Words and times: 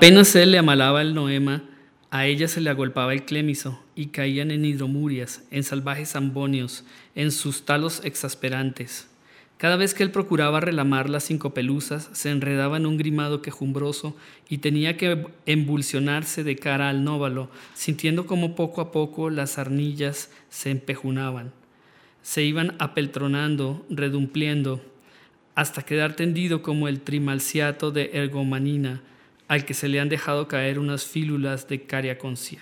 Apenas 0.00 0.34
él 0.34 0.52
le 0.52 0.56
amalaba 0.56 1.02
el 1.02 1.12
noema, 1.12 1.62
a 2.10 2.24
ella 2.24 2.48
se 2.48 2.62
le 2.62 2.70
agolpaba 2.70 3.12
el 3.12 3.26
clémiso 3.26 3.84
y 3.94 4.06
caían 4.06 4.50
en 4.50 4.64
hidromurias, 4.64 5.44
en 5.50 5.62
salvajes 5.62 6.16
ambonios, 6.16 6.86
en 7.14 7.30
sus 7.30 7.66
talos 7.66 8.00
exasperantes. 8.02 9.08
Cada 9.58 9.76
vez 9.76 9.92
que 9.92 10.02
él 10.02 10.10
procuraba 10.10 10.60
relamar 10.60 11.10
las 11.10 11.24
cinco 11.24 11.52
pelusas, 11.52 12.08
se 12.14 12.30
enredaba 12.30 12.78
en 12.78 12.86
un 12.86 12.96
grimado 12.96 13.42
quejumbroso 13.42 14.16
y 14.48 14.56
tenía 14.56 14.96
que 14.96 15.26
embulsionarse 15.44 16.44
de 16.44 16.56
cara 16.56 16.88
al 16.88 17.04
nóvalo, 17.04 17.50
sintiendo 17.74 18.24
como 18.24 18.54
poco 18.54 18.80
a 18.80 18.92
poco 18.92 19.28
las 19.28 19.58
arnillas 19.58 20.30
se 20.48 20.70
empejunaban. 20.70 21.52
Se 22.22 22.42
iban 22.42 22.74
apeltronando, 22.78 23.84
redumpliendo, 23.90 24.80
hasta 25.54 25.82
quedar 25.82 26.16
tendido 26.16 26.62
como 26.62 26.88
el 26.88 27.02
trimalciato 27.02 27.90
de 27.90 28.12
ergomanina, 28.14 29.02
al 29.50 29.64
que 29.64 29.74
se 29.74 29.88
le 29.88 29.98
han 29.98 30.08
dejado 30.08 30.46
caer 30.46 30.78
unas 30.78 31.04
fílulas 31.04 31.66
de 31.66 31.82
cariaconcia. 31.82 32.60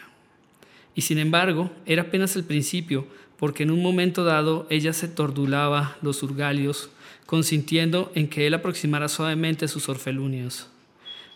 Y 0.95 1.03
sin 1.03 1.19
embargo, 1.19 1.71
era 1.85 2.05
apenas 2.05 2.35
el 2.35 2.45
principio, 2.45 3.07
porque 3.37 3.65
en 3.65 3.71
un 3.71 3.83
momento 3.83 4.25
dado 4.25 4.67
ella 4.71 4.95
se 4.95 5.07
tordulaba 5.07 5.99
los 6.01 6.23
urgalios, 6.23 6.89
consintiendo 7.27 8.11
en 8.15 8.27
que 8.27 8.47
él 8.47 8.55
aproximara 8.55 9.09
suavemente 9.09 9.69
sus 9.69 9.91
orfelunios. 9.91 10.71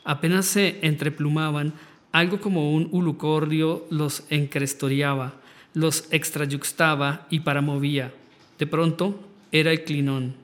Apenas 0.05 0.47
se 0.47 0.79
entreplumaban, 0.81 1.75
algo 2.13 2.41
como 2.41 2.73
un 2.73 2.89
ulucordio 2.91 3.85
los 3.91 4.25
encrestoreaba, 4.31 5.35
los 5.75 6.11
extrayuxtaba 6.11 7.27
y 7.29 7.41
paramovía. 7.41 8.15
De 8.59 8.67
pronto 8.67 9.21
era 9.53 9.71
el 9.71 9.85
clinón, 9.85 10.35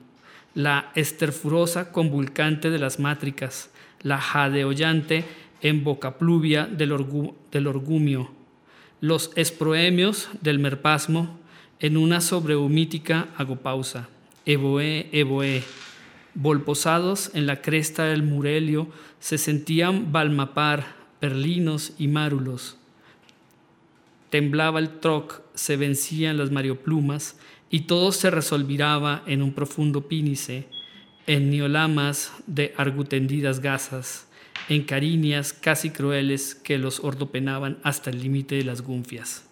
la 0.53 0.91
esterfurosa 0.93 1.91
convulcante 1.91 2.69
de 2.69 2.77
las 2.77 2.99
mátricas, 2.99 3.71
la 4.01 4.19
jadeollante 4.19 5.25
en 5.61 5.83
boca 5.83 6.17
pluvia 6.17 6.65
del, 6.65 6.91
orgumio, 6.91 8.31
los 9.01 9.31
esproemios 9.35 10.29
del 10.41 10.59
merpasmo 10.59 11.39
en 11.79 11.97
una 11.97 12.21
sobrehumítica 12.21 13.27
agopausa. 13.37 14.09
Evoé, 14.45 15.09
evoé. 15.11 15.63
Volposados 16.33 17.31
en 17.33 17.45
la 17.45 17.61
cresta 17.61 18.05
del 18.05 18.23
Murelio 18.23 18.87
se 19.19 19.37
sentían 19.37 20.11
balmapar, 20.11 20.95
perlinos 21.19 21.93
y 21.97 22.07
márulos. 22.07 22.77
Temblaba 24.29 24.79
el 24.79 24.99
troc, 24.99 25.41
se 25.55 25.75
vencían 25.75 26.37
las 26.37 26.51
marioplumas 26.51 27.37
y 27.69 27.81
todo 27.81 28.11
se 28.11 28.29
resolviraba 28.29 29.23
en 29.25 29.41
un 29.41 29.53
profundo 29.53 30.07
pínice 30.07 30.67
en 31.29 31.51
niolamas 31.51 32.31
de 32.47 32.73
argutendidas 32.75 33.59
gasas, 33.59 34.25
en 34.67 34.81
cariñas 34.81 35.53
casi 35.53 35.91
crueles 35.91 36.55
que 36.55 36.79
los 36.79 37.01
ordopenaban 37.01 37.77
hasta 37.83 38.09
el 38.09 38.19
límite 38.19 38.55
de 38.55 38.63
las 38.63 38.81
gunfias. 38.81 39.43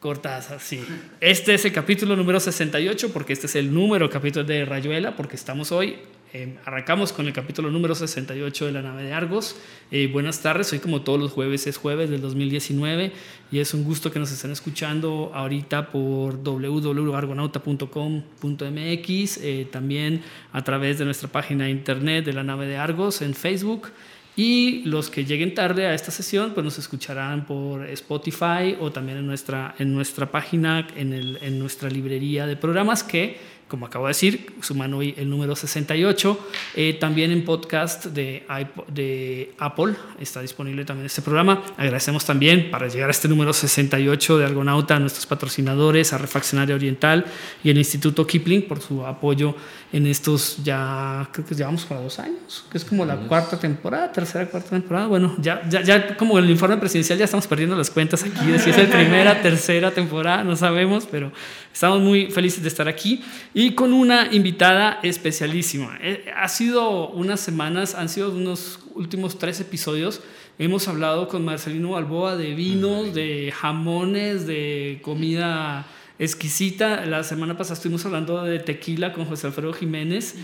Cortázar, 0.00 0.60
sí. 0.60 0.84
Este 1.22 1.54
es 1.54 1.64
el 1.64 1.72
capítulo 1.72 2.14
número 2.14 2.40
68, 2.40 3.10
porque 3.10 3.32
este 3.32 3.46
es 3.46 3.56
el 3.56 3.72
número 3.72 4.10
capítulo 4.10 4.44
de 4.44 4.66
Rayuela, 4.66 5.16
porque 5.16 5.34
estamos 5.34 5.72
hoy 5.72 5.96
Em, 6.34 6.56
arrancamos 6.66 7.14
con 7.14 7.26
el 7.26 7.32
capítulo 7.32 7.70
número 7.70 7.94
68 7.94 8.66
de 8.66 8.72
la 8.72 8.82
nave 8.82 9.02
de 9.02 9.14
Argos. 9.14 9.56
Eh, 9.90 10.10
buenas 10.12 10.42
tardes, 10.42 10.70
hoy 10.74 10.78
como 10.78 11.00
todos 11.00 11.18
los 11.18 11.32
jueves 11.32 11.66
es 11.66 11.78
jueves 11.78 12.10
del 12.10 12.20
2019 12.20 13.12
y 13.50 13.60
es 13.60 13.72
un 13.72 13.82
gusto 13.82 14.10
que 14.10 14.18
nos 14.18 14.30
estén 14.30 14.50
escuchando 14.50 15.30
ahorita 15.32 15.90
por 15.90 16.42
www.argonauta.com.mx, 16.42 19.38
eh, 19.38 19.66
también 19.72 20.20
a 20.52 20.62
través 20.62 20.98
de 20.98 21.06
nuestra 21.06 21.30
página 21.30 21.64
de 21.64 21.70
internet 21.70 22.26
de 22.26 22.34
la 22.34 22.42
nave 22.42 22.66
de 22.66 22.76
Argos 22.76 23.22
en 23.22 23.32
Facebook. 23.32 23.88
Y 24.36 24.82
los 24.84 25.08
que 25.10 25.24
lleguen 25.24 25.54
tarde 25.54 25.86
a 25.86 25.94
esta 25.94 26.12
sesión, 26.12 26.52
pues 26.54 26.62
nos 26.62 26.78
escucharán 26.78 27.44
por 27.44 27.84
Spotify 27.86 28.76
o 28.78 28.92
también 28.92 29.18
en 29.18 29.26
nuestra, 29.26 29.74
en 29.80 29.92
nuestra 29.92 30.30
página, 30.30 30.86
en 30.94 31.58
nuestra 31.58 31.90
librería 31.90 32.46
de 32.46 32.54
programas 32.54 33.02
que 33.02 33.57
como 33.68 33.86
acabo 33.86 34.06
de 34.06 34.10
decir, 34.10 34.54
suman 34.62 34.92
hoy 34.94 35.14
el 35.16 35.28
número 35.28 35.54
68. 35.54 36.38
Eh, 36.74 36.94
también 36.94 37.30
en 37.30 37.44
podcast 37.44 38.06
de, 38.06 38.44
de 38.88 39.52
Apple 39.58 39.94
está 40.18 40.40
disponible 40.40 40.84
también 40.84 41.06
este 41.06 41.22
programa. 41.22 41.62
Agradecemos 41.76 42.24
también 42.24 42.70
para 42.70 42.88
llegar 42.88 43.08
a 43.08 43.12
este 43.12 43.28
número 43.28 43.52
68 43.52 44.38
de 44.38 44.44
Argonauta 44.44 44.96
a 44.96 44.98
nuestros 44.98 45.26
patrocinadores, 45.26 46.12
a 46.12 46.18
Refaccionaria 46.18 46.74
Oriental 46.74 47.26
y 47.62 47.70
el 47.70 47.78
Instituto 47.78 48.26
Kipling 48.26 48.62
por 48.62 48.80
su 48.80 49.04
apoyo 49.06 49.54
en 49.92 50.06
estos 50.06 50.58
ya, 50.62 51.28
creo 51.32 51.46
que 51.46 51.54
llevamos 51.54 51.84
para 51.84 52.02
dos 52.02 52.18
años, 52.18 52.64
que 52.70 52.76
es 52.76 52.84
como 52.84 53.06
la 53.06 53.16
cuarta 53.16 53.58
temporada, 53.58 54.12
tercera, 54.12 54.46
cuarta 54.46 54.70
temporada. 54.70 55.06
Bueno, 55.06 55.34
ya, 55.38 55.66
ya, 55.68 55.82
ya 55.82 56.16
como 56.16 56.38
el 56.38 56.48
informe 56.50 56.76
presidencial 56.76 57.18
ya 57.18 57.24
estamos 57.24 57.46
perdiendo 57.46 57.74
las 57.74 57.90
cuentas 57.90 58.22
aquí 58.22 58.50
de 58.50 58.58
si 58.58 58.70
es 58.70 58.76
la 58.76 58.84
primera, 58.98 59.40
tercera 59.40 59.90
temporada, 59.90 60.44
no 60.44 60.56
sabemos, 60.56 61.08
pero 61.10 61.32
estamos 61.72 62.00
muy 62.00 62.30
felices 62.30 62.62
de 62.62 62.68
estar 62.68 62.86
aquí 62.86 63.24
y 63.58 63.74
con 63.74 63.92
una 63.92 64.32
invitada 64.32 65.00
especialísima. 65.02 65.98
Eh, 66.00 66.26
ha 66.36 66.48
sido 66.48 67.08
unas 67.08 67.40
semanas, 67.40 67.96
han 67.96 68.08
sido 68.08 68.30
unos 68.30 68.78
últimos 68.94 69.36
tres 69.36 69.58
episodios. 69.58 70.20
Hemos 70.60 70.86
hablado 70.86 71.26
con 71.26 71.44
Marcelino 71.44 71.90
Balboa 71.90 72.36
de 72.36 72.54
vinos, 72.54 73.12
de 73.14 73.52
jamones, 73.52 74.46
de 74.46 75.00
comida 75.02 75.88
exquisita. 76.20 77.04
La 77.04 77.24
semana 77.24 77.56
pasada 77.56 77.74
estuvimos 77.74 78.06
hablando 78.06 78.44
de 78.44 78.60
tequila 78.60 79.12
con 79.12 79.24
José 79.24 79.48
Alfredo 79.48 79.72
Jiménez. 79.72 80.36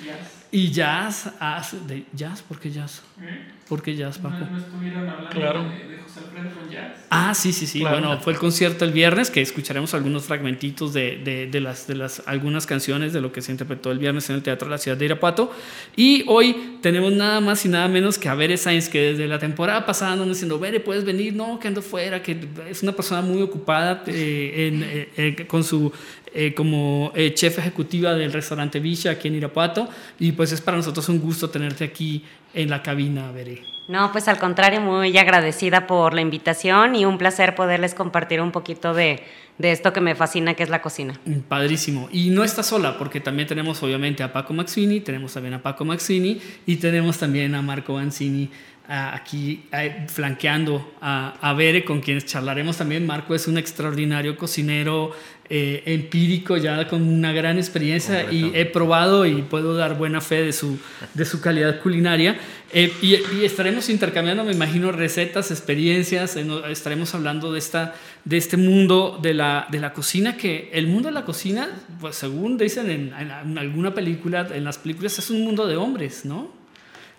Y 0.54 0.70
jazz. 0.70 1.32
Ah, 1.40 1.60
de 1.88 2.04
jazz, 2.12 2.40
¿por 2.42 2.60
qué 2.60 2.70
jazz? 2.70 3.02
¿Eh? 3.20 3.44
¿Por 3.68 3.82
qué 3.82 3.96
jazz, 3.96 4.18
Paco? 4.18 4.36
No, 4.48 4.56
estuvieron 4.56 5.08
hablando 5.08 5.30
claro. 5.30 5.64
de, 5.64 5.98
José 6.00 6.20
Alfredo 6.20 6.54
con 6.54 6.70
jazz. 6.70 6.92
Ah, 7.10 7.34
sí, 7.34 7.52
sí, 7.52 7.66
sí. 7.66 7.80
Bueno, 7.80 8.20
fue 8.20 8.34
el 8.34 8.38
concierto 8.38 8.84
el 8.84 8.92
viernes 8.92 9.30
que 9.30 9.40
escucharemos 9.40 9.94
algunos 9.94 10.26
fragmentitos 10.26 10.92
de, 10.92 11.16
de, 11.16 11.48
de, 11.48 11.60
las, 11.60 11.88
de 11.88 11.96
las, 11.96 12.22
algunas 12.26 12.66
canciones 12.66 13.12
de 13.12 13.20
lo 13.20 13.32
que 13.32 13.42
se 13.42 13.50
interpretó 13.50 13.90
el 13.90 13.98
viernes 13.98 14.30
en 14.30 14.36
el 14.36 14.44
Teatro 14.44 14.68
de 14.68 14.70
la 14.70 14.78
Ciudad 14.78 14.96
de 14.96 15.06
Irapuato. 15.06 15.50
Y 15.96 16.22
hoy 16.28 16.78
tenemos 16.82 17.12
nada 17.12 17.40
más 17.40 17.64
y 17.64 17.68
nada 17.68 17.88
menos 17.88 18.16
que 18.16 18.28
a 18.28 18.36
Bere 18.36 18.56
Sainz, 18.56 18.88
que 18.88 19.00
desde 19.00 19.26
la 19.26 19.40
temporada 19.40 19.84
pasada 19.84 20.12
andan 20.12 20.28
diciendo, 20.28 20.60
Bere, 20.60 20.78
puedes 20.78 21.04
venir, 21.04 21.34
no, 21.34 21.58
que 21.58 21.66
ando 21.66 21.82
fuera, 21.82 22.22
que 22.22 22.38
es 22.70 22.80
una 22.84 22.92
persona 22.92 23.22
muy 23.22 23.42
ocupada 23.42 24.04
eh, 24.06 24.68
en, 24.68 24.82
eh, 24.84 25.08
eh, 25.16 25.46
con 25.48 25.64
su 25.64 25.92
eh, 26.34 26.52
como 26.52 27.12
eh, 27.14 27.32
chef 27.32 27.58
ejecutiva 27.58 28.14
del 28.14 28.32
restaurante 28.32 28.80
Villa 28.80 29.12
aquí 29.12 29.28
en 29.28 29.36
Irapuato 29.36 29.88
y 30.18 30.32
pues 30.32 30.50
es 30.50 30.60
para 30.60 30.76
nosotros 30.76 31.08
un 31.08 31.20
gusto 31.20 31.48
tenerte 31.48 31.84
aquí 31.84 32.24
en 32.52 32.70
la 32.70 32.82
cabina, 32.82 33.30
Veré. 33.30 33.62
No, 33.86 34.10
pues 34.12 34.28
al 34.28 34.38
contrario, 34.38 34.80
muy 34.80 35.16
agradecida 35.16 35.86
por 35.86 36.14
la 36.14 36.22
invitación 36.22 36.96
y 36.96 37.04
un 37.04 37.18
placer 37.18 37.54
poderles 37.54 37.94
compartir 37.94 38.40
un 38.40 38.50
poquito 38.50 38.94
de, 38.94 39.22
de 39.58 39.72
esto 39.72 39.92
que 39.92 40.00
me 40.00 40.14
fascina, 40.14 40.54
que 40.54 40.62
es 40.62 40.70
la 40.70 40.82
cocina. 40.82 41.20
Padrísimo. 41.48 42.08
Y 42.10 42.30
no 42.30 42.44
está 42.44 42.62
sola, 42.62 42.98
porque 42.98 43.20
también 43.20 43.46
tenemos 43.46 43.82
obviamente 43.82 44.22
a 44.22 44.32
Paco 44.32 44.54
Maxini, 44.54 45.00
tenemos 45.00 45.34
también 45.34 45.54
a 45.54 45.62
Paco 45.62 45.84
Maxini 45.84 46.40
y 46.66 46.76
tenemos 46.76 47.18
también 47.18 47.54
a 47.54 47.62
Marco 47.62 47.94
Banzini 47.94 48.50
aquí 48.86 49.64
flanqueando 50.08 50.94
a, 51.00 51.34
a 51.40 51.54
Bere, 51.54 51.84
con 51.84 52.00
quienes 52.00 52.26
charlaremos 52.26 52.76
también. 52.76 53.06
Marco 53.06 53.34
es 53.34 53.48
un 53.48 53.56
extraordinario 53.56 54.36
cocinero 54.36 55.12
eh, 55.50 55.82
empírico, 55.86 56.56
ya 56.56 56.88
con 56.88 57.02
una 57.02 57.32
gran 57.32 57.58
experiencia 57.58 58.32
y 58.32 58.50
he 58.54 58.64
probado 58.64 59.26
y 59.26 59.42
puedo 59.42 59.76
dar 59.76 59.98
buena 59.98 60.22
fe 60.22 60.42
de 60.42 60.54
su, 60.54 60.78
de 61.12 61.24
su 61.26 61.42
calidad 61.42 61.80
culinaria. 61.82 62.38
Eh, 62.72 62.90
y, 63.02 63.44
estaremos 63.44 63.90
intercambiando, 63.90 64.42
me 64.42 64.52
imagino, 64.52 64.90
recetas, 64.90 65.50
experiencias, 65.50 66.36
estaremos 66.36 67.14
hablando 67.14 67.52
de, 67.52 67.58
esta, 67.58 67.94
de 68.24 68.38
este 68.38 68.56
mundo 68.56 69.18
de 69.20 69.34
la, 69.34 69.68
de 69.70 69.80
la 69.80 69.92
cocina, 69.92 70.36
que 70.36 70.70
el 70.72 70.86
mundo 70.86 71.08
de 71.08 71.14
la 71.14 71.26
cocina, 71.26 71.68
pues 72.00 72.16
según 72.16 72.56
dicen 72.56 72.90
en, 72.90 73.12
en 73.12 73.58
alguna 73.58 73.94
película, 73.94 74.48
en 74.50 74.64
las 74.64 74.78
películas, 74.78 75.18
es 75.18 75.28
un 75.28 75.44
mundo 75.44 75.66
de 75.66 75.76
hombres, 75.76 76.24
¿no? 76.24 76.64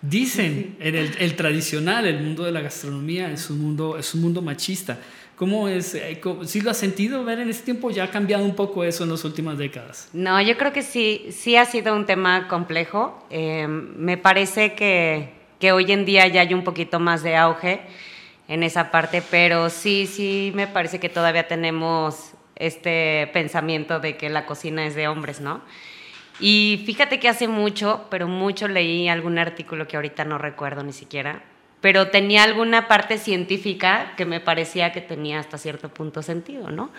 Dicen, 0.02 0.76
en 0.78 0.94
el, 0.94 1.10
el, 1.18 1.36
tradicional, 1.36 2.06
el 2.06 2.22
mundo 2.22 2.44
de 2.44 2.52
la 2.52 2.60
gastronomía 2.60 3.30
es 3.30 3.48
un 3.50 3.60
mundo, 3.60 3.96
es 3.98 4.14
un 4.14 4.20
mundo 4.20 4.42
machista. 4.42 4.98
¿Cómo 5.36 5.68
es? 5.68 5.94
Eh, 5.94 6.18
¿Sí 6.44 6.62
lo 6.62 6.70
has 6.70 6.78
sentido 6.78 7.22
ver 7.22 7.40
en 7.40 7.50
este 7.50 7.66
tiempo? 7.66 7.90
¿Ya 7.90 8.04
ha 8.04 8.10
cambiado 8.10 8.42
un 8.42 8.54
poco 8.54 8.84
eso 8.84 9.04
en 9.04 9.10
las 9.10 9.22
últimas 9.22 9.58
décadas? 9.58 10.08
No, 10.14 10.40
yo 10.40 10.56
creo 10.56 10.72
que 10.72 10.82
sí, 10.82 11.26
sí 11.30 11.56
ha 11.56 11.66
sido 11.66 11.94
un 11.94 12.06
tema 12.06 12.48
complejo. 12.48 13.22
Eh, 13.28 13.66
me 13.68 14.16
parece 14.16 14.74
que, 14.74 15.34
que 15.60 15.72
hoy 15.72 15.92
en 15.92 16.06
día 16.06 16.26
ya 16.26 16.40
hay 16.40 16.54
un 16.54 16.64
poquito 16.64 17.00
más 17.00 17.22
de 17.22 17.36
auge 17.36 17.82
en 18.48 18.62
esa 18.62 18.90
parte, 18.90 19.22
pero 19.30 19.68
sí, 19.68 20.06
sí 20.06 20.52
me 20.54 20.66
parece 20.66 21.00
que 21.00 21.10
todavía 21.10 21.46
tenemos 21.46 22.32
este 22.54 23.28
pensamiento 23.34 24.00
de 24.00 24.16
que 24.16 24.30
la 24.30 24.46
cocina 24.46 24.86
es 24.86 24.94
de 24.94 25.06
hombres, 25.08 25.40
¿no? 25.40 25.60
Y 26.40 26.82
fíjate 26.86 27.20
que 27.20 27.28
hace 27.28 27.46
mucho, 27.46 28.06
pero 28.10 28.26
mucho 28.26 28.68
leí 28.68 29.08
algún 29.08 29.38
artículo 29.38 29.86
que 29.86 29.96
ahorita 29.96 30.24
no 30.24 30.38
recuerdo 30.38 30.82
ni 30.82 30.92
siquiera, 30.92 31.42
pero 31.86 32.08
tenía 32.08 32.42
alguna 32.42 32.88
parte 32.88 33.16
científica 33.16 34.14
que 34.16 34.24
me 34.24 34.40
parecía 34.40 34.90
que 34.90 35.00
tenía 35.00 35.38
hasta 35.38 35.56
cierto 35.56 35.88
punto 35.88 36.20
sentido, 36.20 36.72
¿no? 36.72 36.90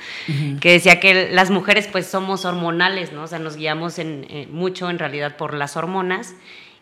Que 0.61 0.71
decía 0.71 1.01
que 1.01 1.29
las 1.29 1.49
mujeres 1.49 1.89
pues 1.91 2.07
somos 2.07 2.45
hormonales, 2.45 3.11
¿no? 3.11 3.23
O 3.23 3.27
sea, 3.27 3.37
nos 3.37 3.57
guiamos 3.57 3.99
en, 3.99 4.25
eh, 4.29 4.47
mucho 4.49 4.89
en 4.89 4.97
realidad 4.97 5.35
por 5.35 5.53
las 5.53 5.75
hormonas 5.75 6.35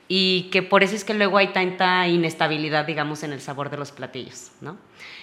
y 0.07 0.50
que 0.52 0.62
por 0.62 0.84
eso 0.84 0.96
es 0.96 1.04
que 1.04 1.16
luego 1.16 1.40
hay 1.40 1.48
tanta 1.48 2.07
inestabilidad, 2.07 2.86
digamos, 2.86 3.24
en 3.24 3.34
el 3.34 3.42
sabor 3.42 3.72
de 3.72 3.78
los 3.78 3.92
platillos, 3.92 4.52
¿no? 4.62 4.78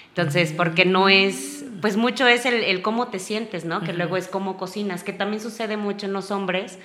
Entonces, 0.08 0.52
porque 0.52 0.84
no 0.84 1.08
es, 1.08 1.64
pues 1.80 1.96
mucho 1.96 2.26
es 2.26 2.46
el, 2.46 2.82
cómo 2.82 3.06
te 3.06 3.20
sientes, 3.20 3.64
¿no? 3.64 3.82
Que 3.82 3.92
luego 3.92 4.16
es 4.16 4.26
cómo 4.26 4.56
cocinas, 4.56 5.04
que 5.04 5.12
también 5.12 5.40
sucede 5.40 5.76
mucho 5.76 6.06
en 6.06 6.14
los 6.14 6.32
hombres, 6.32 6.80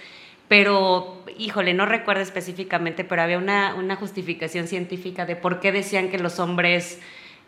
pero, 0.48 1.22
híjole, 1.38 1.74
no 1.74 1.86
recuerdo 1.86 2.22
específicamente, 2.22 3.04
pero 3.04 3.22
había 3.22 3.38
una, 3.38 3.76
una 3.76 3.96
justificación 3.96 4.68
científica 4.68 5.26
de 5.26 5.36
por 5.36 5.60
qué 5.60 5.72
decían 5.72 6.10
que 6.10 6.20
los 6.20 6.40
hombres 6.40 7.00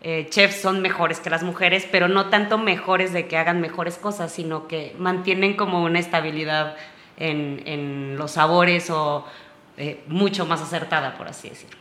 eh, 0.02 0.28
chefs 0.30 0.62
son 0.62 0.82
mejores 0.82 1.20
que 1.20 1.30
las 1.30 1.44
mujeres, 1.44 1.88
pero 1.92 2.08
no 2.08 2.30
tanto 2.30 2.58
mejores 2.58 3.14
de 3.14 3.28
que 3.28 3.38
hagan 3.38 3.62
mejores 3.62 3.98
cosas, 3.98 4.32
sino 4.32 4.68
que 4.68 4.96
mantienen 4.98 5.56
como 5.56 5.84
una 5.84 6.00
estabilidad 6.00 6.76
en, 7.18 7.62
en 7.66 8.18
los 8.18 8.32
sabores 8.32 8.90
o 8.90 9.26
eh, 9.78 10.02
mucho 10.08 10.46
más 10.46 10.62
acertada, 10.62 11.18
por 11.18 11.28
así 11.28 11.50
decirlo. 11.50 11.79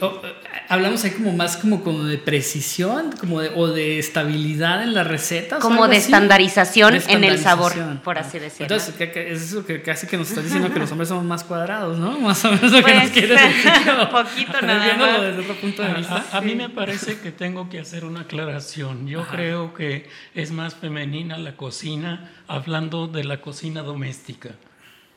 Oh, 0.00 0.20
eh, 0.24 0.34
hablamos 0.68 1.04
ahí 1.04 1.10
como 1.10 1.32
más 1.32 1.56
como, 1.56 1.82
como 1.82 2.04
de 2.04 2.18
precisión 2.18 3.12
como 3.18 3.36
o 3.36 3.68
de 3.68 3.98
estabilidad 3.98 4.82
en 4.82 4.94
las 4.94 5.06
recetas. 5.06 5.60
Como 5.60 5.88
de 5.88 5.96
estandarización, 5.96 7.00
en 7.08 7.24
el 7.24 7.38
sabor, 7.38 7.72
por 8.04 8.18
así 8.18 8.38
decirlo. 8.38 8.76
Entonces, 8.76 8.94
es 9.00 9.42
eso 9.42 9.64
que 9.64 9.82
casi 9.82 10.06
que 10.06 10.16
nos 10.16 10.28
está 10.28 10.42
diciendo 10.42 10.72
que 10.72 10.78
los 10.78 10.90
hombres 10.90 11.08
somos 11.08 11.24
más 11.24 11.44
cuadrados, 11.44 11.98
¿no? 11.98 12.18
Más 12.18 12.44
o 12.44 12.52
menos 12.52 12.72
lo 12.72 12.84
que 12.84 12.94
nos 12.94 13.02
pues, 13.02 13.12
quiere 13.12 13.34
decir. 13.34 13.70
Un 14.00 14.08
poquito 14.08 14.62
nada 14.62 14.96
más. 14.96 15.22
Desde 15.22 15.40
otro 15.40 15.54
punto 15.56 15.82
de 15.82 15.94
vista. 15.94 16.24
A, 16.32 16.40
mí 16.40 16.54
me 16.54 16.68
parece 16.68 17.18
que 17.20 17.32
tengo 17.32 17.68
que 17.68 17.80
hacer 17.80 18.04
una 18.04 18.20
aclaración. 18.20 19.06
Yo 19.06 19.26
creo 19.26 19.74
que 19.74 20.08
es 20.34 20.52
más 20.52 20.74
femenina 20.74 21.38
la 21.38 21.56
cocina, 21.56 22.30
hablando 22.46 23.06
de 23.06 23.24
la 23.24 23.40
cocina 23.40 23.82
doméstica. 23.82 24.50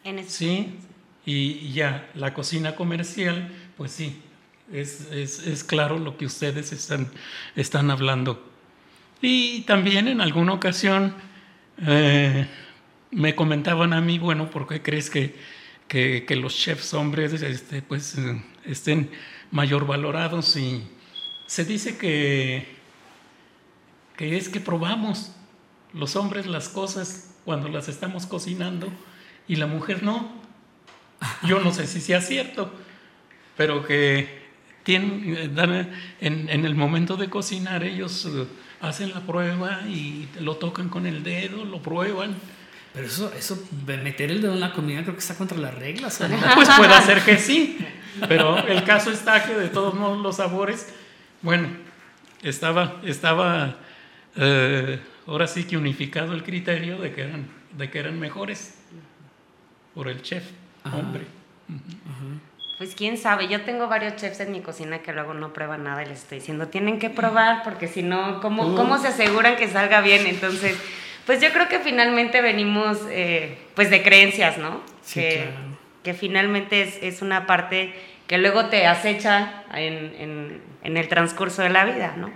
En 0.04 0.28
sí, 0.28 0.80
y 1.25 1.72
ya, 1.72 2.10
la 2.16 2.34
cocina 2.34 2.75
comercial, 2.75 3.50
pues 3.78 3.92
sí, 3.92 4.22
es, 4.71 5.07
es, 5.12 5.45
es, 5.45 5.63
claro 5.63 6.00
lo 6.00 6.18
que 6.18 6.25
ustedes 6.25 6.71
están, 6.71 7.12
están 7.56 7.92
hablando. 7.92 8.50
Y 9.21 9.62
también 9.62 10.07
en 10.07 10.21
alguna 10.21 10.54
ocasión 10.54 11.15
eh, 11.86 12.48
me 13.12 13.36
comentaban 13.36 13.94
a 13.94 14.01
mí, 14.01 14.19
bueno, 14.19 14.50
¿por 14.50 14.68
qué 14.68 14.81
crees 14.81 15.10
que, 15.10 15.36
que, 15.88 16.25
que 16.25 16.36
los 16.36 16.56
chefs 16.56 16.94
hombres 16.94 17.33
este, 17.42 17.81
pues, 17.81 18.18
estén 18.65 19.10
mayor 19.51 19.86
valorados? 19.86 20.56
Y 20.57 20.83
se 21.48 21.65
dice 21.65 21.98
que, 21.98 22.68
que 24.18 24.38
es 24.38 24.50
que 24.50 24.60
probamos 24.60 25.31
los 25.94 26.15
hombres 26.15 26.48
las 26.48 26.69
cosas 26.69 27.36
cuando 27.45 27.69
las 27.69 27.88
estamos 27.88 28.25
cocinando 28.25 28.92
y 29.48 29.57
la 29.57 29.68
mujer 29.68 30.04
no. 30.04 30.42
Yo 31.44 31.60
no 31.60 31.71
sé 31.71 31.88
si 31.88 32.01
sea 32.01 32.21
cierto, 32.21 32.74
pero 33.56 33.86
que 33.86 34.43
tienen, 34.83 35.57
en, 36.21 36.50
en, 36.50 36.65
el 36.65 36.75
momento 36.75 37.15
de 37.18 37.30
cocinar 37.30 37.83
ellos 37.83 38.25
eh, 38.25 38.45
hacen 38.81 39.12
la 39.12 39.21
prueba 39.21 39.81
y 39.88 40.27
lo 40.39 40.57
tocan 40.57 40.89
con 40.89 41.06
el 41.06 41.24
dedo, 41.24 41.65
lo 41.65 41.81
prueban. 41.81 42.35
Pero 42.94 43.07
eso, 43.07 43.33
eso, 43.33 43.68
meter 43.88 44.30
el 44.30 44.41
dedo 44.41 44.53
en 44.53 44.59
la 44.59 44.71
comida 44.71 45.01
creo 45.01 45.15
que 45.15 45.21
está 45.21 45.35
contra 45.35 45.57
las 45.57 45.74
reglas. 45.74 46.19
Pues 46.56 46.69
puede 46.69 47.01
ser 47.01 47.21
que 47.24 47.38
sí, 47.38 47.77
pero 48.27 48.57
el 48.68 48.83
caso 48.83 49.09
está 49.12 49.44
que 49.44 49.56
de 49.56 49.69
todos 49.69 49.95
modos 49.95 50.21
los 50.21 50.35
sabores, 50.35 50.94
bueno, 51.41 51.69
estaba, 52.44 53.01
estaba 53.03 53.77
eh, 54.36 55.00
ahora 55.25 55.47
sí 55.47 55.63
que 55.63 55.77
unificado 55.77 56.33
el 56.33 56.44
criterio 56.44 57.00
de 57.00 57.13
que 57.13 57.21
eran, 57.21 57.47
de 57.75 57.89
que 57.89 58.00
eran 58.00 58.19
mejores 58.19 58.75
por 59.95 60.07
el 60.07 60.21
chef, 60.21 60.44
hombre. 60.83 61.25
Pues 62.83 62.95
quién 62.95 63.18
sabe, 63.18 63.47
yo 63.47 63.62
tengo 63.62 63.88
varios 63.88 64.18
chefs 64.18 64.41
en 64.41 64.51
mi 64.51 64.59
cocina 64.59 65.00
que 65.00 65.13
luego 65.13 65.33
no 65.33 65.53
prueban 65.53 65.85
nada 65.85 66.03
y 66.03 66.06
les 66.06 66.19
estoy 66.19 66.39
diciendo, 66.39 66.68
tienen 66.68 67.00
que 67.00 67.09
probar 67.09 67.63
porque 67.63 67.88
si 67.88 68.03
no, 68.03 68.41
¿cómo, 68.41 68.75
¿cómo 68.75 68.97
se 68.97 69.07
aseguran 69.07 69.56
que 69.56 69.69
salga 69.69 70.01
bien? 70.01 70.27
Entonces, 70.27 70.77
pues 71.25 71.41
yo 71.41 71.50
creo 71.53 71.69
que 71.69 71.80
finalmente 71.80 72.41
venimos 72.41 72.97
eh, 73.09 73.57
pues 73.74 73.89
de 73.89 74.03
creencias, 74.03 74.57
¿no? 74.57 74.81
Sí, 75.01 75.21
que, 75.21 75.35
claro. 75.35 75.77
que 76.03 76.13
finalmente 76.13 76.81
es, 76.81 77.01
es, 77.01 77.21
una 77.21 77.47
parte 77.47 77.94
que 78.27 78.38
luego 78.38 78.65
te 78.65 78.86
acecha 78.86 79.63
en, 79.74 80.13
en, 80.19 80.62
en 80.84 80.98
el 80.98 81.08
transcurso 81.08 81.62
de 81.62 81.69
la 81.69 81.86
vida, 81.86 82.15
¿no? 82.17 82.31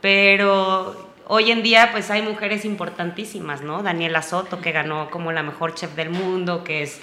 Pero 0.00 1.12
hoy 1.26 1.50
en 1.50 1.62
día 1.62 1.90
pues 1.92 2.10
hay 2.10 2.22
mujeres 2.22 2.64
importantísimas, 2.64 3.60
¿no? 3.60 3.82
Daniela 3.82 4.22
Soto, 4.22 4.62
que 4.62 4.72
ganó 4.72 5.10
como 5.10 5.30
la 5.30 5.42
mejor 5.42 5.74
chef 5.74 5.94
del 5.94 6.08
mundo, 6.08 6.64
que 6.64 6.82
es 6.82 7.02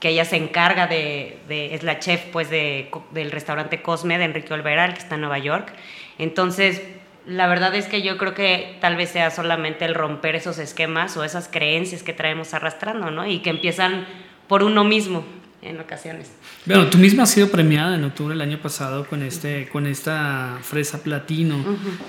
que 0.00 0.10
ella 0.10 0.24
se 0.24 0.36
encarga 0.36 0.86
de, 0.86 1.38
es 1.48 1.82
la 1.82 1.98
chef 1.98 2.24
pues 2.26 2.50
de, 2.50 2.90
del 3.10 3.30
restaurante 3.30 3.82
Cosme 3.82 4.18
de 4.18 4.24
Enrique 4.24 4.54
Olvera, 4.54 4.92
que 4.92 5.00
está 5.00 5.16
en 5.16 5.22
Nueva 5.22 5.38
York. 5.38 5.72
Entonces, 6.18 6.82
la 7.26 7.46
verdad 7.46 7.74
es 7.74 7.86
que 7.86 8.02
yo 8.02 8.16
creo 8.16 8.34
que 8.34 8.76
tal 8.80 8.96
vez 8.96 9.10
sea 9.10 9.30
solamente 9.30 9.84
el 9.84 9.94
romper 9.94 10.36
esos 10.36 10.58
esquemas 10.58 11.16
o 11.16 11.24
esas 11.24 11.48
creencias 11.48 12.02
que 12.02 12.12
traemos 12.12 12.54
arrastrando, 12.54 13.10
¿no? 13.10 13.26
Y 13.26 13.40
que 13.40 13.50
empiezan 13.50 14.06
por 14.46 14.62
uno 14.62 14.84
mismo 14.84 15.24
en 15.60 15.80
ocasiones. 15.80 16.28
Bueno, 16.66 16.88
tú 16.88 16.98
misma 16.98 17.24
has 17.24 17.30
sido 17.30 17.48
premiada 17.48 17.96
en 17.96 18.04
octubre 18.04 18.34
del 18.34 18.42
año 18.42 18.60
pasado 18.62 19.06
con, 19.06 19.22
este, 19.22 19.68
con 19.68 19.86
esta 19.86 20.58
fresa 20.62 21.02
platino 21.02 21.56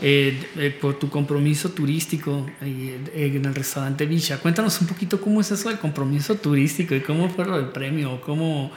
eh, 0.02 0.40
eh, 0.58 0.78
por 0.80 1.00
tu 1.00 1.10
compromiso 1.10 1.70
turístico 1.70 2.46
eh, 2.62 3.00
en 3.16 3.46
el 3.46 3.56
restaurante 3.56 4.06
Villa. 4.06 4.38
Cuéntanos 4.38 4.80
un 4.82 4.88
poquito 4.88 5.20
cómo 5.20 5.42
es 5.42 5.50
eso 5.52 5.70
del 5.70 5.80
compromiso 5.80 6.36
turístico 6.36 6.94
y 6.94 7.02
cómo 7.02 7.28
fue 7.30 7.46
lo 7.46 7.58
del 7.58 7.70
premio. 7.70 8.22
Cómo, 8.22 8.72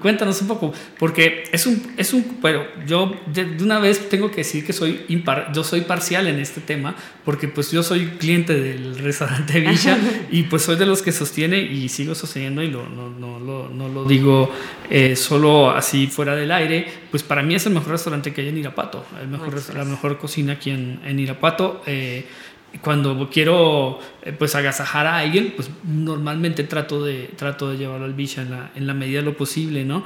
cuéntanos 0.00 0.40
un 0.42 0.48
poco, 0.48 0.72
porque 0.98 1.44
es 1.52 1.66
un, 1.66 1.94
es 1.96 2.12
un 2.12 2.38
pero 2.42 2.66
yo 2.86 3.14
de, 3.32 3.62
una 3.62 3.78
vez 3.78 4.08
tengo 4.08 4.30
que 4.30 4.38
decir 4.38 4.66
que 4.66 4.72
soy 4.72 5.04
impar, 5.08 5.52
yo 5.54 5.62
soy 5.62 5.82
parcial 5.82 6.26
en 6.26 6.40
este 6.40 6.60
tema, 6.60 6.96
porque 7.24 7.46
pues 7.46 7.70
yo 7.70 7.84
soy 7.84 8.06
cliente 8.18 8.58
del 8.58 8.98
restaurante 8.98 9.60
Villa 9.60 9.96
y 10.32 10.44
pues 10.44 10.62
soy 10.62 10.76
de 10.76 10.86
los 10.86 11.02
que 11.02 11.12
sostiene 11.12 11.60
y 11.60 11.88
sigo 11.88 12.16
sosteniendo 12.16 12.62
y 12.62 12.70
lo, 12.70 12.88
no, 12.88 13.10
no, 13.10 13.38
no, 13.38 13.68
no 13.68 13.88
lo 13.88 14.07
digo 14.08 14.50
eh, 14.90 15.14
solo 15.14 15.70
así 15.70 16.06
fuera 16.06 16.34
del 16.34 16.50
aire, 16.50 16.86
pues 17.10 17.22
para 17.22 17.42
mí 17.42 17.54
es 17.54 17.66
el 17.66 17.74
mejor 17.74 17.92
restaurante 17.92 18.32
que 18.32 18.40
hay 18.40 18.48
en 18.48 18.58
Irapato, 18.58 19.04
el 19.20 19.28
mejor, 19.28 19.54
la 19.74 19.84
mejor 19.84 20.18
cocina 20.18 20.54
aquí 20.54 20.70
en, 20.70 21.00
en 21.04 21.18
Irapato. 21.18 21.82
Eh, 21.86 22.26
cuando 22.82 23.28
quiero 23.30 23.98
eh, 24.22 24.32
pues 24.32 24.54
agasajar 24.54 25.06
a 25.06 25.18
alguien, 25.18 25.52
pues 25.56 25.70
normalmente 25.84 26.64
trato 26.64 27.02
de, 27.02 27.30
trato 27.36 27.70
de 27.70 27.78
llevarlo 27.78 28.04
al 28.04 28.14
bicha 28.14 28.42
en 28.42 28.50
la, 28.50 28.70
en 28.74 28.86
la 28.86 28.94
medida 28.94 29.20
de 29.20 29.24
lo 29.24 29.36
posible, 29.36 29.84
¿no? 29.84 30.04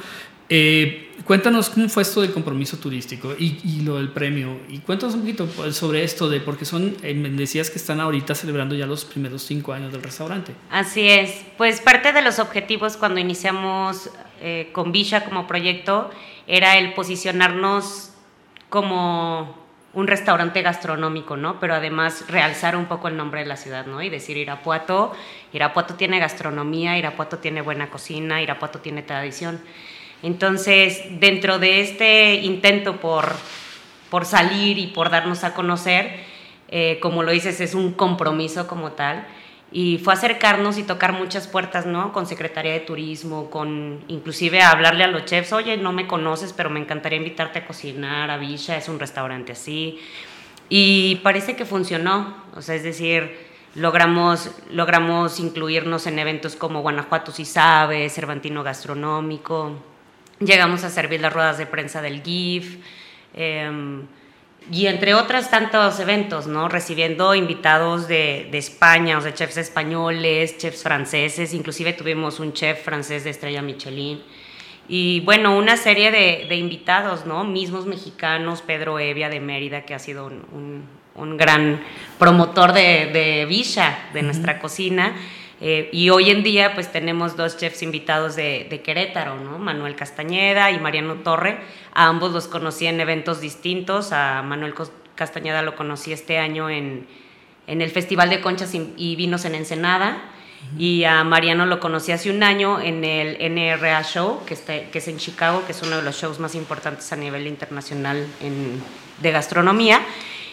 Eh, 0.55 1.15
cuéntanos 1.25 1.71
cómo 1.71 1.89
fue 1.89 2.03
esto 2.03 2.21
del 2.21 2.31
compromiso 2.31 2.77
turístico 2.77 3.35
y, 3.39 3.81
lo 3.87 3.97
del 3.97 4.11
premio. 4.11 4.61
Y 4.69 4.81
cuéntanos 4.81 5.15
un 5.15 5.23
poquito 5.23 5.47
pues, 5.47 5.75
sobre 5.75 6.05
esto, 6.05 6.29
de 6.29 6.41
porque 6.41 6.67
son, 6.67 6.95
eh, 7.03 7.15
decías 7.15 7.71
que 7.71 7.79
están 7.79 8.01
ahorita 8.01 8.35
celebrando 8.35 8.75
ya 8.75 8.85
los 8.85 9.07
primeros 9.07 9.41
cinco 9.45 9.73
años 9.73 9.93
del 9.93 10.03
restaurante. 10.03 10.53
Así 10.69 11.09
es. 11.09 11.43
Pues 11.57 11.81
parte 11.81 12.13
de 12.13 12.21
los 12.21 12.39
objetivos 12.39 12.99
cuando 12.99 13.19
iniciamos 13.19 14.11
eh, 14.43 14.69
con 14.73 14.93
Villa 14.93 15.25
como 15.25 15.47
proyecto 15.47 16.11
era 16.47 16.77
el 16.77 16.93
posicionarnos 16.93 18.11
como 18.69 19.57
un 19.95 20.07
restaurante 20.07 20.61
gastronómico, 20.61 21.39
¿no? 21.39 21.61
Pero 21.61 21.75
además 21.75 22.27
realzar 22.29 22.77
un 22.77 22.85
poco 22.85 23.09
el 23.09 23.17
nombre 23.17 23.41
de 23.41 23.47
la 23.47 23.57
ciudad, 23.57 23.87
¿no? 23.87 24.03
Y 24.03 24.11
decir 24.11 24.37
Irapuato, 24.37 25.13
Irapuato 25.55 25.95
tiene 25.95 26.19
gastronomía, 26.19 26.99
Irapuato 26.99 27.39
tiene 27.39 27.63
buena 27.63 27.89
cocina, 27.89 28.43
Irapuato 28.43 28.81
tiene 28.81 29.03
tradición. 29.03 29.59
Entonces, 30.23 31.03
dentro 31.21 31.59
de 31.59 31.81
este 31.81 32.35
intento 32.35 32.97
por, 32.97 33.33
por 34.11 34.25
salir 34.25 34.79
y 34.79 34.87
por 34.89 35.11
darnos 35.11 35.43
a 35.45 35.55
conocer, 35.55 36.21
eh, 36.69 36.99
como 37.01 37.23
lo 37.23 37.33
dices, 37.33 37.61
es 37.61 37.75
un 37.75 37.93
compromiso 37.93 38.67
como 38.67 38.93
tal. 38.93 39.27
Y 39.73 39.99
fue 39.99 40.13
acercarnos 40.13 40.79
y 40.79 40.83
tocar 40.83 41.13
muchas 41.15 41.49
puertas, 41.49 41.87
¿no? 41.87 42.13
Con 42.13 42.27
Secretaría 42.27 42.73
de 42.73 42.81
Turismo, 42.81 43.51
con 43.51 44.05
inclusive 44.09 44.63
hablarle 44.63 45.05
a 45.05 45.09
los 45.09 45.25
chefs, 45.25 45.53
oye, 45.53 45.77
no 45.79 45.93
me 45.93 46.07
conoces, 46.07 46.53
pero 46.53 46.69
me 46.69 46.79
encantaría 46.79 47.17
invitarte 47.17 47.61
a 47.61 47.67
cocinar 47.67 48.31
a 48.31 48.37
Villa, 48.37 48.77
es 48.77 48.89
un 48.89 49.01
restaurante 49.01 49.53
así. 49.53 49.99
Y 50.69 51.17
parece 51.23 51.57
que 51.57 51.65
funcionó, 51.65 52.37
o 52.55 52.63
sea, 52.63 52.75
es 52.75 52.83
decir, 52.83 53.35
logramos, 53.75 54.51
logramos 54.71 55.41
incluirnos 55.41 56.07
en 56.07 56.19
eventos 56.19 56.55
como 56.55 56.83
Guanajuato 56.83 57.33
si 57.33 57.45
sabe, 57.47 58.09
Cervantino 58.11 58.63
Gastronómico, 58.63 59.73
Llegamos 60.45 60.85
a 60.85 60.91
servir 60.91 61.21
las 61.21 61.33
ruedas 61.33 61.59
de 61.59 61.67
prensa 61.67 62.03
del 62.03 62.23
GIF. 62.23 62.79
Em, 63.35 64.07
y 64.71 64.87
entre 64.87 65.15
otros 65.15 65.51
tantos 65.51 65.99
eventos, 65.99 66.47
¿no? 66.47 66.69
Recibiendo 66.69 67.35
invitados 67.35 68.07
de, 68.07 68.49
de, 68.51 68.59
España, 68.59 69.19
o 69.19 69.21
sea, 69.21 69.35
chefs 69.35 69.57
españoles, 69.57 70.57
chefs 70.59 70.83
franceses, 70.83 71.53
inclusive 71.53 71.93
tuvimos 71.95 72.39
un 72.39 72.53
chef 72.53 72.85
francés 72.85 73.25
de 73.25 73.31
estrella 73.31 73.61
Michelin. 73.61 74.23
Y 74.89 75.21
bueno, 75.21 75.57
una 75.57 75.77
serie 75.77 76.11
de, 76.11 76.47
de 76.49 76.57
invitados, 76.57 77.27
¿no? 77.27 77.45
Mismos 77.45 77.87
mexicanos, 77.87 78.63
Pedro 78.63 78.99
Evia 78.99 79.29
de 79.29 79.41
Mérida, 79.41 79.83
que 79.83 79.95
ha 79.95 79.99
sido 79.99 80.27
un, 80.27 80.85
un, 81.15 81.37
gran 81.37 81.83
promotor 82.19 82.73
de, 82.73 83.07
de 83.13 83.47
Villa, 83.47 84.11
de 84.13 84.23
nuestra 84.23 84.59
cocina. 84.59 85.15
Eh, 85.65 85.89
y 85.93 86.11
hoy 86.11 86.29
en 86.31 86.43
día 86.43 86.75
pues 86.75 86.91
tenemos 86.91 87.37
dos 87.37 87.57
chefs 87.57 87.85
invitados 87.85 88.35
de, 88.35 88.67
de, 88.69 88.83
Querétaro, 88.83 89.37
¿no? 89.37 89.61
Manuel 89.61 89.95
Castañeda 89.95 90.73
y 90.73 90.81
Mariano 90.81 91.15
Torre. 91.23 91.61
A 91.95 92.09
ambos 92.09 92.33
los 92.33 92.49
conocí 92.49 92.87
en 92.87 93.01
eventos 93.01 93.41
distintos. 93.41 94.13
A 94.13 94.43
Manuel 94.43 94.75
Castañeda 95.15 95.63
lo 95.63 95.77
conocí 95.77 96.13
este 96.13 96.39
año 96.39 96.69
en, 96.69 97.07
en 97.69 97.81
el 97.81 97.91
Festival 97.91 98.29
de 98.29 98.41
Conchas 98.41 98.75
y 98.75 99.15
Vinos 99.15 99.45
en 99.45 99.55
Ensenada. 99.55 100.21
Y 100.79 101.05
a 101.05 101.23
Mariano 101.23 101.67
lo 101.67 101.79
conocí 101.79 102.11
hace 102.11 102.31
un 102.31 102.43
año 102.43 102.81
en 102.81 103.05
el 103.05 103.37
NRA 103.55 104.03
Show, 104.03 104.45
que, 104.47 104.55
está, 104.55 104.81
que 104.91 104.99
es 104.99 105.09
en 105.09 105.19
Chicago, 105.19 105.63
que 105.65 105.73
es 105.73 105.83
uno 105.83 105.97
de 105.97 106.03
los 106.03 106.17
shows 106.17 106.41
más 106.41 106.55
importantes 106.55 107.13
a 107.13 107.17
nivel 107.17 107.47
internacional 107.47 108.27
en, 108.41 108.83
de 109.21 109.31
gastronomía. 109.31 110.01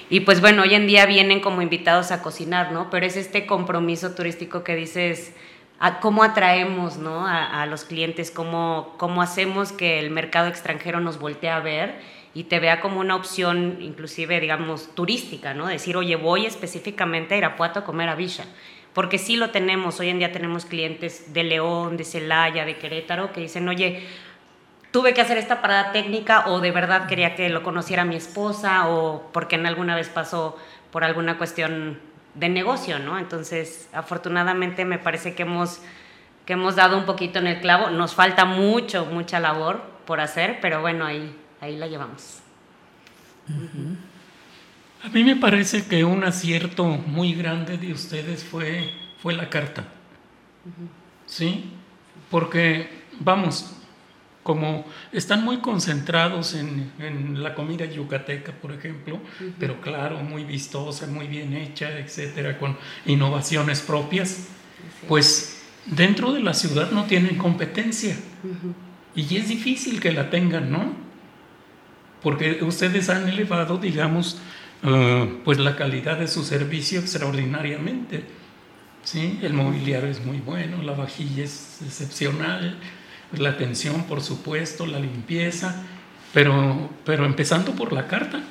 Y 0.10 0.22
pues 0.22 0.42
bueno, 0.42 0.64
hoy 0.64 0.74
en 0.74 0.88
día 0.88 1.06
vienen 1.06 1.40
como 1.40 1.62
invitados 1.62 2.12
a 2.12 2.22
cocinar, 2.24 2.72
¿no? 2.72 2.90
Pero 2.90 3.06
es 3.06 3.16
este 3.16 3.46
compromiso 3.46 4.16
turístico 4.16 4.64
que 4.64 4.76
dices, 4.76 5.34
cómo 6.02 6.24
atraemos 6.24 6.98
¿no? 6.98 7.26
a, 7.28 7.66
los 7.68 7.86
clientes, 7.86 8.32
cómo, 8.32 8.96
cómo 8.98 9.22
hacemos 9.22 9.72
que 9.72 10.00
el 10.00 10.10
mercado 10.10 10.48
extranjero 10.48 11.00
nos 11.00 11.20
voltee 11.20 11.50
a 11.50 11.60
ver 11.60 12.00
y 12.34 12.46
te 12.46 12.60
vea 12.60 12.82
como 12.82 13.00
una 13.00 13.16
opción 13.16 13.78
inclusive, 13.82 14.40
digamos, 14.40 14.94
turística, 14.94 15.54
¿no? 15.54 15.68
Decir, 15.68 15.96
oye, 15.96 16.16
voy 16.16 16.46
específicamente 16.46 17.36
a 17.36 17.38
Irapuato 17.38 17.80
a 17.80 17.84
comer 17.84 18.10
a 18.10 18.16
Villa. 18.16 18.46
Porque 18.94 19.18
sí 19.18 19.36
lo 19.36 19.52
tenemos, 19.52 20.00
hoy 20.00 20.10
en 20.10 20.20
día 20.20 20.32
tenemos 20.32 20.66
clientes 20.66 21.34
de 21.34 21.44
León, 21.44 21.96
de 21.98 22.04
Celaya, 22.04 22.66
de 22.66 22.78
Querétaro, 22.78 23.32
que 23.32 23.42
dicen, 23.42 23.68
oye, 23.68 24.04
tuve 24.92 25.14
que 25.14 25.22
hacer 25.22 25.38
esta 25.38 25.62
parada 25.62 25.92
técnica 25.92 26.48
o 26.48 26.60
de 26.60 26.72
verdad 26.72 27.08
quería 27.08 27.36
que 27.36 27.50
lo 27.50 27.64
conociera 27.64 28.06
mi 28.06 28.16
esposa 28.16 28.88
o 28.90 29.30
porque 29.32 29.56
en 29.56 29.66
alguna 29.66 29.96
vez 29.96 30.10
pasó 30.10 30.58
por 30.92 31.04
alguna 31.04 31.38
cuestión 31.38 32.00
de 32.34 32.50
negocio, 32.50 33.00
¿no? 33.00 33.18
Entonces, 33.20 33.90
afortunadamente 33.94 34.86
me 34.86 34.98
parece 34.98 35.36
que 35.36 35.44
hemos, 35.44 35.82
que 36.46 36.54
hemos 36.54 36.76
dado 36.76 36.98
un 36.98 37.06
poquito 37.06 37.40
en 37.40 37.48
el 37.48 37.60
clavo. 37.60 37.90
Nos 37.90 38.16
falta 38.16 38.46
mucho, 38.46 39.06
mucha 39.06 39.40
labor 39.40 39.84
por 40.06 40.20
hacer, 40.22 40.60
pero 40.62 40.82
bueno, 40.82 41.06
ahí, 41.06 41.36
ahí 41.62 41.76
la 41.78 41.88
llevamos. 41.88 42.42
A 45.04 45.10
mí 45.10 45.24
me 45.24 45.36
parece 45.36 45.86
que 45.88 46.04
un 46.04 46.24
acierto 46.24 46.86
muy 46.86 47.34
grande 47.34 47.78
de 47.78 47.94
ustedes 47.94 48.44
fue, 48.44 48.92
fue 49.22 49.34
la 49.34 49.50
carta. 49.50 49.86
¿Sí? 51.26 51.72
Porque, 52.30 53.04
vamos, 53.20 53.79
como 54.50 54.84
están 55.12 55.46
muy 55.46 55.58
concentrados 55.58 56.56
en, 56.56 56.92
en, 56.98 57.44
la 57.44 57.54
comida 57.54 57.86
yucateca, 57.86 58.52
por 58.52 58.72
ejemplo, 58.72 59.20
pero 59.60 59.80
claro, 59.80 60.24
muy 60.24 60.44
vistosa, 60.44 61.06
muy 61.06 61.28
bien 61.28 61.54
hecha, 61.54 62.00
etcétera, 62.00 62.58
con 62.58 62.76
innovaciones 63.06 63.82
propias, 63.82 64.48
pues 65.08 65.62
dentro 65.86 66.34
de 66.34 66.42
la 66.42 66.56
ciudad 66.56 66.90
no 66.90 67.06
tienen 67.06 67.38
competencia. 67.38 68.18
Y 69.14 69.38
es 69.38 69.50
difícil 69.50 70.00
que 70.00 70.12
la 70.14 70.32
tengan, 70.32 70.72
¿no? 70.72 70.96
Porque 72.24 72.64
ustedes 72.64 73.08
han 73.12 73.30
elevado, 73.30 73.78
digamos, 73.78 74.42
uh, 74.82 75.44
pues 75.46 75.60
la 75.60 75.76
calidad 75.76 76.18
de 76.18 76.28
su 76.28 76.44
servicio 76.44 77.02
extraordinariamente. 77.02 78.24
¿sí? 79.04 79.38
El 79.44 79.54
mobiliario 79.54 80.10
es 80.10 80.26
muy 80.26 80.40
bueno, 80.40 80.82
la 80.82 80.94
vajilla 80.94 81.44
es 81.44 81.84
excepcional, 81.86 82.80
la 83.34 83.50
atención, 83.50 84.04
por 84.04 84.22
supuesto, 84.22 84.86
la 84.86 85.00
limpieza, 85.00 85.84
pero, 86.34 86.90
pero 87.06 87.26
empezando 87.26 87.74
por 87.74 87.94
la 87.94 88.08
carta. 88.08 88.42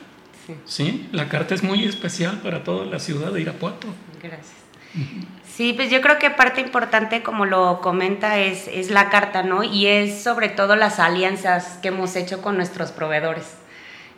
Sí. 0.65 1.09
La 1.13 1.29
carta 1.29 1.55
es 1.55 1.63
muy 1.63 1.85
especial 1.85 2.41
para 2.41 2.65
toda 2.65 2.87
la 2.87 2.99
ciudad 2.99 3.33
de 3.33 3.43
Irapuato. 3.43 3.89
Gracias. 4.23 4.57
Sí, 5.47 5.73
pues 5.75 5.91
yo 5.91 6.01
creo 6.01 6.19
que 6.19 6.31
parte 6.31 6.61
importante, 6.61 7.23
como 7.23 7.45
lo 7.45 7.81
comenta, 7.81 8.39
es, 8.39 8.69
es 8.69 8.91
la 8.91 9.11
carta, 9.11 9.43
¿no? 9.43 9.63
Y 9.63 9.87
es 9.87 10.23
sobre 10.23 10.49
todo 10.49 10.77
las 10.77 10.99
alianzas 10.99 11.79
que 11.83 11.89
hemos 11.89 12.17
hecho 12.17 12.41
con 12.41 12.57
nuestros 12.57 12.93
proveedores. 12.93 13.57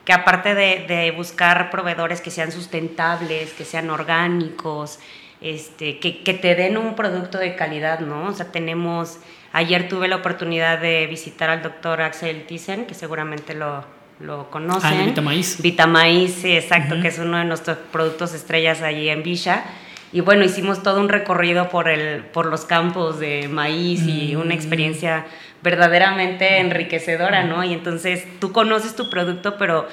Que 0.04 0.12
aparte 0.12 0.54
de, 0.54 0.84
de 0.86 1.10
buscar 1.10 1.70
proveedores 1.70 2.20
que 2.20 2.30
sean 2.30 2.52
sustentables, 2.52 3.52
que 3.52 3.64
sean 3.64 3.90
orgánicos, 3.90 4.98
este, 5.40 5.98
que, 5.98 6.22
que 6.22 6.34
te 6.34 6.54
den 6.54 6.76
un 6.76 6.94
producto 6.94 7.38
de 7.38 7.56
calidad, 7.56 8.00
¿no? 8.00 8.26
O 8.26 8.32
sea, 8.32 8.52
tenemos 8.52 9.20
Ayer 9.52 9.88
tuve 9.88 10.06
la 10.06 10.16
oportunidad 10.16 10.78
de 10.78 11.06
visitar 11.08 11.50
al 11.50 11.62
doctor 11.62 12.02
Axel 12.02 12.44
Thyssen, 12.46 12.86
que 12.86 12.94
seguramente 12.94 13.54
lo, 13.54 13.84
lo 14.20 14.48
conocen. 14.48 15.00
Ah, 15.00 15.04
Vitamaíz. 15.04 15.60
Vitamaíz, 15.60 16.34
sí, 16.34 16.56
exacto, 16.56 17.00
que 17.02 17.08
es 17.08 17.18
uno 17.18 17.38
de 17.38 17.44
nuestros 17.44 17.76
productos 17.90 18.32
estrellas 18.32 18.80
allí 18.80 19.08
en 19.08 19.24
Villa. 19.24 19.64
Y 20.12 20.20
bueno, 20.20 20.44
hicimos 20.44 20.84
todo 20.84 21.00
un 21.00 21.08
recorrido 21.08 21.68
por, 21.68 21.88
el, 21.88 22.22
por 22.26 22.46
los 22.46 22.64
campos 22.64 23.18
de 23.18 23.48
maíz 23.48 24.06
y 24.06 24.36
una 24.36 24.54
experiencia 24.54 25.26
verdaderamente 25.62 26.58
enriquecedora, 26.58 27.44
¿no? 27.44 27.64
Y 27.64 27.72
entonces 27.72 28.24
tú 28.40 28.52
conoces 28.52 28.94
tu 28.94 29.10
producto, 29.10 29.58
pero 29.58 29.88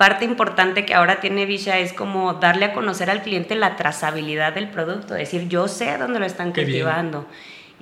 parte 0.00 0.24
importante 0.24 0.86
que 0.86 0.94
ahora 0.94 1.20
tiene 1.20 1.44
Villa 1.44 1.78
es 1.78 1.92
como 1.92 2.32
darle 2.32 2.64
a 2.64 2.72
conocer 2.72 3.10
al 3.10 3.20
cliente 3.20 3.54
la 3.54 3.76
trazabilidad 3.76 4.54
del 4.54 4.70
producto, 4.70 5.12
decir, 5.12 5.46
yo 5.48 5.68
sé 5.68 5.98
dónde 5.98 6.18
lo 6.18 6.24
están 6.24 6.54
cultivando 6.54 7.26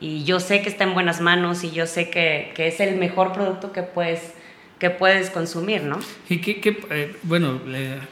y 0.00 0.24
yo 0.24 0.40
sé 0.40 0.60
que 0.60 0.68
está 0.68 0.82
en 0.82 0.94
buenas 0.94 1.20
manos 1.20 1.62
y 1.62 1.70
yo 1.70 1.86
sé 1.86 2.10
que, 2.10 2.50
que 2.56 2.66
es 2.66 2.80
el 2.80 2.96
mejor 2.96 3.32
producto 3.32 3.70
que 3.70 3.84
puedes 3.84 4.34
que 4.78 4.90
puedes 4.90 5.30
consumir, 5.30 5.82
¿no? 5.82 5.98
Y 6.28 6.38
que, 6.38 6.60
que 6.60 6.80
eh, 6.90 7.16
bueno, 7.22 7.60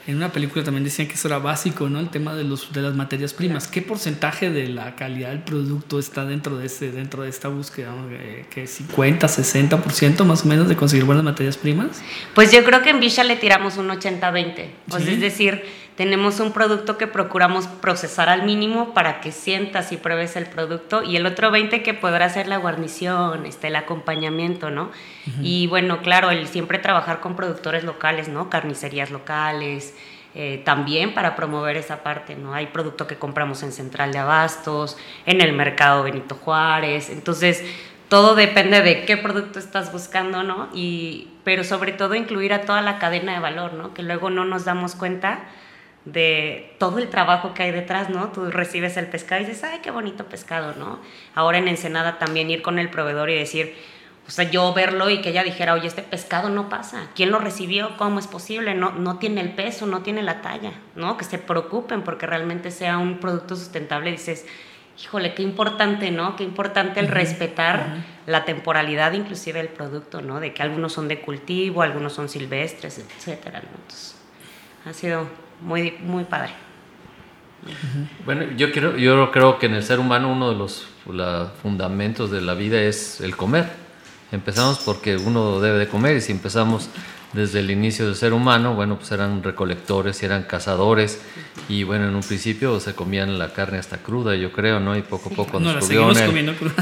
en 0.06 0.16
una 0.16 0.32
película 0.32 0.64
también 0.64 0.84
decían 0.84 1.06
que 1.06 1.14
eso 1.14 1.28
era 1.28 1.38
básico, 1.38 1.88
¿no? 1.88 2.00
El 2.00 2.10
tema 2.10 2.34
de, 2.34 2.42
los, 2.42 2.72
de 2.72 2.82
las 2.82 2.94
materias 2.94 3.32
primas. 3.32 3.68
¿Qué 3.68 3.82
porcentaje 3.82 4.50
de 4.50 4.68
la 4.68 4.96
calidad 4.96 5.30
del 5.30 5.40
producto 5.40 5.98
está 5.98 6.24
dentro 6.24 6.58
de, 6.58 6.66
ese, 6.66 6.90
dentro 6.90 7.22
de 7.22 7.30
esta 7.30 7.48
búsqueda? 7.48 7.94
Eh, 8.10 8.46
¿Que 8.50 8.66
50, 8.66 9.26
60% 9.28 10.24
más 10.24 10.44
o 10.44 10.48
menos 10.48 10.68
de 10.68 10.76
conseguir 10.76 11.04
buenas 11.04 11.24
materias 11.24 11.56
primas? 11.56 12.02
Pues 12.34 12.50
yo 12.50 12.64
creo 12.64 12.82
que 12.82 12.90
en 12.90 12.98
Villa 12.98 13.22
le 13.22 13.36
tiramos 13.36 13.76
un 13.76 13.88
80-20. 13.88 14.66
Pues 14.88 15.06
es 15.06 15.20
decir, 15.20 15.62
tenemos 15.96 16.40
un 16.40 16.52
producto 16.52 16.98
que 16.98 17.06
procuramos 17.06 17.66
procesar 17.66 18.28
al 18.28 18.44
mínimo 18.44 18.92
para 18.92 19.20
que 19.22 19.32
sientas 19.32 19.92
y 19.92 19.96
pruebes 19.96 20.36
el 20.36 20.44
producto 20.44 21.02
y 21.02 21.16
el 21.16 21.24
otro 21.24 21.50
20 21.50 21.82
que 21.82 21.94
podrá 21.94 22.28
ser 22.28 22.48
la 22.48 22.58
guarnición, 22.58 23.46
este, 23.46 23.68
el 23.68 23.76
acompañamiento, 23.76 24.70
¿no? 24.70 24.90
Y 25.42 25.66
bueno, 25.66 26.02
claro, 26.02 26.30
el 26.30 26.46
siempre 26.48 26.78
trabajar 26.78 27.20
con 27.20 27.34
productores 27.34 27.82
locales, 27.82 28.28
¿no? 28.28 28.50
Carnicerías 28.50 29.10
locales, 29.10 29.94
eh, 30.34 30.60
también 30.66 31.14
para 31.14 31.34
promover 31.34 31.78
esa 31.78 32.02
parte, 32.02 32.36
¿no? 32.36 32.52
Hay 32.52 32.66
producto 32.66 33.06
que 33.06 33.16
compramos 33.16 33.62
en 33.62 33.72
Central 33.72 34.12
de 34.12 34.18
Abastos, 34.18 34.98
en 35.24 35.40
el 35.40 35.54
mercado 35.54 36.02
Benito 36.02 36.34
Juárez, 36.34 37.08
entonces 37.08 37.64
todo 38.10 38.34
depende 38.34 38.82
de 38.82 39.06
qué 39.06 39.16
producto 39.16 39.58
estás 39.58 39.90
buscando, 39.92 40.42
¿no? 40.42 40.68
Y, 40.74 41.28
pero 41.42 41.64
sobre 41.64 41.92
todo 41.92 42.14
incluir 42.14 42.52
a 42.52 42.60
toda 42.60 42.82
la 42.82 42.98
cadena 42.98 43.32
de 43.32 43.40
valor, 43.40 43.72
¿no? 43.72 43.94
Que 43.94 44.02
luego 44.02 44.28
no 44.28 44.44
nos 44.44 44.66
damos 44.66 44.94
cuenta 44.94 45.40
de 46.06 46.74
todo 46.78 46.98
el 46.98 47.08
trabajo 47.08 47.52
que 47.52 47.64
hay 47.64 47.72
detrás, 47.72 48.08
¿no? 48.08 48.28
Tú 48.28 48.50
recibes 48.50 48.96
el 48.96 49.08
pescado 49.08 49.42
y 49.42 49.44
dices, 49.44 49.64
ay, 49.64 49.80
qué 49.82 49.90
bonito 49.90 50.24
pescado, 50.24 50.74
¿no? 50.78 51.00
Ahora 51.34 51.58
en 51.58 51.68
Ensenada 51.68 52.18
también 52.18 52.48
ir 52.48 52.62
con 52.62 52.78
el 52.78 52.88
proveedor 52.88 53.28
y 53.28 53.34
decir, 53.34 53.74
o 54.26 54.30
sea, 54.30 54.48
yo 54.48 54.72
verlo 54.72 55.10
y 55.10 55.20
que 55.20 55.30
ella 55.30 55.42
dijera, 55.42 55.74
oye, 55.74 55.88
este 55.88 56.02
pescado 56.02 56.48
no 56.48 56.68
pasa, 56.68 57.08
¿quién 57.14 57.30
lo 57.30 57.38
recibió? 57.38 57.96
¿Cómo 57.96 58.20
es 58.20 58.28
posible? 58.28 58.74
No, 58.74 58.92
no 58.92 59.18
tiene 59.18 59.40
el 59.40 59.50
peso, 59.50 59.86
no 59.86 60.02
tiene 60.02 60.22
la 60.22 60.42
talla, 60.42 60.72
¿no? 60.94 61.16
Que 61.16 61.24
se 61.24 61.38
preocupen 61.38 62.02
porque 62.02 62.26
realmente 62.26 62.70
sea 62.70 62.98
un 62.98 63.18
producto 63.18 63.56
sustentable. 63.56 64.10
Dices, 64.12 64.46
híjole, 65.02 65.34
qué 65.34 65.42
importante, 65.42 66.12
¿no? 66.12 66.36
Qué 66.36 66.44
importante 66.44 67.00
el 67.00 67.08
respetar 67.08 68.04
la 68.26 68.44
temporalidad 68.44 69.12
inclusive 69.12 69.58
del 69.58 69.68
producto, 69.68 70.22
¿no? 70.22 70.38
De 70.38 70.54
que 70.54 70.62
algunos 70.62 70.92
son 70.92 71.08
de 71.08 71.20
cultivo, 71.20 71.82
algunos 71.82 72.12
son 72.12 72.28
silvestres, 72.28 72.98
etcétera, 72.98 73.60
Entonces, 73.60 74.16
ha 74.86 74.92
sido 74.92 75.28
muy, 75.60 75.94
muy 76.00 76.24
padre. 76.24 76.52
Bueno, 78.24 78.44
yo, 78.56 78.70
quiero, 78.70 78.96
yo 78.96 79.32
creo 79.32 79.58
que 79.58 79.66
en 79.66 79.74
el 79.74 79.82
ser 79.82 79.98
humano 79.98 80.30
uno 80.30 80.50
de 80.50 80.56
los 80.56 80.86
fundamentos 81.60 82.30
de 82.30 82.40
la 82.40 82.54
vida 82.54 82.80
es 82.80 83.20
el 83.20 83.36
comer. 83.36 83.68
Empezamos 84.30 84.78
porque 84.78 85.16
uno 85.16 85.60
debe 85.60 85.78
de 85.78 85.88
comer 85.88 86.16
y 86.16 86.20
si 86.20 86.30
empezamos 86.30 86.88
desde 87.32 87.58
el 87.58 87.70
inicio 87.72 88.06
del 88.06 88.14
ser 88.14 88.32
humano, 88.32 88.74
bueno, 88.74 88.96
pues 88.96 89.10
eran 89.10 89.42
recolectores 89.42 90.22
y 90.22 90.26
eran 90.26 90.44
cazadores 90.44 91.20
y 91.68 91.82
bueno, 91.82 92.08
en 92.08 92.14
un 92.14 92.22
principio 92.22 92.78
se 92.78 92.94
comían 92.94 93.38
la 93.38 93.52
carne 93.52 93.78
hasta 93.78 93.98
cruda, 93.98 94.36
yo 94.36 94.52
creo, 94.52 94.78
¿no? 94.78 94.96
Y 94.96 95.02
poco 95.02 95.30
a 95.30 95.32
poco 95.32 95.58
nos 95.58 95.90
no, 95.90 96.26
comiendo 96.26 96.54
cruda. 96.54 96.74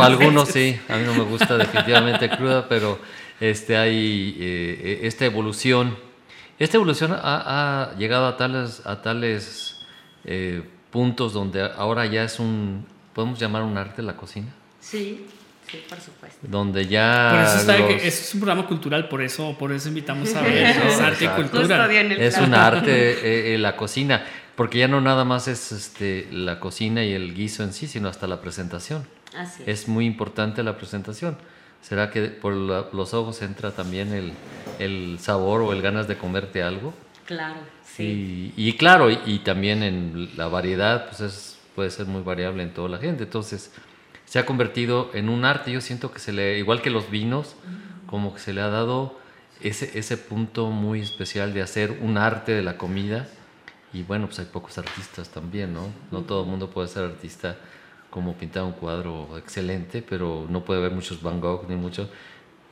algunos 0.02 0.48
sí, 0.50 0.78
a 0.88 0.96
mí 0.96 1.04
no 1.06 1.14
me 1.14 1.24
gusta 1.24 1.56
definitivamente 1.56 2.28
cruda, 2.28 2.68
pero 2.68 2.98
este, 3.40 3.78
hay 3.78 4.36
eh, 4.38 5.00
esta 5.04 5.24
evolución 5.24 6.09
esta 6.60 6.76
evolución 6.76 7.12
ha, 7.12 7.94
llegado 7.98 8.26
a 8.26 8.36
tales, 8.36 8.82
a 8.84 9.00
tales 9.00 9.80
eh, 10.24 10.62
puntos 10.90 11.32
donde 11.32 11.62
ahora 11.62 12.04
ya 12.04 12.22
es 12.22 12.38
un, 12.38 12.86
podemos 13.14 13.38
llamar 13.38 13.62
un 13.62 13.78
arte 13.78 14.02
la 14.02 14.16
cocina. 14.16 14.48
Sí. 14.78 15.26
Sí, 15.70 15.84
por 15.88 16.00
supuesto. 16.00 16.38
Donde 16.42 16.86
ya. 16.86 17.30
Por 17.30 17.40
eso 17.44 17.56
está 17.58 17.86
que 17.86 17.96
eso 18.08 18.22
es 18.22 18.34
un 18.34 18.40
programa 18.40 18.66
cultural, 18.66 19.08
por 19.08 19.22
eso, 19.22 19.56
por 19.56 19.70
eso 19.70 19.88
invitamos 19.88 20.34
a 20.34 20.42
ver 20.42 20.66
Eso, 20.66 20.82
es 20.82 21.00
arte 21.00 21.24
y 21.26 21.28
cultura. 21.28 21.88
Un 22.44 22.54
arte 22.54 22.90
eh, 22.90 23.54
eh, 23.54 23.58
la 23.58 23.76
cocina, 23.76 24.26
porque 24.56 24.78
ya 24.78 24.88
no 24.88 25.00
nada 25.00 25.24
más 25.24 25.46
es 25.46 25.70
este, 25.70 26.26
la 26.32 26.58
cocina 26.58 27.04
y 27.04 27.12
el 27.12 27.34
guiso 27.34 27.62
en 27.62 27.72
sí, 27.72 27.86
sino 27.86 28.08
hasta 28.08 28.26
la 28.26 28.40
presentación. 28.40 29.06
Así 29.36 29.62
es. 29.62 29.82
Es 29.82 29.88
muy 29.88 30.06
importante 30.06 30.64
la 30.64 30.76
presentación. 30.76 31.38
¿Será 31.82 32.10
que 32.10 32.22
por 32.28 32.54
la- 32.54 32.86
los 32.92 33.14
ojos 33.14 33.40
entra 33.42 33.72
también 33.72 34.12
el, 34.12 34.32
el 34.78 35.18
sabor 35.20 35.62
o 35.62 35.72
el 35.72 35.82
ganas 35.82 36.06
de 36.08 36.16
comerte 36.16 36.62
algo? 36.62 36.94
Claro, 37.26 37.60
sí. 37.84 38.52
Y, 38.56 38.68
y 38.68 38.72
claro, 38.76 39.10
y, 39.10 39.18
y 39.26 39.38
también 39.40 39.82
en 39.82 40.30
la 40.36 40.48
variedad, 40.48 41.06
pues 41.08 41.20
es, 41.20 41.58
puede 41.74 41.90
ser 41.90 42.06
muy 42.06 42.22
variable 42.22 42.62
en 42.62 42.72
toda 42.74 42.88
la 42.88 42.98
gente. 42.98 43.24
Entonces, 43.24 43.72
se 44.26 44.38
ha 44.38 44.46
convertido 44.46 45.10
en 45.14 45.28
un 45.28 45.44
arte. 45.44 45.72
Yo 45.72 45.80
siento 45.80 46.12
que 46.12 46.18
se 46.18 46.32
le, 46.32 46.58
igual 46.58 46.82
que 46.82 46.90
los 46.90 47.10
vinos, 47.10 47.54
como 48.06 48.34
que 48.34 48.40
se 48.40 48.52
le 48.52 48.60
ha 48.60 48.68
dado 48.68 49.18
ese, 49.60 49.98
ese 49.98 50.16
punto 50.16 50.66
muy 50.70 51.00
especial 51.00 51.52
de 51.54 51.62
hacer 51.62 51.98
un 52.00 52.18
arte 52.18 52.52
de 52.52 52.62
la 52.62 52.76
comida. 52.76 53.26
Y 53.92 54.02
bueno, 54.04 54.26
pues 54.26 54.38
hay 54.38 54.46
pocos 54.46 54.78
artistas 54.78 55.30
también, 55.30 55.72
¿no? 55.74 55.88
No 56.12 56.20
todo 56.20 56.42
el 56.44 56.48
mundo 56.48 56.70
puede 56.70 56.86
ser 56.88 57.04
artista 57.04 57.56
como 58.10 58.34
pintar 58.34 58.64
un 58.64 58.72
cuadro 58.72 59.38
excelente, 59.38 60.02
pero 60.02 60.46
no 60.48 60.64
puede 60.64 60.80
haber 60.80 60.92
muchos 60.92 61.22
Van 61.22 61.40
Gogh 61.40 61.66
ni 61.68 61.76
muchos. 61.76 62.08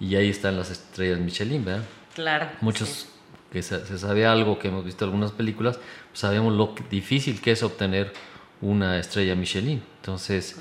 Y 0.01 0.15
ahí 0.17 0.29
están 0.29 0.57
las 0.57 0.71
estrellas 0.71 1.19
Michelin, 1.19 1.65
¿verdad? 1.65 1.85
Claro. 2.15 2.49
Muchos 2.61 2.89
sí. 2.89 3.07
que 3.53 3.63
se, 3.63 3.85
se 3.87 3.99
sabe 3.99 4.27
algo, 4.27 4.59
que 4.59 4.69
hemos 4.69 4.85
visto 4.85 5.05
algunas 5.05 5.33
películas, 5.33 5.77
pues 6.11 6.21
sabemos 6.21 6.53
lo 6.55 6.75
que- 6.75 6.85
difícil 6.91 7.41
que 7.41 7.53
es 7.53 7.63
obtener 7.63 8.13
una 8.61 8.99
estrella 8.99 9.35
Michelin. 9.35 9.83
Entonces, 10.01 10.57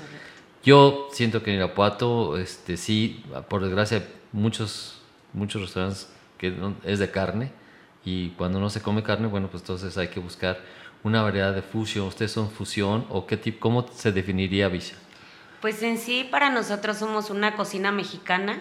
yo 0.64 1.08
siento 1.12 1.42
que 1.42 1.50
en 1.50 1.56
Irapuato, 1.58 2.36
este, 2.38 2.76
sí, 2.76 3.24
por 3.48 3.62
desgracia, 3.62 4.04
muchos, 4.32 5.00
muchos 5.32 5.62
restaurantes 5.62 6.08
que 6.36 6.50
no- 6.50 6.76
es 6.84 6.98
de 6.98 7.10
carne 7.10 7.52
y 8.04 8.30
cuando 8.30 8.60
no 8.60 8.70
se 8.70 8.80
come 8.80 9.02
carne, 9.02 9.26
bueno, 9.26 9.48
pues 9.48 9.62
entonces 9.62 9.96
hay 9.98 10.08
que 10.08 10.20
buscar 10.20 10.58
una 11.02 11.22
variedad 11.22 11.54
de 11.54 11.62
fusión. 11.62 12.06
¿Ustedes 12.06 12.32
son 12.32 12.50
fusión 12.50 13.06
o 13.10 13.26
qué 13.26 13.36
tipo, 13.36 13.60
cómo 13.60 13.86
se 13.92 14.12
definiría 14.12 14.68
Villa? 14.68 14.94
Pues 15.60 15.82
en 15.82 15.98
sí, 15.98 16.26
para 16.30 16.50
nosotros 16.50 16.96
somos 16.98 17.30
una 17.30 17.54
cocina 17.56 17.92
mexicana. 17.92 18.58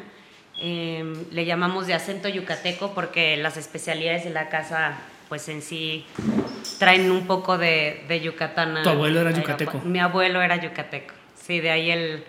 eh, 0.60 1.04
le 1.32 1.46
llamamos 1.46 1.86
de 1.86 1.94
acento 1.94 2.28
yucateco 2.30 2.94
porque 2.96 3.38
las 3.38 3.58
especialidades 3.58 4.24
de 4.24 4.32
la 4.32 4.50
casa, 4.50 4.98
pues 5.30 5.48
en 5.50 5.62
sí, 5.62 6.06
traen 6.80 7.12
un 7.12 7.28
poco 7.28 7.58
de, 7.60 8.04
de 8.08 8.22
Yucatán. 8.22 8.82
Tu 8.82 8.90
abuelo 8.90 9.22
era 9.22 9.32
yucateco. 9.32 9.80
Mi 9.86 10.00
abuelo 10.00 10.42
era 10.42 10.56
yucateco. 10.56 11.14
Sí, 11.36 11.60
de 11.60 11.70
ahí 11.70 11.92
el, 11.92 12.24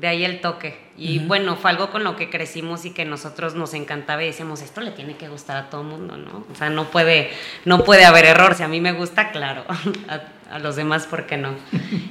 de 0.00 0.06
ahí 0.08 0.24
el 0.24 0.40
toque. 0.40 0.78
Y 0.96 1.20
bueno, 1.20 1.56
fue 1.56 1.70
algo 1.70 1.90
con 1.90 2.02
lo 2.02 2.16
que 2.16 2.28
crecimos 2.28 2.84
y 2.84 2.90
que 2.90 3.04
nosotros 3.04 3.54
nos 3.54 3.74
encantaba 3.74 4.22
y 4.22 4.26
decíamos, 4.26 4.62
esto 4.62 4.80
le 4.80 4.90
tiene 4.90 5.16
que 5.16 5.28
gustar 5.28 5.56
a 5.56 5.70
todo 5.70 5.82
el 5.82 5.86
mundo, 5.86 6.16
¿no? 6.16 6.44
O 6.50 6.54
sea, 6.54 6.70
no 6.70 6.86
puede, 6.90 7.30
no 7.64 7.84
puede 7.84 8.04
haber 8.04 8.24
error. 8.24 8.54
Si 8.54 8.62
a 8.62 8.68
mí 8.68 8.80
me 8.80 8.92
gusta, 8.92 9.30
claro. 9.30 9.64
A, 10.08 10.54
a 10.54 10.58
los 10.58 10.76
demás, 10.76 11.06
¿por 11.06 11.26
qué 11.26 11.36
no? 11.36 11.50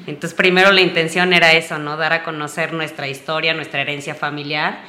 Entonces, 0.05 0.35
primero 0.35 0.71
la 0.71 0.81
intención 0.81 1.33
era 1.33 1.53
eso, 1.53 1.79
¿no? 1.79 1.97
Dar 1.97 2.13
a 2.13 2.23
conocer 2.23 2.71
nuestra 2.71 3.07
historia, 3.07 3.53
nuestra 3.55 3.81
herencia 3.81 4.13
familiar. 4.13 4.79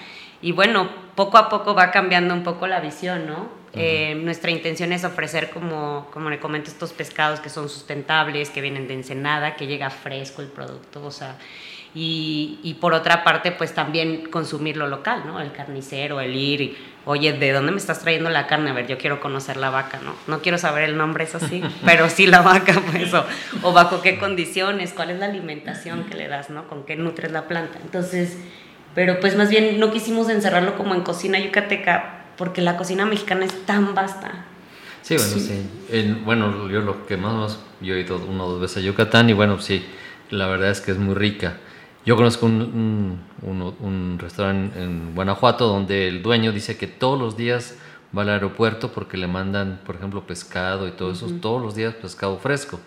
Y 0.43 0.53
bueno, 0.53 0.91
poco 1.15 1.39
a 1.39 1.49
poco 1.49 1.75
va 1.75 1.91
cambiando 1.91 2.35
un 2.35 2.43
poco 2.43 2.67
la 2.67 2.81
visión, 2.81 3.27
¿no? 3.27 3.49
Eh, 3.75 4.15
nuestra 4.17 4.51
intención 4.51 4.93
es 4.93 5.05
ofrecer, 5.05 5.51
como, 5.51 6.09
como 6.13 6.31
le 6.31 6.39
comento, 6.39 6.71
estos 6.71 6.93
pescados 6.93 7.41
que 7.41 7.49
son 7.49 7.69
sustentables, 7.69 8.51
que 8.51 8.61
vienen 8.61 8.89
de 8.89 8.95
Ensenada, 8.95 9.57
que 9.57 9.67
llega 9.67 9.91
fresco 9.91 10.43
el 10.43 10.49
producto, 10.49 11.05
o 11.05 11.11
sea, 11.11 11.37
y, 12.01 12.61
y 12.63 12.75
por 12.75 12.95
otra 12.95 13.25
parte, 13.25 13.51
pues 13.51 13.75
también 13.75 14.29
consumir 14.31 14.77
lo 14.77 14.87
local, 14.87 15.25
¿no? 15.27 15.41
El 15.41 15.51
carnicero, 15.51 16.21
el 16.21 16.37
ir, 16.37 16.61
y, 16.61 16.77
oye, 17.07 17.33
¿de 17.33 17.51
dónde 17.53 17.73
me 17.73 17.79
estás 17.79 17.99
trayendo 18.01 18.31
la 18.31 18.47
carne? 18.47 18.71
A 18.71 18.73
ver, 18.73 18.87
yo 18.87 18.99
quiero 18.99 19.19
conocer 19.21 19.57
la 19.57 19.71
vaca, 19.71 19.99
¿no? 20.05 20.15
No 20.29 20.41
quiero 20.41 20.59
saber 20.59 20.85
el 20.85 20.97
nombre, 20.97 21.25
eso 21.25 21.41
sí, 21.41 21.61
pero 21.85 22.09
sí 22.09 22.29
la 22.29 22.43
vaca, 22.43 22.81
pues, 22.93 23.13
o, 23.15 23.25
o 23.63 23.73
bajo 23.73 24.01
qué 24.01 24.17
condiciones, 24.19 24.93
cuál 24.93 25.11
es 25.11 25.19
la 25.19 25.27
alimentación 25.27 26.05
que 26.05 26.15
le 26.15 26.29
das, 26.29 26.51
¿no? 26.51 26.69
Con 26.69 26.85
qué 26.85 26.95
nutres 26.95 27.33
la 27.33 27.49
planta. 27.49 27.79
Entonces, 27.83 28.39
pero 28.95 29.19
pues 29.19 29.37
más 29.37 29.51
bien 29.51 29.81
no 29.81 29.91
quisimos 29.91 30.29
encerrarlo 30.29 30.77
como 30.77 30.95
en 30.95 31.01
cocina 31.01 31.41
yucateca, 31.41 32.27
porque 32.37 32.61
la 32.63 32.77
cocina 32.77 33.07
mexicana 33.07 33.45
es 33.45 33.67
tan 33.67 33.97
vasta. 33.97 34.45
Sí, 35.03 35.17
bueno, 35.17 35.33
sí. 35.33 35.67
En- 35.91 36.25
bueno, 36.25 36.69
yo 36.69 36.81
lo 36.83 37.07
que 37.07 37.17
más, 37.17 37.35
más, 37.35 37.59
yo 37.81 37.95
he 37.95 38.01
ido 38.03 38.19
una 38.19 38.45
o 38.45 38.51
dos 38.53 38.61
veces 38.61 38.77
a 38.77 38.81
Yucatán 38.81 39.29
y 39.31 39.33
bueno, 39.33 39.59
sí, 39.59 39.85
la 40.31 40.47
verdad 40.47 40.71
es 40.71 40.81
que 40.81 40.93
es 40.93 40.99
muy 40.99 41.15
rica. 41.17 41.57
Yo 42.09 42.17
conozco 42.17 42.47
un, 42.47 42.63
un, 42.63 43.21
un- 43.43 43.77
un 43.81 44.19
restaurante 44.19 44.83
en 44.83 45.15
Guanajuato 45.15 45.67
donde 45.69 46.09
el 46.09 46.23
dueño 46.23 46.53
dice 46.53 46.79
que 46.79 46.87
todos 46.87 47.21
los 47.21 47.37
días 47.37 47.77
va 48.17 48.23
al 48.23 48.31
aeropuerto 48.31 48.91
porque 48.93 49.19
le 49.19 49.27
mandan, 49.27 49.81
por 49.85 49.97
ejemplo, 49.97 50.27
pescado 50.27 50.89
y 50.89 50.93
todo 50.93 51.13
eso, 51.13 51.29
todos 51.43 51.61
los 51.61 51.75
días 51.75 51.93
pescado 51.93 52.39
fresco. 52.39 52.81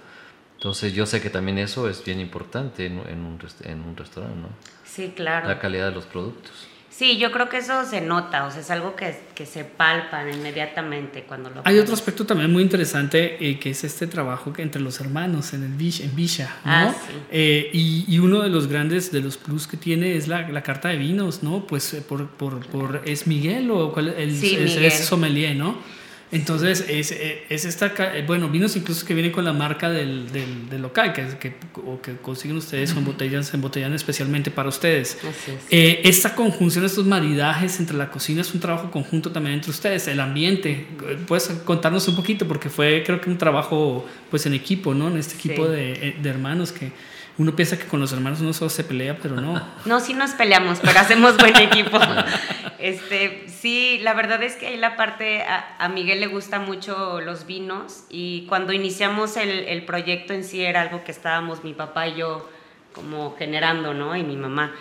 Entonces 0.56 0.94
yo 0.94 1.06
sé 1.06 1.22
que 1.22 1.30
también 1.30 1.60
eso 1.60 1.88
es 1.88 2.04
bien 2.04 2.20
importante 2.20 2.88
en, 2.88 2.94
en 3.08 3.20
un, 3.20 3.38
en 3.64 3.82
un 3.82 3.96
restaurante, 3.96 4.40
¿no? 4.40 4.48
Sí, 4.84 5.14
claro. 5.16 5.48
La 5.48 5.60
calidad 5.60 5.90
de 5.90 5.92
los 5.94 6.06
productos. 6.08 6.68
Sí, 7.02 7.18
yo 7.18 7.32
creo 7.32 7.50
que 7.50 7.58
eso 7.58 7.84
se 7.84 8.00
nota, 8.00 8.46
o 8.46 8.52
sea, 8.52 8.62
es 8.62 8.70
algo 8.70 8.96
que, 8.96 9.18
que 9.34 9.48
se 9.48 9.64
palpa 9.64 10.24
inmediatamente 10.30 11.24
cuando 11.24 11.50
lo 11.50 11.64
Hay 11.66 11.80
otro 11.80 11.96
aspecto 11.96 12.28
también 12.28 12.52
muy 12.52 12.62
interesante 12.62 13.44
eh, 13.44 13.58
que 13.58 13.72
es 13.72 13.84
este 13.84 14.06
trabajo 14.06 14.54
que 14.54 14.62
entre 14.62 14.84
los 14.84 15.00
hermanos 15.00 15.52
en 15.56 15.64
el 15.64 15.72
en 15.72 16.16
Villa 16.16 16.56
¿no? 16.64 16.72
Ah, 16.72 16.94
sí. 16.94 17.14
Eh, 17.32 17.72
y, 17.74 18.06
y 18.08 18.20
uno 18.20 18.44
de 18.44 18.50
los 18.50 18.68
grandes 18.68 19.12
de 19.12 19.20
los 19.20 19.38
plus 19.38 19.66
que 19.66 19.78
tiene 19.78 20.16
es 20.16 20.28
la, 20.28 20.48
la 20.50 20.62
carta 20.62 20.90
de 20.90 20.98
vinos, 20.98 21.42
¿no? 21.42 21.66
Pues 21.66 21.92
eh, 21.96 22.04
por, 22.08 22.30
por, 22.30 22.64
por 22.68 23.02
es 23.04 23.26
Miguel 23.26 23.72
o 23.72 23.92
cuál 23.92 24.10
el 24.10 24.38
Sí, 24.38 24.56
es, 24.56 24.76
Miguel. 24.76 24.86
es 24.86 25.04
sommelier, 25.04 25.56
¿no? 25.56 25.80
Entonces 26.32 26.86
es, 26.88 27.12
eh, 27.12 27.44
es 27.50 27.66
esta 27.66 27.94
eh, 28.16 28.24
bueno 28.26 28.48
vinos 28.50 28.76
incluso 28.78 29.06
que 29.06 29.14
vienen 29.14 29.32
con 29.34 29.44
la 29.44 29.52
marca 29.54 29.90
del, 29.90 30.32
del, 30.32 30.70
del 30.70 30.82
local 30.82 31.12
que, 31.12 31.26
que 31.40 31.54
o 31.86 32.02
que 32.02 32.16
consiguen 32.18 32.58
ustedes 32.58 32.94
o 32.94 33.00
embotellan 33.00 33.44
embotellan 33.54 33.94
especialmente 33.94 34.50
para 34.50 34.70
ustedes. 34.70 35.18
Así 35.18 35.52
es. 35.52 35.58
Eh, 35.70 36.02
esta 36.06 36.34
conjunción, 36.36 36.86
estos 36.86 37.06
maridajes 37.06 37.80
entre 37.80 37.98
la 37.98 38.10
cocina 38.10 38.42
es 38.42 38.54
un 38.54 38.60
trabajo 38.62 38.90
conjunto 38.92 39.32
también 39.32 39.56
entre 39.56 39.72
ustedes, 39.72 40.08
el 40.08 40.20
ambiente. 40.20 40.86
Puedes 41.28 41.48
contarnos 41.66 42.08
un 42.08 42.16
poquito 42.16 42.48
porque 42.48 42.70
fue 42.70 43.04
creo 43.06 43.20
que 43.20 43.30
un 43.30 43.38
trabajo 43.38 44.06
pues 44.30 44.46
en 44.46 44.54
equipo, 44.54 44.94
¿no? 44.94 45.10
En 45.10 45.18
este 45.18 45.36
equipo 45.36 45.66
Sí. 45.66 45.72
de, 45.72 45.92
eh, 45.94 46.16
de 46.22 46.30
hermanos 46.30 46.72
que 46.72 46.92
uno 47.38 47.56
piensa 47.56 47.78
que 47.78 47.86
con 47.86 48.00
los 48.00 48.12
hermanos 48.14 48.42
uno 48.42 48.54
solo 48.54 48.70
se 48.70 48.84
pelea, 48.84 49.18
pero 49.22 49.36
no. 49.36 49.62
No, 49.86 50.00
sí 50.00 50.14
nos 50.14 50.32
peleamos, 50.32 50.80
pero 50.82 51.00
hacemos 51.00 51.38
buen 51.38 51.56
equipo. 51.58 52.00
Este, 52.80 53.46
sí, 53.48 54.00
la 54.02 54.14
verdad 54.14 54.42
es 54.44 54.56
que 54.56 54.68
ahí 54.68 54.78
la 54.78 54.96
parte, 54.96 55.44
a, 55.44 55.76
a 55.80 55.90
Miguel 55.90 56.20
le 56.20 56.28
gusta 56.28 56.60
mucho 56.60 57.22
los 57.22 57.46
vinos 57.46 58.06
y 58.10 58.46
cuando 58.48 58.74
iniciamos 58.74 59.38
el, 59.38 59.50
el 59.50 59.86
proyecto 59.86 60.34
en 60.34 60.44
sí 60.44 60.64
era 60.64 60.82
algo 60.82 61.04
que 61.04 61.12
estábamos 61.12 61.64
mi 61.64 61.74
papá 61.74 62.08
y 62.08 62.16
yo 62.16 62.50
como 62.94 63.36
generando, 63.38 63.94
¿no? 63.94 64.16
Y 64.16 64.24
mi 64.24 64.36
mamá. 64.36 64.74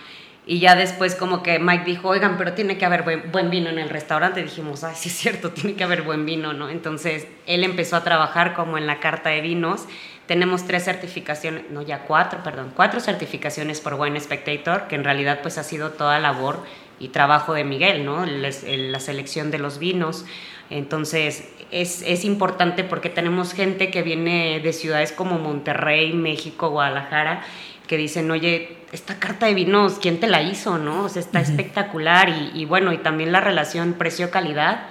Y 0.46 0.58
ya 0.58 0.74
después 0.74 1.14
como 1.14 1.42
que 1.42 1.58
Mike 1.58 1.84
dijo, 1.84 2.08
oigan, 2.08 2.36
pero 2.36 2.54
tiene 2.54 2.78
que 2.78 2.84
haber 2.84 3.02
buen, 3.02 3.30
buen 3.30 3.50
vino 3.50 3.68
en 3.70 3.78
el 3.78 3.88
restaurante. 3.88 4.42
dijimos, 4.42 4.82
ay, 4.82 4.94
sí 4.96 5.08
es 5.08 5.14
cierto, 5.14 5.50
tiene 5.50 5.76
que 5.76 5.84
haber 5.84 6.02
buen 6.02 6.24
vino, 6.24 6.52
¿no? 6.52 6.70
Entonces 6.70 7.26
él 7.46 7.62
empezó 7.62 7.96
a 7.96 8.02
trabajar 8.02 8.54
como 8.54 8.78
en 8.78 8.86
la 8.86 9.00
carta 9.00 9.30
de 9.30 9.42
vinos. 9.42 9.84
Tenemos 10.30 10.64
tres 10.64 10.84
certificaciones, 10.84 11.64
no, 11.72 11.82
ya 11.82 12.04
cuatro, 12.04 12.44
perdón, 12.44 12.72
cuatro 12.76 13.00
certificaciones 13.00 13.80
por 13.80 13.94
Wine 13.94 14.20
Spectator, 14.20 14.86
que 14.86 14.94
en 14.94 15.02
realidad 15.02 15.40
pues 15.42 15.58
ha 15.58 15.64
sido 15.64 15.90
toda 15.90 16.20
labor 16.20 16.62
y 17.00 17.08
trabajo 17.08 17.52
de 17.52 17.64
Miguel, 17.64 18.04
¿no? 18.04 18.24
Les- 18.24 18.62
el- 18.62 18.92
la 18.92 19.00
selección 19.00 19.50
de 19.50 19.58
los 19.58 19.80
vinos. 19.80 20.24
Entonces, 20.70 21.50
es, 21.72 22.02
es 22.02 22.24
importante 22.24 22.84
porque 22.84 23.08
tenemos 23.10 23.54
gente 23.54 23.90
que 23.90 24.02
viene 24.04 24.60
de 24.60 24.72
ciudades 24.72 25.10
como 25.10 25.36
Monterrey, 25.40 26.12
México, 26.12 26.68
Guadalajara, 26.70 27.42
que 27.88 27.96
dicen, 27.96 28.30
oye, 28.30 28.76
esta 28.92 29.16
carta 29.18 29.46
de 29.46 29.54
vinos, 29.54 29.98
¿quién 30.00 30.20
te 30.20 30.28
la 30.28 30.42
hizo, 30.42 30.78
no? 30.78 31.06
O 31.06 31.08
sea, 31.08 31.22
está 31.22 31.40
espectacular. 31.40 32.28
Y, 32.28 32.52
y 32.54 32.64
bueno, 32.66 32.92
y 32.92 32.98
también 32.98 33.32
la 33.32 33.40
relación 33.40 33.94
precio-calidad, 33.94 34.82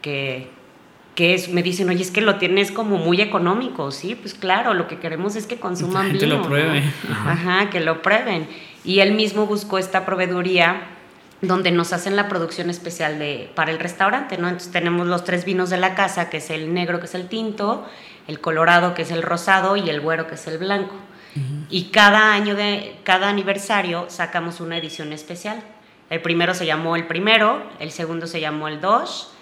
que, 0.00 0.50
que 1.18 1.34
es, 1.34 1.48
me 1.48 1.64
dicen, 1.64 1.88
oye, 1.88 2.00
es 2.00 2.12
que 2.12 2.20
lo 2.20 2.36
tienes 2.36 2.70
como 2.70 2.96
muy 2.96 3.20
económico, 3.20 3.90
sí, 3.90 4.14
pues 4.14 4.34
claro, 4.34 4.72
lo 4.72 4.86
que 4.86 5.00
queremos 5.00 5.34
es 5.34 5.48
que 5.48 5.58
consuman 5.58 6.12
gente 6.12 6.26
vino. 6.26 6.36
lo 6.36 6.42
¿no? 6.42 6.48
pruebe. 6.48 6.84
Ajá, 7.10 7.70
que 7.70 7.80
lo 7.80 8.02
prueben. 8.02 8.46
Y 8.84 9.00
él 9.00 9.14
mismo 9.14 9.44
buscó 9.46 9.78
esta 9.78 10.06
proveeduría 10.06 10.80
donde 11.40 11.72
nos 11.72 11.92
hacen 11.92 12.14
la 12.14 12.28
producción 12.28 12.70
especial 12.70 13.18
de, 13.18 13.50
para 13.56 13.72
el 13.72 13.80
restaurante, 13.80 14.38
¿no? 14.38 14.46
Entonces 14.46 14.70
tenemos 14.70 15.08
los 15.08 15.24
tres 15.24 15.44
vinos 15.44 15.70
de 15.70 15.78
la 15.78 15.96
casa, 15.96 16.30
que 16.30 16.36
es 16.36 16.50
el 16.50 16.72
negro, 16.72 17.00
que 17.00 17.06
es 17.06 17.16
el 17.16 17.26
tinto, 17.26 17.84
el 18.28 18.38
colorado, 18.38 18.94
que 18.94 19.02
es 19.02 19.10
el 19.10 19.24
rosado, 19.24 19.76
y 19.76 19.90
el 19.90 20.00
güero, 20.00 20.28
que 20.28 20.36
es 20.36 20.46
el 20.46 20.58
blanco. 20.58 20.94
Y 21.68 21.86
cada 21.86 22.32
año 22.32 22.54
de, 22.54 22.94
cada 23.02 23.28
aniversario 23.28 24.06
sacamos 24.06 24.60
una 24.60 24.78
edición 24.78 25.12
especial. 25.12 25.64
El 26.10 26.22
primero 26.22 26.54
se 26.54 26.64
llamó 26.64 26.94
el 26.94 27.08
primero, 27.08 27.60
el 27.80 27.90
segundo 27.90 28.28
se 28.28 28.40
llamó 28.40 28.68
el 28.68 28.80
dos, 28.80 29.32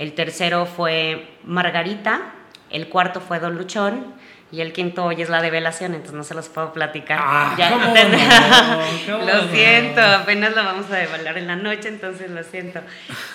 el 0.00 0.12
tercero 0.14 0.66
fue 0.66 1.36
Margarita, 1.44 2.32
el 2.70 2.88
cuarto 2.88 3.20
fue 3.20 3.38
Don 3.38 3.56
Luchón 3.56 4.18
Y 4.52 4.62
el 4.62 4.72
quinto 4.72 5.04
hoy 5.04 5.22
es 5.22 5.28
la 5.28 5.40
develación, 5.42 5.92
entonces 5.94 6.16
no 6.16 6.24
se 6.24 6.34
los 6.34 6.48
puedo 6.48 6.72
platicar. 6.72 7.20
Ah, 7.22 7.54
Ya- 7.56 7.70
¿cómo 7.70 7.84
no? 7.86 7.92
¿Cómo 9.06 9.24
lo 9.24 9.48
siento, 9.52 10.00
apenas 10.02 10.56
lo 10.56 10.64
vamos 10.64 10.90
a 10.90 10.96
develar 10.96 11.38
en 11.38 11.46
la 11.46 11.54
noche, 11.54 11.86
entonces 11.88 12.28
lo 12.32 12.42
siento. 12.42 12.80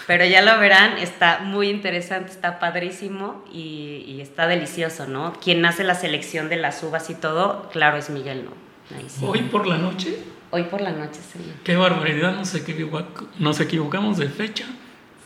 Pero 0.08 0.26
ya 0.26 0.42
lo 0.42 0.60
verán, 0.60 0.98
está 0.98 1.40
muy 1.40 1.70
interesante, 1.70 2.32
está 2.32 2.60
padrísimo 2.60 3.46
y, 3.50 4.04
y 4.08 4.20
está 4.20 4.46
delicioso, 4.48 5.08
¿no? 5.08 5.32
Quien 5.42 5.66
hace 5.66 5.86
la 5.86 5.96
selección 5.96 6.50
de 6.50 6.58
las 6.58 6.84
uvas 6.84 7.10
y 7.10 7.16
todo, 7.16 7.70
claro, 7.72 7.96
es 7.96 8.10
Miguel, 8.10 8.44
¿no? 8.44 8.52
Ahí 8.98 9.06
sí. 9.08 9.24
Hoy 9.26 9.42
por 9.44 9.68
la 9.68 9.78
noche, 9.78 10.18
Hoy 10.52 10.64
por 10.64 10.82
la 10.82 10.92
noche, 10.92 11.20
sí. 11.32 11.40
qué 11.64 11.76
barbaridad, 11.78 12.34
nos, 12.36 12.54
equivoc- 12.56 13.28
nos 13.40 13.60
equivocamos 13.62 14.18
de 14.18 14.28
fecha. 14.28 14.66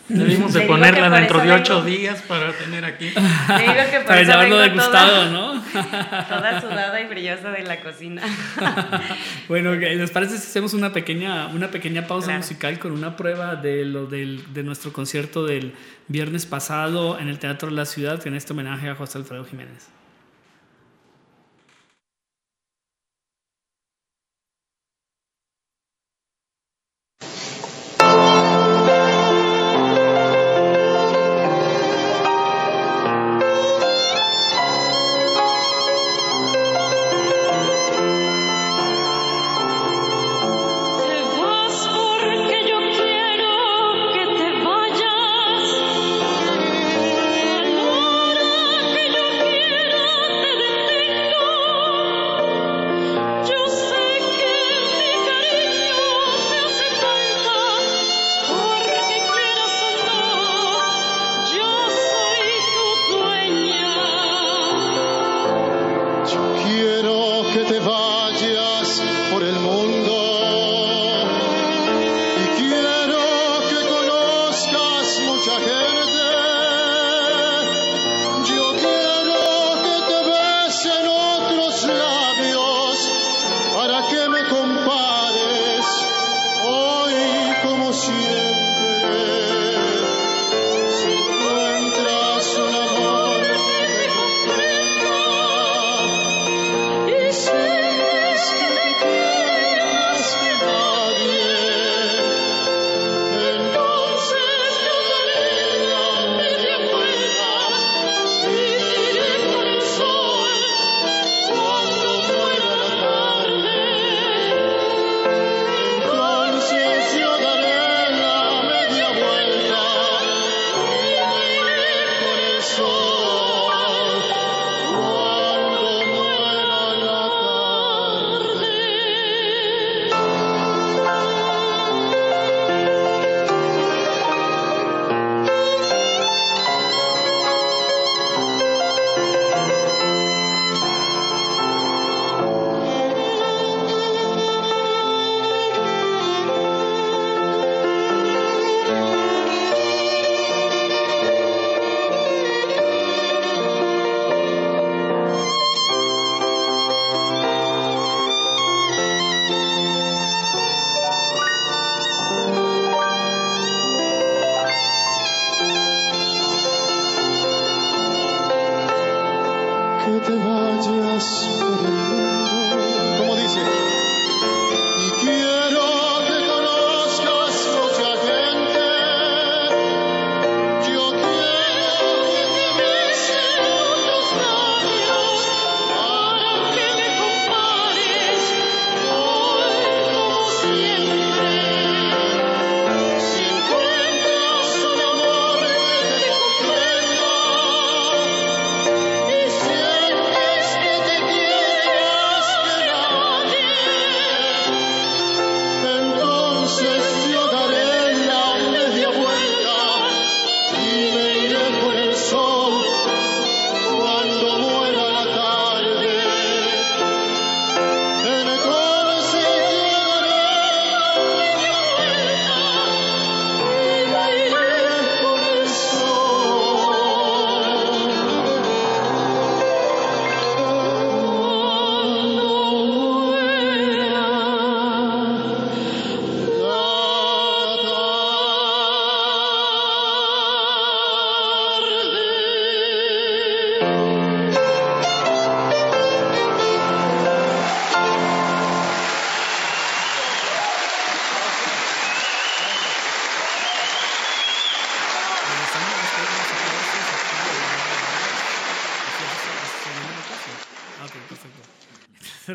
Debimos 0.09 0.53
de 0.53 0.61
que 0.61 0.67
ponerla 0.67 1.09
dentro 1.09 1.37
de 1.39 1.47
vengo. 1.47 1.59
ocho 1.61 1.81
días 1.83 2.21
para 2.23 2.51
tener 2.53 2.83
aquí. 2.83 3.09
Te 3.11 3.21
digo 3.61 3.73
que 3.91 3.97
por 3.99 4.05
Para 4.07 4.21
eso 4.21 4.31
llevarlo 4.31 4.57
vengo 4.57 4.57
degustado, 4.57 5.15
toda, 5.15 5.29
¿no? 5.31 5.63
toda 6.29 6.61
sudada 6.61 6.99
y 7.01 7.07
brillosa 7.07 7.51
de 7.51 7.63
la 7.63 7.79
cocina. 7.81 8.21
Bueno, 9.47 9.73
¿les 9.73 10.11
parece 10.11 10.37
si 10.37 10.47
hacemos 10.47 10.73
una 10.73 10.93
pequeña, 10.93 11.47
una 11.47 11.69
pequeña 11.71 12.05
pausa 12.07 12.27
Claro. 12.27 12.39
musical 12.39 12.77
con 12.79 12.91
una 12.91 13.15
prueba 13.15 13.55
de 13.55 13.85
lo 13.85 14.05
del, 14.05 14.53
de 14.53 14.63
nuestro 14.63 14.93
concierto 14.93 15.45
del 15.45 15.73
viernes 16.07 16.45
pasado 16.45 17.17
en 17.19 17.29
el 17.29 17.39
Teatro 17.39 17.69
de 17.69 17.75
la 17.75 17.85
Ciudad, 17.85 18.25
en 18.27 18.35
este 18.35 18.53
homenaje 18.53 18.89
a 18.89 18.95
José 18.95 19.17
Alfredo 19.17 19.45
Jiménez? 19.45 19.87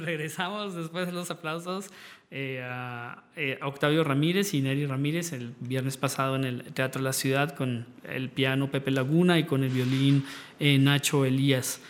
Regresamos 0.05 0.75
después 0.75 1.07
de 1.07 1.13
los 1.13 1.31
aplausos 1.31 1.87
eh, 2.31 2.63
a, 2.63 3.23
eh, 3.37 3.59
a 3.61 3.67
Octavio 3.67 4.05
Ramírez 4.05 4.53
y 4.55 4.61
Neri 4.61 4.87
Ramírez 4.87 5.33
el 5.33 5.55
viernes 5.61 5.97
pasado 5.97 6.37
en 6.37 6.45
el 6.45 6.63
Teatro 6.75 7.01
la 7.01 7.13
Ciudad 7.13 7.55
con 7.55 7.87
el 8.09 8.29
piano 8.29 8.71
Pepe 8.71 8.91
Laguna 8.91 9.39
y 9.39 9.45
con 9.45 9.65
el 9.65 9.71
violín 9.71 10.27
eh, 10.61 10.79
Nacho 10.79 11.25
Elías. 11.25 11.81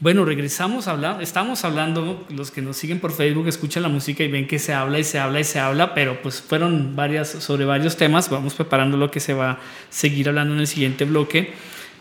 Bueno, 0.00 0.24
regresamos 0.24 0.88
a 0.88 0.92
hablar, 0.92 1.22
estamos 1.22 1.64
hablando, 1.64 2.26
los 2.30 2.50
que 2.50 2.60
nos 2.60 2.76
siguen 2.76 2.98
por 2.98 3.12
Facebook 3.12 3.46
escuchan 3.46 3.84
la 3.84 3.88
música 3.88 4.24
y 4.24 4.28
ven 4.28 4.48
que 4.48 4.58
se 4.58 4.74
habla 4.74 4.98
y 4.98 5.04
se 5.04 5.20
habla 5.20 5.38
y 5.38 5.44
se 5.44 5.60
habla, 5.60 5.94
pero 5.94 6.20
pues 6.20 6.42
fueron 6.42 6.96
varias, 6.96 7.28
sobre 7.28 7.64
varios 7.64 7.96
temas, 7.96 8.28
vamos 8.28 8.54
preparando 8.54 8.96
lo 8.96 9.12
que 9.12 9.20
se 9.20 9.32
va 9.32 9.52
a 9.52 9.58
seguir 9.90 10.28
hablando 10.28 10.54
en 10.54 10.60
el 10.60 10.66
siguiente 10.66 11.04
bloque. 11.04 11.52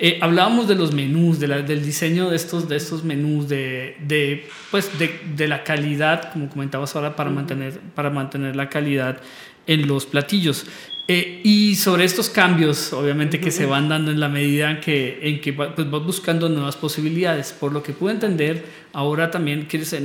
Eh, 0.04 0.18
hablábamos 0.20 0.68
de 0.68 0.74
los 0.74 0.94
menús, 0.96 1.40
de 1.40 1.48
la- 1.48 1.62
del 1.62 1.86
diseño 1.86 2.32
de 2.32 2.36
estos, 2.36 2.68
de 2.68 2.76
estos 2.76 3.04
menús, 3.04 3.48
de, 3.48 3.96
de, 4.08 4.48
pues 4.72 4.98
de, 4.98 5.20
de 5.36 5.48
la 5.48 5.64
calidad, 5.64 6.34
como 6.34 6.50
comentabas 6.50 6.96
ahora, 6.96 7.16
para, 7.16 7.30
mantener, 7.30 7.80
para 7.94 8.10
mantener 8.10 8.56
la 8.56 8.68
calidad 8.68 9.22
en 9.68 9.88
los 9.88 10.08
platillos. 10.08 10.66
Eh, 11.08 11.42
y 11.44 11.76
sobre 11.76 12.06
estos 12.06 12.30
cambios, 12.30 12.94
obviamente, 12.94 13.40
que 13.40 13.52
se 13.52 13.66
van 13.68 13.90
dando 13.90 14.10
en 14.10 14.20
la 14.20 14.28
medida 14.30 14.72
en 14.72 14.80
que, 14.80 15.20
en 15.22 15.40
que 15.40 15.54
pues, 15.54 15.70
vas 15.76 16.04
buscando 16.04 16.50
nuevas 16.50 16.78
posibilidades. 16.78 17.52
Por 17.52 17.72
lo 17.72 17.84
que 17.84 17.94
pude 17.94 18.14
entender, 18.14 18.66
ahora 18.94 19.30
también 19.30 19.66
quieres, 19.66 19.96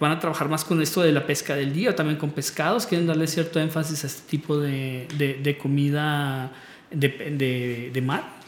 van 0.00 0.10
a 0.12 0.18
trabajar 0.18 0.48
más 0.48 0.64
con 0.64 0.82
esto 0.82 1.02
de 1.02 1.12
la 1.12 1.24
pesca 1.24 1.54
del 1.54 1.72
día, 1.72 1.94
también 1.94 2.18
con 2.18 2.30
pescados, 2.30 2.84
quieren 2.86 3.06
darle 3.06 3.28
cierto 3.28 3.60
énfasis 3.60 4.02
a 4.02 4.06
este 4.08 4.22
tipo 4.28 4.58
de, 4.58 5.06
de- 5.16 5.34
de 5.40 5.56
comida 5.56 6.50
de- 6.90 7.90
de 7.92 8.00
mar. 8.02 8.39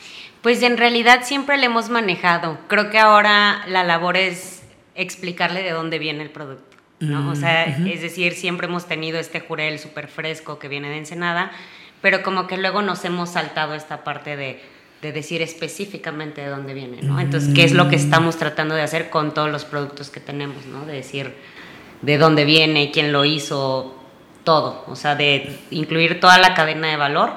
Pues 0.43 0.63
en 0.63 0.77
realidad 0.77 1.21
siempre 1.23 1.57
le 1.57 1.67
hemos 1.67 1.89
manejado. 1.89 2.59
Creo 2.69 2.91
que 2.91 2.99
ahora 2.99 3.65
la 3.69 3.85
labor 3.85 4.17
es 4.17 4.63
explicarle 4.95 5.63
de 5.63 5.71
dónde 5.71 5.99
viene 5.99 6.23
el 6.23 6.31
producto. 6.31 6.77
¿no? 7.01 7.31
O 7.31 7.35
sea, 7.35 7.65
es 7.65 8.01
decir, 8.01 8.35
siempre 8.35 8.67
hemos 8.69 8.87
tenido 8.87 9.19
este 9.19 9.41
jurel 9.41 9.79
súper 9.79 10.07
fresco 10.09 10.59
que 10.59 10.69
viene 10.69 10.89
de 10.89 10.99
Ensenada, 10.99 11.51
pero 12.01 12.23
como 12.23 12.47
que 12.47 12.57
luego 12.57 12.83
nos 12.83 13.05
hemos 13.05 13.31
saltado 13.31 13.75
esta 13.75 14.05
parte 14.05 14.37
de, 14.37 14.61
de 15.01 15.13
decir 15.13 15.43
específicamente 15.43 16.43
de 16.43 16.49
dónde 16.49 16.75
viene, 16.75 17.03
¿no? 17.03 17.19
Entonces, 17.19 17.53
¿qué 17.55 17.65
es 17.65 17.73
lo 17.73 17.89
que 17.89 17.97
estamos 17.97 18.37
tratando 18.37 18.77
de 18.77 18.83
hacer 18.83 19.11
con 19.11 19.35
todos 19.35 19.51
los 19.51 19.65
productos 19.65 20.11
que 20.11 20.21
tenemos, 20.21 20.65
¿no? 20.67 20.87
De 20.87 20.93
decir 20.93 21.35
de 22.03 22.19
dónde 22.19 22.45
viene, 22.45 22.91
quién 22.93 23.13
lo 23.13 23.25
hizo, 23.25 23.97
todo, 24.45 24.85
o 24.87 24.97
sea, 24.97 25.15
de 25.15 25.59
incluir 25.71 26.21
toda 26.21 26.39
la 26.39 26.55
cadena 26.55 26.89
de 26.89 26.97
valor 26.97 27.33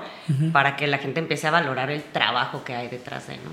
para 0.51 0.75
que 0.75 0.87
la 0.87 0.97
gente 0.97 1.19
empiece 1.19 1.47
a 1.47 1.51
valorar 1.51 1.89
el 1.91 2.03
trabajo 2.03 2.63
que 2.63 2.73
hay 2.75 2.87
detrás 2.87 3.27
de, 3.27 3.35
¿no? 3.37 3.51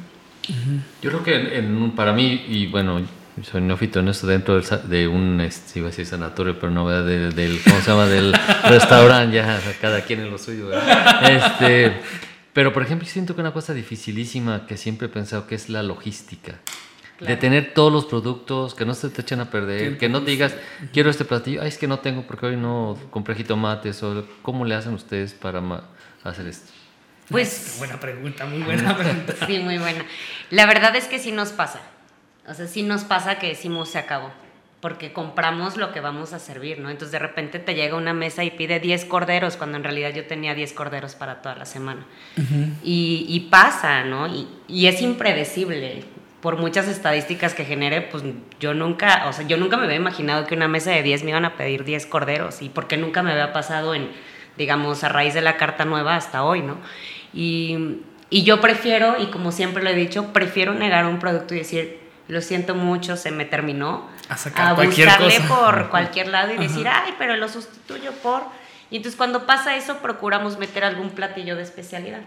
Yo 1.03 1.11
creo 1.11 1.23
que 1.23 1.37
en, 1.37 1.65
en 1.67 1.77
un- 1.77 1.95
para 1.95 2.13
mí, 2.13 2.45
y 2.49 2.67
bueno, 2.67 3.01
soy 3.43 3.61
neófito 3.61 4.01
en 4.01 4.09
esto 4.09 4.27
dentro 4.27 4.55
del 4.55 4.65
sa- 4.65 4.79
de 4.79 5.07
un, 5.07 5.41
este, 5.41 5.79
iba 5.79 5.89
a 5.89 5.91
decir 5.91 6.07
sanatorio, 6.07 6.59
pero 6.59 6.71
no, 6.73 6.85
¿verdad? 6.85 7.05
De- 7.07 7.31
del, 7.31 7.61
¿cómo 7.63 7.81
se 7.81 7.91
llama? 7.91 8.07
Del 8.07 8.33
restaurante, 8.65 9.37
ya 9.37 9.61
cada 9.81 10.01
quien 10.03 10.21
en 10.21 10.31
lo 10.31 10.39
suyo, 10.39 10.69
¿verdad? 10.69 11.31
Este, 11.31 11.93
pero 12.53 12.73
por 12.73 12.83
ejemplo, 12.83 13.07
siento 13.09 13.35
que 13.35 13.41
una 13.41 13.53
cosa 13.53 13.73
dificilísima 13.75 14.67
que 14.67 14.77
siempre 14.77 15.07
he 15.07 15.11
pensado 15.11 15.47
que 15.47 15.55
es 15.55 15.69
la 15.69 15.83
logística. 15.83 16.59
De 17.21 17.37
tener 17.37 17.73
todos 17.73 17.93
los 17.93 18.07
productos, 18.07 18.75
que 18.75 18.85
no 18.85 18.95
se 18.95 19.09
te 19.09 19.21
echen 19.23 19.39
a 19.39 19.49
perder, 19.49 19.97
que 19.97 20.09
no 20.09 20.23
te 20.25 20.33
digas, 20.33 20.57
quiero 20.93 21.09
este 21.09 21.25
platillo, 21.25 21.63
ay, 21.63 21.69
es 21.69 21.79
que 21.79 21.87
no 21.87 22.01
tengo 22.01 22.23
porque 22.23 22.47
hoy 22.47 22.57
no 22.57 22.99
compré 23.11 23.37
jitomates, 23.37 24.03
o 24.03 24.25
¿cómo 24.43 24.65
le 24.65 24.75
hacen 24.75 24.93
ustedes 24.95 25.33
para 25.33 25.61
ma- 25.61 25.85
hacer 26.31 26.47
esto? 26.47 26.71
Pues 27.29 27.77
Buena 27.79 27.99
pregunta, 27.99 28.45
muy 28.47 28.63
buena 28.63 28.97
pregunta. 28.99 29.35
sí, 29.47 29.59
muy 29.59 29.79
buena. 29.79 30.05
La 30.51 30.67
verdad 30.67 30.95
es 30.97 31.07
que 31.07 31.19
sí 31.19 31.33
nos 31.33 31.51
pasa. 31.51 31.81
O 32.47 32.55
sea, 32.55 32.67
sí 32.67 32.83
nos 32.83 33.05
pasa 33.05 33.39
que 33.39 33.49
decimos 33.49 33.89
se 33.91 33.99
acabó. 33.99 34.31
Porque 34.81 35.13
compramos 35.13 35.77
lo 35.77 35.93
que 35.93 36.01
vamos 36.01 36.33
a 36.33 36.41
servir, 36.41 36.81
¿no? 36.81 36.91
Entonces 36.91 37.13
de 37.13 37.21
repente 37.21 37.61
te 37.61 37.77
llega 37.77 37.97
una 37.97 38.13
mesa 38.13 38.43
y 38.43 38.51
pide 38.51 38.81
10 38.81 39.05
corderos, 39.05 39.57
cuando 39.57 39.77
en 39.77 39.85
realidad 39.85 40.11
yo 40.13 40.27
tenía 40.27 40.55
10 40.57 40.73
corderos 40.73 41.15
para 41.15 41.41
toda 41.41 41.55
la 41.55 41.67
semana. 41.67 42.05
y, 42.83 43.25
y 43.29 43.41
pasa, 43.49 44.03
¿no? 44.03 44.27
Y, 44.27 44.49
y 44.67 44.87
es 44.89 45.01
impredecible. 45.01 46.03
Por 46.41 46.57
muchas 46.57 46.89
estadísticas 46.89 47.55
que 47.55 47.65
genere, 47.65 48.01
pues 48.01 48.25
yo 48.59 48.75
nunca, 48.75 49.27
o 49.29 49.33
sea, 49.33 49.47
yo 49.47 49.57
nunca 49.57 49.77
me 49.77 49.85
había 49.85 49.95
imaginado 49.95 50.45
que 50.49 50.57
una 50.57 50.67
mesa 50.67 50.91
de 50.91 51.05
10 51.05 51.23
me 51.23 51.31
iban 51.31 51.45
a 51.45 51.57
pedir 51.57 51.85
10 51.85 52.05
corderos. 52.07 52.61
Y 52.63 52.69
porque 52.69 52.97
nunca 52.97 53.23
me 53.23 53.31
había 53.31 53.53
pasado 53.53 53.95
en, 53.95 54.11
digamos, 54.57 55.05
a 55.05 55.09
raíz 55.09 55.35
de 55.35 55.41
la 55.41 55.57
carta 55.57 55.85
nueva 55.85 56.17
hasta 56.17 56.45
hoy, 56.45 56.62
¿no? 56.62 56.77
Y, 57.33 58.01
y 58.31 58.45
yo 58.45 58.61
prefiero, 58.61 59.17
y 59.19 59.27
como 59.27 59.53
siempre 59.53 59.83
lo 59.83 59.91
he 59.91 59.95
dicho, 59.95 60.33
prefiero 60.33 60.75
negar 60.75 61.07
un 61.07 61.19
producto 61.19 61.55
y 61.55 61.59
decir, 61.59 62.01
lo 62.29 62.41
siento 62.41 62.75
mucho, 62.75 63.17
se 63.17 63.31
me 63.31 63.45
terminó. 63.45 64.09
A 64.29 64.37
sacar 64.37 64.75
cualquier 64.75 65.09
buscarle 65.09 65.41
por 65.49 65.91
cualquier 65.91 66.29
lado 66.29 66.55
y 66.55 66.59
decir, 66.59 66.87
ay, 66.88 67.15
pero 67.19 67.37
lo 67.37 67.49
sustituyo 67.49 68.12
por... 68.23 68.43
Y 68.91 68.97
entonces 68.97 69.17
cuando 69.17 69.47
pasa 69.47 69.77
eso, 69.77 69.99
procuramos 69.99 70.59
meter 70.59 70.85
algún 70.85 71.11
platillo 71.11 71.57
de 71.57 71.62
especialidad. 71.62 72.21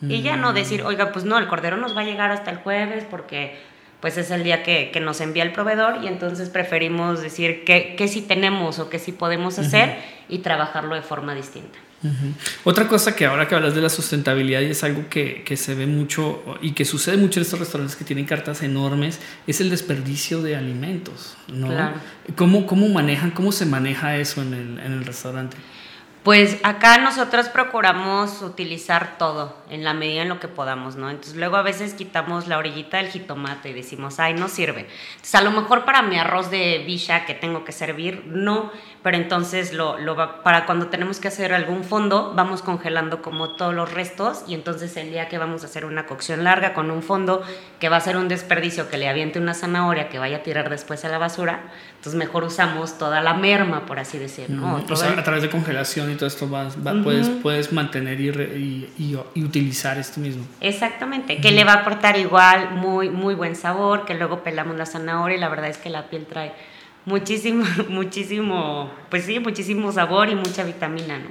Y 0.00 0.22
ya 0.22 0.36
no 0.36 0.52
decir, 0.52 0.82
oiga, 0.82 1.12
pues 1.12 1.24
no, 1.24 1.38
el 1.38 1.46
cordero 1.46 1.76
nos 1.76 1.96
va 1.96 2.00
a 2.00 2.04
llegar 2.04 2.32
hasta 2.32 2.50
el 2.50 2.56
jueves 2.56 3.04
porque 3.08 3.60
pues 4.02 4.18
es 4.18 4.30
el 4.32 4.42
día 4.42 4.62
que, 4.62 4.90
que 4.92 5.00
nos 5.00 5.22
envía 5.22 5.44
el 5.44 5.52
proveedor 5.52 6.04
y 6.04 6.08
entonces 6.08 6.50
preferimos 6.50 7.22
decir 7.22 7.64
qué 7.64 7.94
qué 7.96 8.08
sí 8.08 8.20
tenemos 8.20 8.80
o 8.80 8.90
qué 8.90 8.98
sí 8.98 9.12
podemos 9.12 9.58
hacer 9.58 9.96
y 10.28 10.38
trabajarlo 10.38 10.94
de 10.94 11.02
forma 11.02 11.34
distinta. 11.34 11.78
Otra 12.64 12.88
cosa 12.88 13.14
que 13.14 13.26
ahora 13.26 13.46
que 13.46 13.54
hablas 13.54 13.76
de 13.76 13.80
la 13.80 13.88
sustentabilidad 13.88 14.60
y 14.62 14.66
es 14.66 14.82
algo 14.82 15.08
que, 15.08 15.44
que 15.44 15.56
se 15.56 15.76
ve 15.76 15.86
mucho 15.86 16.42
y 16.60 16.72
que 16.72 16.84
sucede 16.84 17.16
mucho 17.16 17.38
en 17.38 17.42
estos 17.42 17.60
restaurantes 17.60 17.94
que 17.96 18.04
tienen 18.04 18.24
cartas 18.24 18.62
enormes, 18.64 19.20
es 19.46 19.60
el 19.60 19.70
desperdicio 19.70 20.42
de 20.42 20.56
alimentos, 20.56 21.36
¿no? 21.46 21.68
Claro. 21.68 21.94
¿Cómo, 22.34 22.66
¿Cómo 22.66 22.88
manejan, 22.88 23.30
cómo 23.30 23.52
se 23.52 23.66
maneja 23.66 24.16
eso 24.16 24.42
en 24.42 24.52
el, 24.52 24.78
en 24.80 24.92
el 24.92 25.04
restaurante? 25.04 25.56
Pues 26.22 26.58
acá 26.62 26.98
nosotros 26.98 27.48
procuramos 27.48 28.42
utilizar 28.42 29.18
todo 29.18 29.56
en 29.68 29.82
la 29.82 29.92
medida 29.92 30.22
en 30.22 30.28
lo 30.28 30.38
que 30.38 30.46
podamos, 30.46 30.94
¿no? 30.94 31.10
Entonces 31.10 31.34
luego 31.34 31.56
a 31.56 31.62
veces 31.62 31.94
quitamos 31.94 32.46
la 32.46 32.58
orillita 32.58 32.98
del 32.98 33.08
jitomate 33.08 33.70
y 33.70 33.72
decimos, 33.72 34.20
ay, 34.20 34.34
no 34.34 34.46
sirve. 34.46 34.86
Entonces 35.14 35.34
a 35.34 35.40
lo 35.40 35.50
mejor 35.50 35.84
para 35.84 36.00
mi 36.00 36.16
arroz 36.16 36.48
de 36.48 36.84
bicha 36.86 37.24
que 37.24 37.34
tengo 37.34 37.64
que 37.64 37.72
servir, 37.72 38.22
no, 38.26 38.70
pero 39.02 39.16
entonces 39.16 39.72
lo, 39.72 39.98
lo 39.98 40.14
para 40.44 40.64
cuando 40.64 40.86
tenemos 40.86 41.18
que 41.18 41.26
hacer 41.26 41.52
algún 41.52 41.82
fondo, 41.82 42.32
vamos 42.36 42.62
congelando 42.62 43.20
como 43.20 43.56
todos 43.56 43.74
los 43.74 43.92
restos 43.92 44.44
y 44.46 44.54
entonces 44.54 44.96
el 44.96 45.10
día 45.10 45.26
que 45.26 45.38
vamos 45.38 45.64
a 45.64 45.66
hacer 45.66 45.84
una 45.84 46.06
cocción 46.06 46.44
larga 46.44 46.72
con 46.72 46.92
un 46.92 47.02
fondo 47.02 47.42
que 47.80 47.88
va 47.88 47.96
a 47.96 48.00
ser 48.00 48.16
un 48.16 48.28
desperdicio 48.28 48.88
que 48.88 48.96
le 48.96 49.08
aviente 49.08 49.40
una 49.40 49.54
zanahoria 49.54 50.08
que 50.08 50.20
vaya 50.20 50.36
a 50.36 50.42
tirar 50.44 50.70
después 50.70 51.04
a 51.04 51.08
la 51.08 51.18
basura, 51.18 51.64
entonces 52.02 52.18
mejor 52.18 52.42
usamos 52.42 52.98
toda 52.98 53.20
la 53.20 53.32
merma, 53.34 53.86
por 53.86 54.00
así 54.00 54.18
decir, 54.18 54.50
¿no? 54.50 54.74
o 54.74 54.80
Todo 54.80 54.96
sea, 54.96 55.12
el- 55.12 55.20
a 55.20 55.22
través 55.22 55.40
de 55.44 55.48
congelación 55.50 56.10
y 56.10 56.16
todo 56.16 56.26
esto 56.26 56.48
vas, 56.48 56.76
va- 56.84 57.00
puedes, 57.00 57.28
puedes 57.28 57.72
mantener 57.72 58.20
y, 58.20 58.32
re- 58.32 58.58
y, 58.58 58.92
y- 58.98 59.16
y 59.34 59.44
utilizar 59.44 59.96
esto 59.98 60.18
mismo. 60.18 60.44
Exactamente, 60.60 61.40
que 61.40 61.52
le 61.52 61.62
va 61.62 61.74
a 61.74 61.76
aportar 61.82 62.18
igual 62.18 62.72
muy, 62.72 63.08
muy 63.08 63.36
buen 63.36 63.54
sabor, 63.54 64.04
que 64.04 64.14
luego 64.14 64.42
pelamos 64.42 64.76
la 64.76 64.84
zanahoria 64.84 65.36
y 65.36 65.40
la 65.40 65.48
verdad 65.48 65.68
es 65.70 65.78
que 65.78 65.90
la 65.90 66.08
piel 66.10 66.26
trae 66.26 66.52
muchísimo, 67.04 67.64
muchísimo, 67.88 68.90
pues 69.08 69.24
sí, 69.24 69.38
muchísimo 69.38 69.92
sabor 69.92 70.28
y 70.28 70.34
mucha 70.34 70.64
vitamina, 70.64 71.18
¿no? 71.20 71.28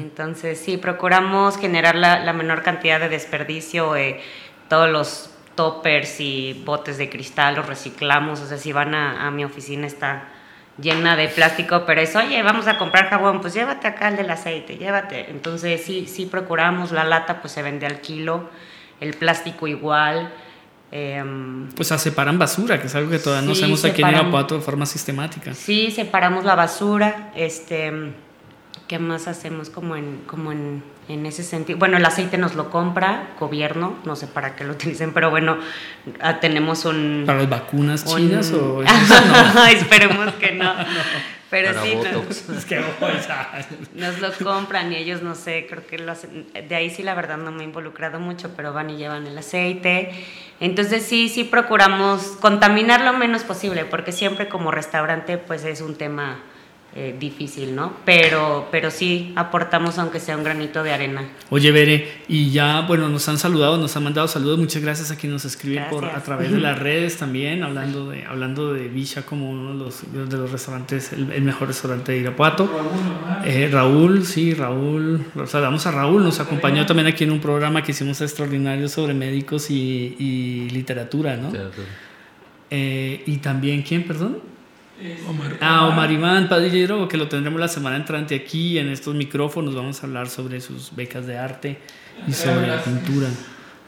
Entonces 0.00 0.58
sí, 0.58 0.76
procuramos 0.76 1.56
generar 1.56 1.94
la, 1.94 2.18
la 2.24 2.32
menor 2.32 2.62
cantidad 2.64 2.98
de 2.98 3.08
desperdicio, 3.08 3.94
eh, 3.94 4.20
todos 4.68 4.90
los 4.90 5.30
toppers 5.54 6.20
y 6.20 6.62
botes 6.64 6.98
de 6.98 7.08
cristal 7.10 7.54
los 7.56 7.66
reciclamos, 7.66 8.40
o 8.40 8.46
sea, 8.46 8.58
si 8.58 8.72
van 8.72 8.94
a, 8.94 9.26
a 9.26 9.30
mi 9.30 9.44
oficina 9.44 9.86
está 9.86 10.28
llena 10.78 11.14
de 11.16 11.28
plástico, 11.28 11.84
pero 11.86 12.00
es, 12.00 12.16
oye, 12.16 12.42
vamos 12.42 12.66
a 12.66 12.78
comprar 12.78 13.08
jabón, 13.08 13.40
pues 13.40 13.54
llévate 13.54 13.86
acá 13.86 14.08
el 14.08 14.16
del 14.16 14.30
aceite, 14.30 14.76
llévate. 14.76 15.30
Entonces 15.30 15.82
sí, 15.84 16.06
sí 16.08 16.26
procuramos, 16.26 16.90
la 16.90 17.04
lata 17.04 17.40
pues 17.40 17.52
se 17.52 17.62
vende 17.62 17.86
al 17.86 18.00
kilo, 18.00 18.48
el 19.00 19.14
plástico 19.14 19.68
igual. 19.68 20.32
em, 20.90 21.68
Pues 21.76 21.92
a 21.92 21.98
separan 21.98 22.38
basura, 22.38 22.80
que 22.80 22.88
es 22.88 22.94
algo 22.96 23.10
que 23.10 23.18
todavía 23.20 23.48
no 23.48 23.54
Sí, 23.54 23.62
hacemos 23.62 23.84
aquí 23.84 24.02
en. 24.02 24.08
Irapuato 24.10 24.56
de 24.56 24.60
forma 24.62 24.84
sistemática. 24.86 25.54
sí, 25.54 25.90
separamos 25.92 26.44
la 26.44 26.54
basura, 26.56 27.30
este, 27.36 27.92
¿qué 28.88 28.98
más 28.98 29.28
hacemos 29.28 29.70
como 29.70 29.94
en, 29.96 30.22
como 30.26 30.50
en, 30.52 30.82
en 31.08 31.26
ese 31.26 31.42
sentido? 31.42 31.78
Bueno, 31.78 31.96
el 31.98 32.04
aceite 32.06 32.38
nos 32.38 32.54
lo 32.54 32.70
compra 32.70 33.28
gobierno, 33.38 33.96
no 34.04 34.16
sé 34.16 34.26
para 34.26 34.56
qué 34.56 34.64
lo 34.64 34.72
utilicen, 34.74 35.12
pero 35.12 35.30
bueno, 35.30 35.58
ah, 36.20 36.40
tenemos 36.40 36.84
un... 36.84 37.24
¿Para 37.26 37.38
las 37.40 37.48
vacunas 37.50 38.04
un- 38.06 38.16
chinas 38.18 38.52
o 38.52 38.82
no? 39.54 39.66
Esperemos 39.66 40.32
que 40.34 40.52
no. 40.56 40.72
Pero 41.50 41.72
Para 41.72 41.82
sí, 41.86 41.94
no- 41.94 42.02
Botox. 42.20 42.48
Es 42.48 42.64
que, 42.64 42.78
oh, 42.80 43.06
esa- 43.08 43.48
Nos 43.94 44.18
lo 44.20 44.32
compran 44.32 44.92
y 44.92 44.96
ellos 44.96 45.22
no 45.22 45.34
sé, 45.36 45.66
creo 45.68 45.86
que 45.86 45.98
lo 45.98 46.10
hacen. 46.10 46.46
De 46.68 46.74
ahí 46.74 46.90
sí 46.90 47.02
la 47.04 47.14
verdad 47.14 47.36
no 47.36 47.52
me 47.52 47.62
he 47.62 47.66
involucrado 47.66 48.18
mucho, 48.18 48.50
pero 48.56 48.72
van 48.72 48.90
y 48.90 48.96
llevan 48.96 49.26
el 49.26 49.38
aceite. 49.38 50.10
Entonces 50.58 51.04
sí, 51.04 51.28
sí 51.28 51.44
procuramos 51.44 52.22
contaminar 52.40 53.02
lo 53.02 53.12
menos 53.12 53.44
posible, 53.44 53.84
porque 53.84 54.10
siempre 54.10 54.48
como 54.48 54.70
restaurante 54.72 55.38
pues 55.38 55.64
es 55.64 55.80
un 55.80 55.94
tema 55.96 56.38
eh, 56.96 57.16
difícil, 57.18 57.74
¿no? 57.74 57.92
Pero, 58.04 58.68
pero 58.70 58.88
sí 58.88 59.32
aportamos 59.34 59.98
aunque 59.98 60.20
sea 60.20 60.36
un 60.36 60.44
granito 60.44 60.84
de 60.84 60.92
arena. 60.92 61.28
Oye, 61.50 61.72
Bere, 61.72 62.08
y 62.28 62.50
ya, 62.50 62.82
bueno, 62.82 63.08
nos 63.08 63.28
han 63.28 63.36
saludado, 63.36 63.76
nos 63.78 63.96
han 63.96 64.04
mandado 64.04 64.28
saludos. 64.28 64.60
Muchas 64.60 64.80
gracias 64.80 65.10
a 65.10 65.16
quienes 65.16 65.42
nos 65.42 65.44
escriben 65.44 65.86
por, 65.90 66.04
a 66.04 66.22
través 66.22 66.52
de 66.52 66.60
las 66.60 66.78
redes 66.88 67.16
también, 67.16 67.64
hablando 67.64 68.10
de, 68.10 68.24
hablando 68.24 68.72
de 68.72 68.86
Villa 68.86 69.22
como 69.22 69.50
uno 69.50 69.72
de 69.72 69.78
los, 69.78 70.30
de 70.30 70.36
los 70.36 70.52
restaurantes, 70.52 71.12
el, 71.12 71.32
el 71.32 71.42
mejor 71.42 71.66
restaurante 71.66 72.12
de 72.12 72.18
Irapuato. 72.18 72.70
Eh, 73.44 73.68
Raúl, 73.72 74.24
sí, 74.24 74.54
Raúl, 74.54 75.24
o 75.34 75.46
sea, 75.48 75.58
damos 75.58 75.84
a 75.86 75.90
Raúl, 75.90 76.22
nos 76.22 76.38
acompañó 76.38 76.86
también 76.86 77.08
aquí 77.08 77.24
en 77.24 77.32
un 77.32 77.40
programa 77.40 77.82
que 77.82 77.90
hicimos 77.90 78.20
extraordinario 78.20 78.88
sobre 78.88 79.14
médicos 79.14 79.68
y, 79.68 80.14
y 80.16 80.70
literatura, 80.70 81.36
¿no? 81.36 81.52
Eh, 82.70 83.22
y 83.26 83.38
también, 83.38 83.82
¿quién, 83.82 84.04
perdón? 84.04 84.53
Omar. 85.28 85.56
Ah, 85.60 85.86
Omar 85.88 86.10
Iván 86.10 86.48
Padillero, 86.48 87.08
que 87.08 87.16
lo 87.16 87.28
tendremos 87.28 87.60
la 87.60 87.68
semana 87.68 87.96
entrante 87.96 88.34
aquí 88.34 88.78
en 88.78 88.88
estos 88.88 89.14
micrófonos. 89.14 89.74
Vamos 89.74 90.02
a 90.02 90.06
hablar 90.06 90.28
sobre 90.28 90.60
sus 90.60 90.94
becas 90.94 91.26
de 91.26 91.36
arte 91.36 91.78
y 92.28 92.32
sobre 92.32 92.66
la 92.68 92.82
pintura. 92.82 93.28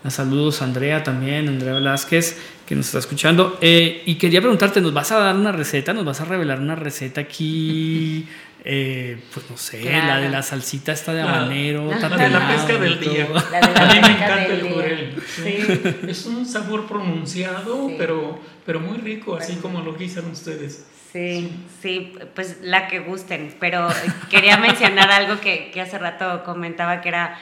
A 0.04 0.10
saludos 0.10 0.62
Andrea 0.62 1.02
también, 1.02 1.48
Andrea 1.48 1.74
Velázquez, 1.74 2.38
que 2.66 2.74
nos 2.76 2.86
está 2.86 2.98
escuchando. 2.98 3.58
Eh, 3.60 4.02
y 4.06 4.16
quería 4.16 4.40
preguntarte, 4.40 4.80
¿nos 4.80 4.92
vas 4.92 5.10
a 5.12 5.18
dar 5.18 5.34
una 5.36 5.52
receta? 5.52 5.92
¿Nos 5.92 6.04
vas 6.04 6.20
a 6.20 6.24
revelar 6.24 6.60
una 6.60 6.74
receta 6.76 7.20
aquí? 7.20 8.26
Eh, 8.68 9.22
pues 9.32 9.48
no 9.48 9.56
sé, 9.56 9.78
Claro. 9.80 10.06
la 10.08 10.16
de 10.18 10.28
la 10.28 10.42
salsita 10.42 10.90
esta 10.90 11.14
de 11.14 11.22
La- 11.22 11.36
habanero, 11.38 11.88
La 11.88 12.08
de 12.08 12.28
la 12.30 12.48
pesca 12.48 12.76
del 12.76 12.98
día. 12.98 13.28
La 13.52 13.60
de 13.60 13.72
la 13.72 13.80
a 13.80 13.94
mí 13.94 14.00
me 14.00 14.08
encanta 14.10 14.46
el 14.46 14.62
jurel. 14.72 15.14
sí. 15.24 15.42
Sí. 15.62 15.82
Es 16.08 16.26
un 16.26 16.44
sabor 16.44 16.84
pronunciado, 16.88 17.86
Sí. 17.86 17.94
pero, 17.96 18.40
pero 18.64 18.80
muy 18.80 18.98
rico, 18.98 19.36
así 19.36 19.54
como 19.62 19.82
lo 19.82 19.94
guisan 19.94 20.28
ustedes. 20.32 20.84
Sí, 21.16 21.50
sí, 21.80 22.12
pues 22.34 22.58
la 22.60 22.88
que 22.88 22.98
gusten, 22.98 23.54
pero 23.58 23.88
quería 24.28 24.56
mencionar 24.68 25.10
algo 25.10 25.40
que, 25.40 25.70
que 25.70 25.80
hace 25.80 25.96
rato 25.98 26.44
comentaba 26.44 27.00
que 27.00 27.08
era 27.08 27.38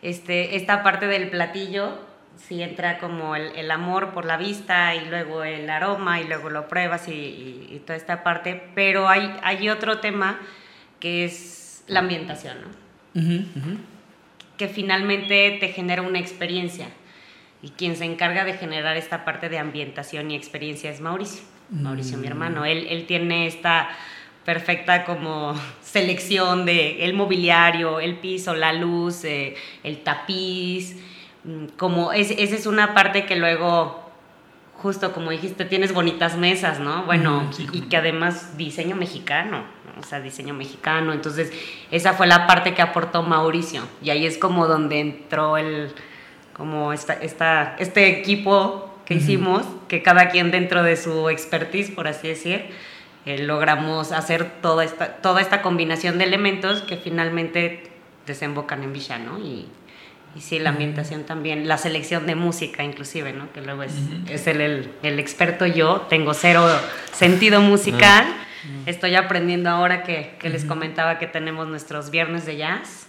este, 0.00 0.56
esta 0.56 0.82
parte 0.82 1.06
del 1.06 1.28
platillo, 1.28 1.98
sí 2.38 2.62
entra 2.62 2.98
como 2.98 3.36
el, 3.36 3.54
el 3.56 3.70
amor 3.70 4.10
por 4.14 4.24
la 4.24 4.38
vista 4.38 4.94
y 4.94 5.04
luego 5.04 5.44
el 5.44 5.68
aroma 5.68 6.20
y 6.20 6.24
luego 6.26 6.48
lo 6.48 6.66
pruebas 6.68 7.08
y, 7.08 7.12
y- 7.12 7.68
y 7.72 7.78
toda 7.80 7.96
esta 7.98 8.22
parte, 8.22 8.62
pero 8.74 9.08
hay, 9.08 9.36
hay 9.42 9.68
otro 9.68 9.98
tema 9.98 10.38
que 10.98 11.24
es 11.26 11.84
la 11.88 12.00
ambientación, 12.00 12.56
¿no? 12.62 12.68
Que 14.56 14.68
finalmente 14.68 15.58
te 15.60 15.68
genera 15.68 16.00
una 16.02 16.18
experiencia. 16.18 16.86
Y 17.62 17.70
quien 17.70 17.96
se 17.96 18.06
encarga 18.06 18.44
de 18.46 18.54
generar 18.54 18.96
esta 18.96 19.26
parte 19.26 19.50
de 19.50 19.58
ambientación 19.58 20.30
y 20.30 20.36
experiencia 20.36 20.90
es 20.90 21.00
Mauricio. 21.02 21.42
Mauricio, 21.70 22.18
mi 22.18 22.26
hermano. 22.26 22.64
Él, 22.64 22.86
él 22.90 23.06
tiene 23.06 23.46
esta 23.46 23.88
perfecta 24.44 25.04
como 25.04 25.54
selección 25.82 26.64
de 26.66 27.04
el 27.04 27.14
mobiliario, 27.14 28.00
el 28.00 28.16
piso, 28.16 28.54
la 28.54 28.72
luz, 28.72 29.24
eh, 29.24 29.54
el 29.82 29.98
tapiz. 29.98 30.96
mm, 31.44 31.66
Como 31.76 32.12
es, 32.12 32.30
esa 32.32 32.56
es 32.56 32.66
una 32.66 32.94
parte 32.94 33.26
que 33.26 33.36
luego, 33.36 34.10
justo 34.74 35.12
como 35.12 35.30
dijiste, 35.30 35.64
tienes 35.64 35.92
bonitas 35.92 36.36
mesas, 36.36 36.80
¿no? 36.80 37.04
Bueno, 37.04 37.48
sí, 37.52 37.66
y 37.72 37.82
que 37.82 37.96
además 37.96 38.56
diseño 38.56 38.96
mexicano, 38.96 39.64
¿no? 39.84 40.00
o 40.00 40.02
sea, 40.02 40.20
diseño 40.20 40.54
mexicano. 40.54 41.12
Entonces, 41.12 41.52
esa 41.90 42.14
fue 42.14 42.26
la 42.26 42.46
parte 42.46 42.74
que 42.74 42.82
aportó 42.82 43.22
Mauricio. 43.22 43.82
Y 44.02 44.10
ahí 44.10 44.26
es 44.26 44.38
como 44.38 44.66
donde 44.66 45.00
entró 45.00 45.56
el, 45.56 45.92
como 46.54 46.92
esta, 46.92 47.14
esta, 47.14 47.76
este 47.78 48.08
equipo 48.08 48.89
que 49.10 49.16
hicimos, 49.16 49.66
que 49.88 50.04
cada 50.04 50.28
quien 50.28 50.52
dentro 50.52 50.84
de 50.84 50.96
su 50.96 51.30
expertise, 51.30 51.90
por 51.90 52.06
así 52.06 52.28
decir, 52.28 52.66
eh, 53.26 53.38
logramos 53.38 54.12
hacer 54.12 54.48
toda 54.62 54.84
esta, 54.84 55.16
toda 55.16 55.40
esta 55.40 55.62
combinación 55.62 56.16
de 56.16 56.22
elementos 56.26 56.82
que 56.82 56.96
finalmente 56.96 57.90
desembocan 58.24 58.84
en 58.84 58.92
Villa, 58.92 59.18
¿no? 59.18 59.40
Y, 59.40 59.66
y 60.36 60.40
sí, 60.40 60.60
la 60.60 60.70
ambientación 60.70 61.24
también, 61.24 61.66
la 61.66 61.76
selección 61.76 62.24
de 62.24 62.36
música 62.36 62.84
inclusive, 62.84 63.32
¿no? 63.32 63.52
Que 63.52 63.62
luego 63.62 63.82
es, 63.82 63.94
es 64.28 64.46
el, 64.46 64.60
el, 64.60 64.92
el 65.02 65.18
experto 65.18 65.66
yo, 65.66 66.02
tengo 66.02 66.32
cero 66.32 66.64
sentido 67.12 67.60
musical, 67.60 68.26
estoy 68.86 69.16
aprendiendo 69.16 69.70
ahora 69.70 70.04
que, 70.04 70.36
que 70.38 70.50
les 70.50 70.64
comentaba 70.64 71.18
que 71.18 71.26
tenemos 71.26 71.66
nuestros 71.66 72.12
viernes 72.12 72.46
de 72.46 72.58
jazz. 72.58 73.06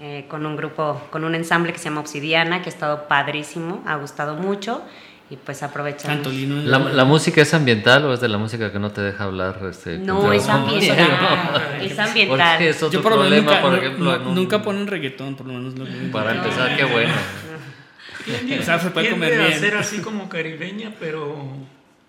eh, 0.00 0.26
con 0.28 0.44
un 0.44 0.56
grupo, 0.56 1.00
con 1.10 1.24
un 1.24 1.34
ensamble 1.34 1.72
que 1.72 1.78
se 1.78 1.84
llama 1.84 2.02
Obsidiana, 2.02 2.60
que 2.60 2.68
ha 2.68 2.72
estado 2.72 3.08
padrísimo, 3.08 3.82
ha 3.86 3.96
gustado 3.96 4.34
mucho 4.34 4.82
y 5.28 5.36
pues 5.36 5.62
aprovechamos. 5.62 6.26
¿La, 6.64 6.78
la 6.78 7.04
música 7.04 7.42
es 7.42 7.52
ambiental 7.52 8.04
o 8.04 8.14
es 8.14 8.20
de 8.20 8.28
la 8.28 8.38
música 8.38 8.70
que 8.70 8.78
no 8.78 8.90
te 8.92 9.00
deja 9.00 9.24
hablar? 9.24 9.58
Este, 9.68 9.98
No, 9.98 10.32
es 10.32 10.48
ambiental, 10.48 11.78
es 11.80 11.98
ambiental. 11.98 12.56
Porque 12.56 12.68
es 12.70 12.76
otro 12.82 12.90
Yo 12.98 13.02
por 13.02 13.16
lo 13.16 13.24
menos 13.24 13.44
problema, 13.44 13.50
nunca, 13.52 13.62
por 13.62 13.74
ejemplo, 13.78 14.18
no- 14.18 14.28
un- 14.30 14.34
nunca 14.34 14.62
ponen 14.62 14.86
reggaetón, 14.86 15.34
por 15.34 15.46
lo 15.46 15.54
menos. 15.54 15.76
Lo 15.78 15.84
que- 15.84 15.92
Para 16.12 16.32
empezar, 16.32 16.76
qué 16.76 16.84
bueno. 16.84 17.12
O 18.60 18.62
sea, 18.64 18.78
se 18.80 18.90
puede 18.90 19.10
comer 19.10 19.38
bien. 19.38 19.60
ser 19.60 19.76
así 19.76 19.98
como 20.02 20.28
caribeña, 20.28 20.92
pero, 20.98 21.36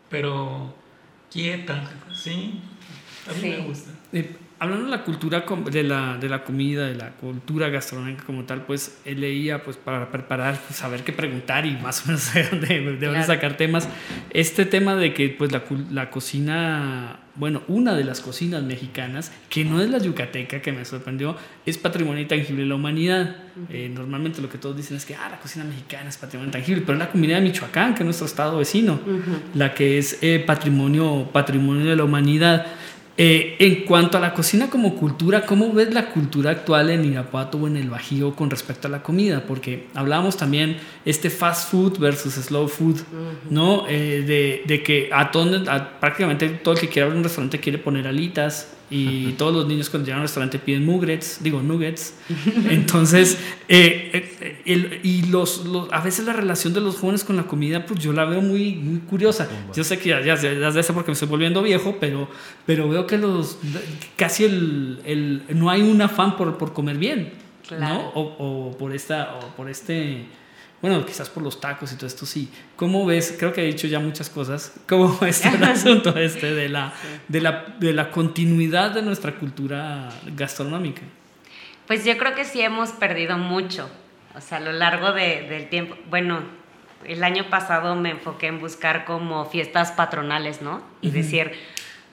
pero 0.10 0.74
quieta, 1.32 1.84
¿sí? 2.14 2.60
A 3.30 3.34
mí 3.34 3.40
Sí. 3.42 3.50
me 3.50 3.58
gusta. 3.58 3.92
Hablando 4.60 4.86
de 4.86 4.91
la 4.91 5.04
cultura 5.04 5.46
de 5.72 5.84
la, 5.84 6.17
de 6.17 6.30
la 6.30 6.43
comida, 6.43 6.88
de 6.88 6.96
la 6.96 7.12
cultura 7.12 7.70
gastronómica 7.70 8.24
como 8.26 8.43
tal, 8.46 8.63
pues 8.65 8.98
eh, 9.06 9.13
leía 9.13 9.63
pues 9.63 9.78
para 9.78 10.10
preparar, 10.12 10.60
pues, 10.65 10.80
saber 10.80 11.04
qué 11.04 11.13
preguntar 11.13 11.65
y 11.67 11.72
más 11.78 12.04
o 12.04 12.08
menos 12.08 12.34
de, 12.34 12.43
de 12.43 12.80
dónde 12.86 12.98
Claro. 13.00 13.24
sacar 13.26 13.56
temas. 13.58 13.88
Este 14.32 14.65
tema 14.65 14.96
de 14.96 15.13
que 15.13 15.30
pues 15.30 15.52
la, 15.52 15.62
la 15.91 16.10
cocina, 16.10 17.20
bueno, 17.36 17.62
una 17.67 17.93
de 17.96 18.04
las 18.04 18.20
cocinas 18.22 18.63
mexicanas, 18.63 19.32
que 19.50 19.63
no 19.63 19.80
es 19.80 19.91
la 19.91 20.00
yucateca, 20.00 20.60
que 20.60 20.72
me 20.72 20.86
sorprendió, 20.86 21.36
es 21.65 21.78
patrimonio 21.78 22.22
intangible 22.24 22.63
de 22.63 22.70
la 22.70 22.76
humanidad. 22.76 23.36
Eh, 23.70 23.91
normalmente 23.93 24.41
lo 24.41 24.50
que 24.50 24.58
todos 24.58 24.76
dicen 24.76 24.98
es 24.98 25.06
que 25.06 25.13
ah, 25.15 25.28
la 25.30 25.39
cocina 25.39 25.65
mexicana 25.65 26.10
es 26.10 26.17
patrimonio 26.17 26.48
intangible, 26.48 26.82
pero 26.82 26.93
es 26.93 27.00
la 27.00 27.12
comunidad 27.12 27.38
de 27.38 27.43
Michoacán, 27.43 27.93
que 27.93 28.00
es 28.02 28.06
nuestro 28.06 28.26
estado 28.26 28.58
vecino, 28.58 29.00
la 29.54 29.74
que 29.76 30.00
es 30.00 30.17
eh, 30.24 30.43
patrimonio, 30.46 31.30
patrimonio 31.32 31.86
de 31.91 31.96
la 31.96 32.04
humanidad. 32.04 32.65
Eh, 33.20 33.56
en 33.58 33.86
cuanto 33.86 34.20
a 34.20 34.22
la 34.22 34.32
cocina 34.36 34.70
como 34.70 34.96
cultura, 34.96 35.44
¿cómo 35.48 35.74
ves 35.74 35.92
la 35.92 36.12
cultura 36.12 36.52
actual 36.52 36.92
en 36.92 37.04
Irapuato 37.04 37.58
o 37.58 37.66
en 37.66 37.76
el 37.76 37.90
Bajío 37.90 38.36
con 38.36 38.52
respecto 38.52 38.88
a 38.88 38.92
la 38.92 39.02
comida? 39.02 39.44
Porque 39.48 39.88
hablábamos 39.96 40.38
también 40.38 40.78
este 41.04 41.32
fast 41.32 41.72
food 41.72 41.98
versus 41.98 42.36
slow 42.36 42.68
food, 42.68 42.98
¿no? 43.50 43.86
Eh, 43.90 44.24
de, 44.26 44.62
de 44.68 44.84
que 44.84 45.10
a, 45.12 45.32
todo, 45.32 45.64
a 45.68 46.00
prácticamente 46.00 46.48
todo 46.50 46.76
el 46.76 46.80
que 46.80 46.90
quiere 46.90 47.06
abrir 47.06 47.18
un 47.18 47.24
restaurante 47.24 47.60
quiere 47.60 47.80
poner 47.80 48.08
alitas 48.08 48.77
y 48.89 49.34
todos 49.34 49.54
los 49.54 49.67
niños 49.67 49.89
cuando 49.89 50.06
llegan 50.06 50.19
al 50.21 50.26
restaurante 50.28 50.60
piden 50.60 50.86
nuggets, 50.86 51.39
digo 51.43 51.62
nuggets. 51.62 52.13
Entonces, 52.69 53.38
eh, 53.67 54.12
eh, 54.41 54.62
el- 54.65 55.00
y 55.04 55.23
los, 55.23 55.65
los- 55.65 55.91
a 55.91 56.00
veces 56.02 56.26
la 56.26 56.34
relación 56.34 56.73
de 56.73 56.82
los 56.82 56.95
jóvenes 56.97 57.23
con 57.23 57.36
la 57.36 57.43
comida, 57.43 57.86
pues 57.86 58.00
yo 58.00 58.13
la 58.13 58.26
veo 58.26 58.41
muy, 58.41 58.76
muy 58.76 59.00
curiosa. 59.02 59.47
Yo 59.76 59.84
sé 59.84 59.97
que 60.00 60.10
ya, 60.10 60.21
ya, 60.21 60.36
ya, 60.36 60.54
ya 60.71 60.84
sé 60.84 60.93
porque 60.93 61.10
me 61.12 61.13
estoy 61.13 61.28
volviendo 61.28 61.62
viejo, 61.62 61.97
pero, 62.00 62.30
pero 62.65 62.88
veo 62.89 63.06
que 63.08 63.17
los 63.17 63.58
casi 64.15 64.46
el, 64.46 65.00
el- 65.06 65.44
no 65.50 65.69
hay 65.69 65.81
un 65.81 66.02
afán 66.02 66.38
por, 66.38 66.58
por 66.58 66.73
comer 66.73 66.98
bien, 66.98 67.33
¿no? 67.71 67.77
Claro. 67.77 68.12
O, 68.15 68.21
o 68.71 68.77
por 68.77 68.94
esta, 68.96 69.35
o 69.35 69.56
por 69.58 69.69
este, 69.69 70.25
bueno, 70.82 71.06
quizás 71.06 71.30
por 71.30 71.42
los 71.44 71.60
tacos 71.60 71.92
y 71.92 71.96
todo 71.96 72.06
esto 72.08 72.25
sí. 72.25 72.52
¿Cómo 72.75 73.06
ves? 73.06 73.36
Creo 73.38 73.52
que 73.54 73.62
he 73.63 73.65
dicho 73.65 73.88
ya 73.88 74.00
muchas 74.00 74.30
cosas. 74.30 74.73
¿Cómo 74.88 75.17
ves 75.21 75.44
el 75.46 75.63
asunto 75.63 76.15
este 76.17 76.54
de 76.54 76.69
la, 76.69 76.94
de 77.28 77.42
la, 77.42 77.65
de 77.80 77.94
la 77.94 78.12
continuidad 78.12 78.92
de 78.92 79.02
nuestra 79.02 79.36
cultura 79.36 80.10
gastronómica? 80.36 81.02
Pues 81.88 82.04
yo 82.06 82.17
creo 82.17 82.36
que 82.36 82.46
sí 82.46 82.62
hemos 82.62 82.90
perdido 82.92 83.38
mucho, 83.38 83.90
o 84.36 84.42
sea, 84.42 84.58
a 84.58 84.62
lo 84.62 84.71
largo 84.73 85.13
de- 85.13 85.48
del 85.50 85.69
tiempo. 85.69 85.96
Bueno, 86.10 86.42
el 87.06 87.23
año 87.23 87.50
pasado 87.50 87.96
me 87.96 88.10
enfoqué 88.12 88.48
en 88.48 88.60
buscar 88.60 89.06
como 89.06 89.46
fiestas 89.46 89.92
patronales, 89.94 90.62
¿no? 90.62 90.82
Y 91.02 91.12
decir, 91.12 91.54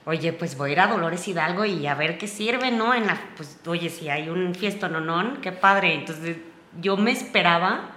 oye, 0.05 0.31
pues 0.31 0.55
voy 0.57 0.69
a 0.69 0.73
ir 0.73 0.79
a 0.79 0.87
Dolores 0.87 1.27
Hidalgo 1.27 1.65
y 1.65 1.85
a 1.87 1.95
ver 1.95 2.17
qué 2.17 2.27
sirve, 2.27 2.71
¿no? 2.71 2.93
En 2.93 3.05
la, 3.07 3.19
pues, 3.35 3.59
oye, 3.67 3.89
si 3.89 4.09
hay 4.09 4.29
un 4.29 4.55
fiesto 4.55 4.87
nonón, 4.87 5.39
qué 5.41 5.51
padre. 5.51 5.93
Entonces, 5.93 6.37
yo 6.79 6.95
me 6.97 7.11
esperaba 7.11 7.91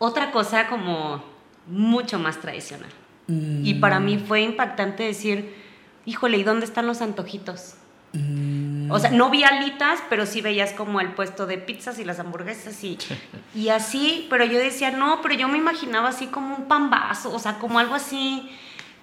otra 0.00 0.32
cosa 0.32 0.66
como 0.66 1.22
mucho 1.68 2.18
más 2.18 2.38
tradicional. 2.40 2.90
Y 3.62 3.74
para 3.74 4.00
mí 4.00 4.18
fue 4.18 4.40
impactante 4.40 5.04
decir, 5.04 5.54
híjole, 6.04 6.36
¿y 6.38 6.42
dónde 6.42 6.66
están 6.66 6.88
los 6.88 7.00
antojitos? 7.00 7.74
O 8.92 8.98
sea, 8.98 9.10
no 9.12 9.30
vi 9.30 9.44
alitas, 9.44 10.00
pero 10.10 10.26
sí 10.26 10.40
veías 10.40 10.72
como 10.72 11.00
el 11.00 11.12
puesto 11.12 11.46
de 11.46 11.58
pizzas 11.58 12.00
y 12.00 12.04
las 12.04 12.18
hamburguesas 12.18 12.82
y, 12.82 12.98
y 13.54 13.68
así, 13.68 14.26
pero 14.28 14.44
yo 14.44 14.58
decía, 14.58 14.90
no, 14.90 15.20
pero 15.22 15.34
yo 15.36 15.46
me 15.46 15.58
imaginaba 15.58 16.08
así 16.08 16.26
como 16.26 16.56
un 16.56 16.64
pambazo, 16.64 17.32
o 17.32 17.38
sea, 17.38 17.60
como 17.60 17.78
algo 17.78 17.94
así, 17.94 18.50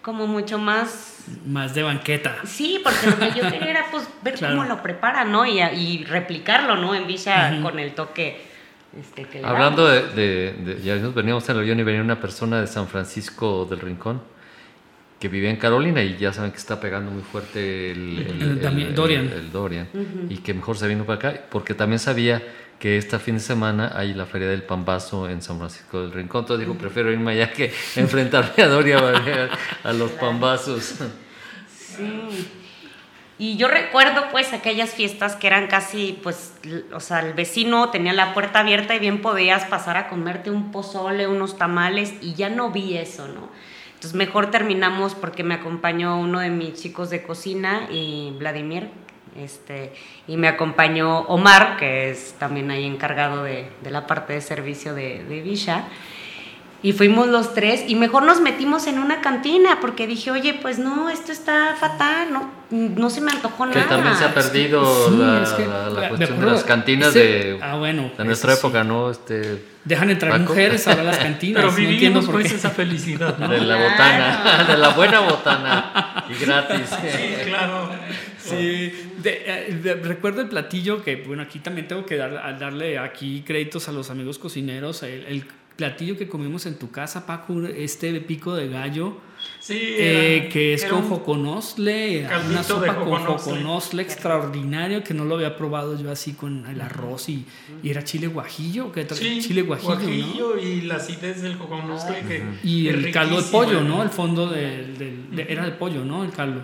como 0.01 0.27
mucho 0.27 0.57
más... 0.57 1.19
Más 1.45 1.73
de 1.73 1.83
banqueta. 1.83 2.35
Sí, 2.45 2.81
porque 2.83 3.07
lo 3.07 3.17
que 3.17 3.27
yo 3.39 3.49
quería 3.49 3.69
era 3.69 3.85
pues 3.91 4.09
ver 4.23 4.33
Claro. 4.35 4.55
cómo 4.57 4.67
lo 4.67 4.81
preparan, 4.83 5.31
¿no? 5.31 5.45
Y, 5.45 5.61
y 5.61 6.03
replicarlo, 6.03 6.75
¿no? 6.75 6.93
En 6.93 7.07
Villa 7.07 7.59
con 7.61 7.79
el 7.79 7.93
toque 7.95 8.45
este, 8.99 9.23
que 9.25 9.41
le 9.41 9.47
Hablando 9.47 9.87
damos. 9.87 10.15
de, 10.15 10.53
de- 10.53 10.73
de- 10.75 10.81
ya 10.81 10.95
nos 10.97 11.13
veníamos 11.13 11.47
en 11.49 11.55
el 11.55 11.61
avión 11.61 11.79
y 11.79 11.83
venía 11.83 12.01
una 12.01 12.19
persona 12.19 12.59
de 12.61 12.67
San 12.67 12.87
Francisco 12.87 13.65
del 13.69 13.79
Rincón 13.79 14.21
que 15.19 15.27
vivía 15.29 15.49
en 15.49 15.55
Carolina 15.57 16.03
y 16.03 16.15
ya 16.17 16.31
saben 16.31 16.51
que 16.51 16.57
está 16.57 16.79
pegando 16.79 17.09
muy 17.11 17.23
fuerte 17.23 17.91
el, 17.91 18.19
el- 18.19 18.65
El 18.77 18.95
Dorian. 18.95 19.27
el 19.29 19.51
Dorian, 19.51 19.87
y 20.29 20.37
que 20.37 20.53
mejor 20.53 20.77
se 20.77 20.87
vino 20.87 21.05
para 21.05 21.17
acá 21.29 21.41
porque 21.49 21.73
también 21.73 21.99
sabía 21.99 22.43
que 22.79 22.97
este 22.99 23.17
fin 23.17 23.35
de 23.35 23.39
semana 23.41 23.91
hay 23.95 24.13
la 24.13 24.27
feria 24.27 24.47
del 24.47 24.61
pambazo 24.61 25.27
en 25.27 25.41
San 25.41 25.57
Francisco 25.57 25.99
del 26.01 26.11
Rincón. 26.11 26.41
Entonces 26.43 26.67
dijo, 26.67 26.77
prefiero 26.77 27.11
irme 27.11 27.31
allá 27.31 27.51
que 27.51 27.73
enfrentarme 27.95 28.61
a 28.63 28.67
Dorian 28.67 29.03
a, 29.03 29.19
ver 29.19 29.49
a 29.83 29.93
los 29.93 30.11
pambazos. 30.11 30.93
Sí. 31.75 32.47
Y 33.39 33.55
yo 33.55 33.67
recuerdo 33.67 34.29
pues 34.31 34.51
aquellas 34.51 34.91
fiestas 34.91 35.35
que 35.35 35.45
eran 35.45 35.67
casi, 35.67 36.19
pues, 36.23 36.53
o 36.91 36.99
sea, 36.99 37.19
el 37.19 37.33
vecino 37.33 37.91
tenía 37.91 38.13
la 38.13 38.33
puerta 38.33 38.61
abierta 38.61 38.95
y 38.95 38.99
bien 38.99 39.21
podías 39.21 39.65
pasar 39.65 39.95
a 39.95 40.09
comerte 40.09 40.49
un 40.49 40.71
pozole, 40.71 41.27
unos 41.27 41.55
tamales 41.55 42.15
y 42.21 42.33
ya 42.33 42.49
no 42.49 42.71
vi 42.71 42.97
eso, 42.97 43.27
¿no? 43.27 43.49
Entonces 43.93 44.15
mejor 44.15 44.49
terminamos 44.49 45.13
porque 45.13 45.43
me 45.43 45.55
acompañó 45.55 46.19
uno 46.19 46.39
de 46.39 46.49
mis 46.49 46.73
chicos 46.81 47.11
de 47.11 47.21
cocina 47.21 47.88
y 47.91 48.33
Vladimir, 48.39 48.89
este, 49.35 49.93
y 50.27 50.35
me 50.35 50.47
acompañó 50.47 51.19
Omar, 51.21 51.77
que 51.77 52.09
es 52.09 52.33
también 52.39 52.71
ahí 52.71 52.85
encargado 52.85 53.43
de, 53.43 53.69
de 53.83 53.91
la 53.91 54.07
parte 54.07 54.33
de 54.33 54.41
servicio 54.41 54.95
de, 54.95 55.23
de 55.23 55.41
Villa. 55.41 55.88
Y 56.84 56.93
fuimos 56.93 57.28
los 57.28 57.55
tres 57.55 57.84
y 57.88 57.95
mejor 57.95 58.21
nos 58.23 58.39
metimos 58.39 58.86
en 58.86 58.99
una 58.99 59.19
cantina 59.21 59.80
porque 59.82 60.05
dije, 60.05 60.30
oye, 60.30 60.53
pues 60.53 60.78
no, 60.78 61.09
esto 61.09 61.32
está 61.32 61.75
fatal, 61.80 62.28
no, 62.32 62.51
no 62.69 63.09
se 63.09 63.19
me 63.19 63.32
antojó 63.32 63.67
Que 63.69 63.80
nada. 63.80 63.89
también 63.89 64.15
se 64.15 64.23
ha 64.25 64.34
perdido 64.34 64.86
Sí, 65.09 65.17
la, 65.17 65.41
es 65.43 65.49
que- 65.53 65.65
la- 65.65 65.89
la 65.89 66.01
de 66.01 66.07
cuestión 66.09 66.17
de 66.19 66.25
acuerdo, 66.36 66.51
las 66.53 66.63
cantinas 66.63 67.09
ese- 67.09 67.19
de, 67.19 67.59
ah, 67.63 67.78
bueno, 67.78 68.11
de 68.15 68.23
nuestra 68.25 68.53
sí. 68.53 68.59
época, 68.59 68.84
¿no? 68.84 69.09
Este, 69.09 69.63
Dejan 69.86 70.11
entrar 70.11 70.32
Paco. 70.34 70.43
mujeres 70.49 70.88
ahora 70.88 71.01
a 71.01 71.05
las 71.05 71.17
cantinas. 71.28 71.63
Pero 71.63 71.71
no 71.71 71.78
entiendo 71.80 71.97
vivimos 71.99 72.25
por 72.25 72.34
pues 72.36 72.47
qué. 72.51 72.55
esa 72.57 72.69
felicidad, 72.69 73.38
¿no? 73.39 73.47
de 73.47 73.61
la 73.61 73.75
botana, 73.78 74.63
de 74.67 74.78
la 74.78 74.89
buena 74.89 75.19
botana 75.21 76.25
y 76.30 76.45
gratis. 76.45 76.89
Sí, 76.89 77.43
claro. 77.47 77.89
Sí, 78.38 79.11
de- 79.17 79.43
eh, 79.47 79.80
de- 79.82 79.95
recuerdo 79.95 80.41
el 80.41 80.47
platillo 80.47 81.03
que, 81.03 81.15
bueno, 81.25 81.41
aquí 81.41 81.57
también 81.57 81.88
tengo 81.88 82.05
que 82.05 82.17
dar, 82.17 82.59
darle 82.59 82.99
aquí 82.99 83.43
créditos 83.45 83.89
a 83.89 83.91
los 83.91 84.11
amigos 84.11 84.38
cocineros. 84.38 85.01
El, 85.03 85.25
el 85.25 85.45
platillo 85.78 86.17
que 86.17 86.28
comimos 86.28 86.65
en 86.65 86.78
tu 86.78 86.91
casa, 86.91 87.25
Paco, 87.25 87.61
este 87.67 88.19
pico 88.19 88.53
de 88.55 88.67
gallo, 88.67 89.17
Sí, 89.59 89.78
eh, 89.78 90.38
era- 90.39 90.49
que 90.49 90.73
es 90.73 90.84
con 90.86 91.03
un- 91.03 91.09
joconosle, 91.09 92.28
una 92.49 92.63
sopa 92.63 92.95
con 92.95 93.05
joconosle. 93.05 93.51
joconosle 93.53 94.01
extraordinario 94.01 95.03
que 95.03 95.13
no 95.13 95.23
lo 95.25 95.36
había 95.36 95.55
probado 95.55 95.97
yo 96.01 96.11
así 96.11 96.34
con 96.34 96.65
el 96.65 96.82
arroz 96.82 97.30
y, 97.30 97.45
y 97.84 97.89
era 97.91 98.03
chile 98.03 98.28
guajillo, 98.28 98.91
que 98.91 99.07
tra- 99.07 99.13
Sí, 99.15 99.39
chile 99.41 99.61
guajillo, 99.61 99.93
¿no? 99.95 99.99
guajillo 100.01 100.57
y 100.57 100.82
la 100.82 100.95
acidez 100.95 101.41
del 101.43 101.57
coconosle 101.57 102.21
que 102.28 102.43
Y 102.63 102.88
el 102.88 103.11
caldo 103.11 103.38
de 103.41 103.43
pollo, 103.51 103.82
¿no? 103.82 104.01
El 104.03 104.09
fondo 104.09 104.47
del, 104.49 104.97
del- 104.97 105.36
de- 105.36 105.45
era 105.47 105.63
de 105.65 105.71
pollo, 105.71 106.03
¿no? 106.03 106.23
El 106.23 106.32
caldo, 106.32 106.61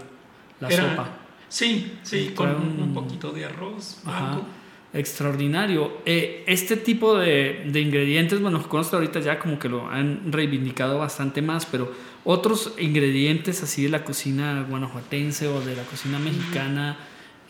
la 0.60 0.70
Era- 0.70 0.90
sopa. 0.90 1.10
Sí, 1.50 1.94
sí, 2.02 2.18
Y 2.18 2.34
con 2.34 2.50
un, 2.50 2.80
un- 2.82 2.94
poquito 2.96 3.32
de 3.32 3.46
arroz 3.46 4.00
Ajá, 4.06 4.32
blanco. 4.32 4.46
Extraordinario. 4.94 5.98
Eh, 6.06 6.44
este 6.48 6.78
tipo 6.78 7.18
de, 7.18 7.64
de 7.66 7.82
ingredientes, 7.82 8.40
bueno, 8.40 8.62
conozco 8.68 8.96
ahorita 8.96 9.20
ya 9.20 9.40
como 9.40 9.58
que 9.60 9.70
lo 9.70 9.88
han 9.90 10.32
reivindicado 10.32 11.00
bastante 11.00 11.42
más, 11.42 11.66
pero 11.66 11.92
otros 12.24 12.74
ingredientes 12.78 13.64
así 13.64 13.84
de 13.84 13.90
la 13.90 14.04
cocina 14.04 14.66
guanajuatense 14.70 15.48
o 15.48 15.62
de 15.62 15.76
la 15.76 15.84
cocina 15.84 16.20
mexicana, 16.20 16.98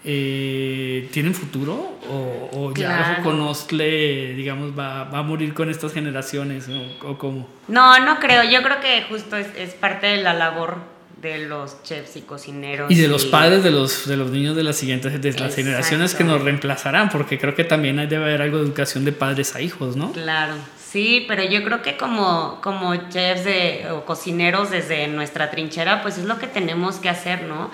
eh, 0.05 1.07
¿tienen 1.11 1.33
futuro? 1.33 1.73
¿O, 2.09 2.49
o 2.53 2.73
ya 2.73 2.87
Claro. 2.87 3.23
Joconostle, 3.23 4.33
digamos, 4.35 4.77
va, 4.77 5.05
va 5.05 5.19
a 5.19 5.23
morir 5.23 5.53
con 5.53 5.69
estas 5.69 5.93
generaciones? 5.93 6.67
¿O, 6.69 7.07
o 7.09 7.17
cómo? 7.17 7.47
No, 7.67 7.99
no 8.03 8.19
creo. 8.19 8.43
Yo 8.43 8.61
creo 8.63 8.79
que 8.81 9.03
justo 9.09 9.37
es, 9.37 9.47
es 9.57 9.73
parte 9.73 10.07
de 10.07 10.17
la 10.21 10.33
labor 10.33 10.92
de 11.23 11.47
los 11.47 11.81
chefs 11.81 12.15
y 12.17 12.21
cocineros. 12.21 12.91
Y 12.91 12.95
de 12.95 13.07
los 13.07 13.25
padres 13.25 13.63
de 13.63 13.71
los, 13.71 14.05
de 14.07 14.17
los 14.17 14.29
niños 14.29 14.55
de 14.55 14.61
las 14.63 14.75
siguientes, 14.75 15.11
de 15.13 15.17
las 15.31 15.35
Exacto. 15.35 15.55
generaciones 15.55 16.13
que 16.13 16.23
nos 16.23 16.41
reemplazarán, 16.43 17.09
porque 17.09 17.39
creo 17.39 17.55
que 17.55 17.63
también 17.63 17.97
hay- 17.97 18.05
debe 18.07 18.25
haber 18.25 18.41
algo 18.43 18.57
de 18.59 18.65
educación 18.65 19.05
de 19.05 19.13
padres 19.13 19.55
a 19.55 19.61
hijos, 19.61 19.95
¿no? 19.95 20.11
Claro, 20.11 20.53
sí, 20.77 21.25
pero 21.27 21.41
yo 21.43 21.63
creo 21.63 21.81
que 21.81 21.97
como, 21.97 22.59
como 22.61 22.93
chefs 23.09 23.45
de, 23.45 23.87
o 23.91 24.05
cocineros 24.05 24.69
desde 24.69 25.07
nuestra 25.07 25.49
trinchera, 25.49 26.01
pues 26.03 26.17
es 26.19 26.25
lo 26.25 26.37
que 26.37 26.45
tenemos 26.47 26.97
que 26.97 27.09
hacer, 27.09 27.43
¿no? 27.43 27.71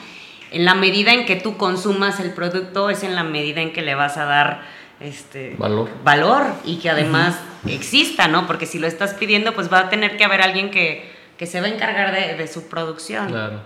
En 0.52 0.64
la 0.66 0.76
medida 0.76 1.14
en 1.14 1.26
que 1.26 1.36
tú 1.36 1.58
consumas 1.58 2.20
el 2.20 2.32
producto, 2.32 2.90
es 2.90 3.04
en 3.04 3.16
la 3.16 3.24
medida 3.24 3.62
en 3.62 3.74
que 3.74 3.82
le 3.82 3.96
vas 3.96 4.16
a 4.18 4.26
dar 4.26 4.62
este 5.00 5.56
Valor. 5.58 5.90
valor 6.04 6.44
y 6.66 6.78
que 6.78 6.90
además 6.90 7.36
exista, 7.68 8.28
¿no? 8.28 8.48
Porque 8.48 8.66
si 8.66 8.80
lo 8.80 8.88
estás 8.88 9.14
pidiendo, 9.14 9.54
pues 9.54 9.72
va 9.72 9.80
a 9.80 9.90
tener 9.90 10.18
que 10.18 10.24
haber 10.24 10.42
alguien 10.42 10.72
que, 10.72 11.09
que 11.40 11.48
se 11.48 11.60
va 11.62 11.68
a 11.68 11.70
encargar 11.70 12.14
de, 12.14 12.36
de 12.36 12.48
su 12.48 12.68
producción. 12.68 13.30
Claro. 13.30 13.62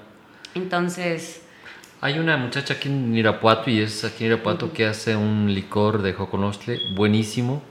Entonces, 0.55 1.41
Hay 2.01 2.19
una 2.19 2.38
muchacha 2.38 2.76
aquí 2.76 2.88
en 2.89 3.15
Irapuato 3.15 3.69
y 3.69 3.82
es 3.82 4.03
aquí 4.05 4.26
en 4.26 4.32
Irapuato 4.34 4.71
que 4.71 4.86
hace 4.86 5.15
un 5.15 5.53
licor 5.53 6.01
de 6.03 6.13
joconostle 6.13 6.78
buenísimo. 6.95 7.63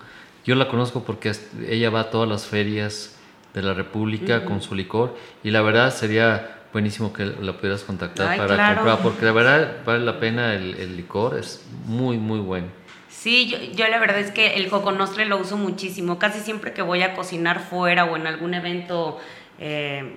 Yo 0.44 0.56
la 0.56 0.66
conozco 0.68 1.04
porque 1.04 1.32
ella 1.68 1.90
va 1.90 2.00
a 2.00 2.10
todas 2.10 2.28
las 2.28 2.46
ferias 2.46 3.14
de 3.54 3.62
la 3.62 3.74
República 3.74 4.44
con 4.44 4.60
su 4.60 4.74
licor 4.74 5.16
y 5.44 5.50
la 5.50 5.62
verdad 5.62 5.94
sería 5.94 6.58
buenísimo 6.72 7.12
que 7.12 7.26
la 7.26 7.52
pudieras 7.52 7.82
contactar 7.84 8.28
Ay, 8.28 8.38
para 8.38 8.54
claro. 8.54 8.74
comprar 8.76 8.98
porque 9.02 9.24
la 9.26 9.32
verdad 9.32 9.76
vale 9.84 10.04
la 10.04 10.18
pena 10.18 10.54
el, 10.54 10.74
el 10.76 10.96
licor, 10.96 11.38
es 11.38 11.64
muy 11.84 12.16
muy 12.16 12.40
bueno. 12.40 12.66
Sí, 13.08 13.46
yo, 13.48 13.58
yo 13.76 13.86
la 13.88 14.00
verdad 14.00 14.18
es 14.18 14.32
que 14.32 14.54
el 14.54 14.68
coconostre 14.68 15.26
lo 15.26 15.36
uso 15.38 15.56
muchísimo. 15.56 16.18
Casi 16.18 16.40
siempre 16.40 16.72
que 16.72 16.82
voy 16.82 17.02
a 17.02 17.14
cocinar 17.14 17.60
fuera 17.60 18.06
o 18.06 18.16
en 18.16 18.26
algún 18.26 18.54
evento, 18.54 19.20
eh, 19.58 20.14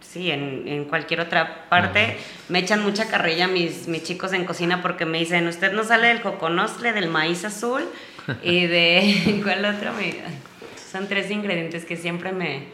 sí, 0.00 0.30
en, 0.30 0.64
en 0.66 0.84
cualquier 0.86 1.20
otra 1.20 1.68
parte, 1.68 2.16
me 2.48 2.58
echan 2.60 2.82
mucha 2.82 3.08
carrilla 3.08 3.46
mis, 3.48 3.86
mis 3.88 4.02
chicos 4.02 4.32
en 4.32 4.44
cocina 4.44 4.82
porque 4.82 5.04
me 5.06 5.18
dicen, 5.18 5.46
usted 5.46 5.72
no 5.72 5.84
sale 5.84 6.08
del 6.08 6.20
coconostre, 6.20 6.92
del 6.92 7.08
maíz 7.08 7.44
azul 7.44 7.82
y 8.42 8.66
de... 8.66 9.40
¿Cuál 9.44 9.64
otro? 9.64 9.92
Me- 9.94 10.16
son 10.90 11.06
tres 11.06 11.30
ingredientes 11.30 11.84
que 11.84 11.96
siempre 11.96 12.32
me, 12.32 12.64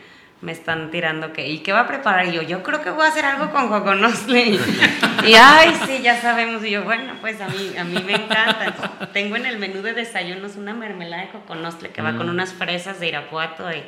me 0.41 0.53
están 0.53 0.91
tirando 0.91 1.35
que 1.35 1.49
¿y 1.49 1.59
qué 1.59 1.73
va 1.73 1.81
a 1.81 1.87
preparar? 1.87 2.27
Y 2.29 2.33
yo, 2.33 2.41
yo 2.41 2.63
creo 2.63 2.81
que 2.83 2.89
voy 2.89 3.05
a 3.05 3.09
hacer 3.09 3.27
algo 3.27 3.51
con 3.51 3.69
coconostle. 3.69 4.41
Y, 4.43 4.61
y, 5.27 5.35
ay, 5.35 5.77
sí, 5.87 6.01
ya 6.03 6.19
sabemos. 6.19 6.65
Y 6.65 6.71
yo, 6.71 6.85
bueno, 6.85 7.13
pues 7.21 7.39
a 7.43 7.49
mí, 7.49 7.73
a 7.77 7.85
mí 7.85 8.03
me 8.07 8.15
encanta. 8.15 8.65
Entonces, 8.69 9.13
tengo 9.13 9.37
en 9.37 9.45
el 9.45 9.59
menú 9.59 9.83
de 9.83 9.93
desayunos 9.93 10.57
una 10.57 10.73
mermelada 10.73 11.25
de 11.25 11.29
coconostle 11.29 11.91
que 11.91 12.01
va 12.01 12.17
con 12.17 12.31
unas 12.31 12.55
fresas 12.55 13.01
de 13.01 13.09
Irapuato 13.09 13.71
y, 13.71 13.83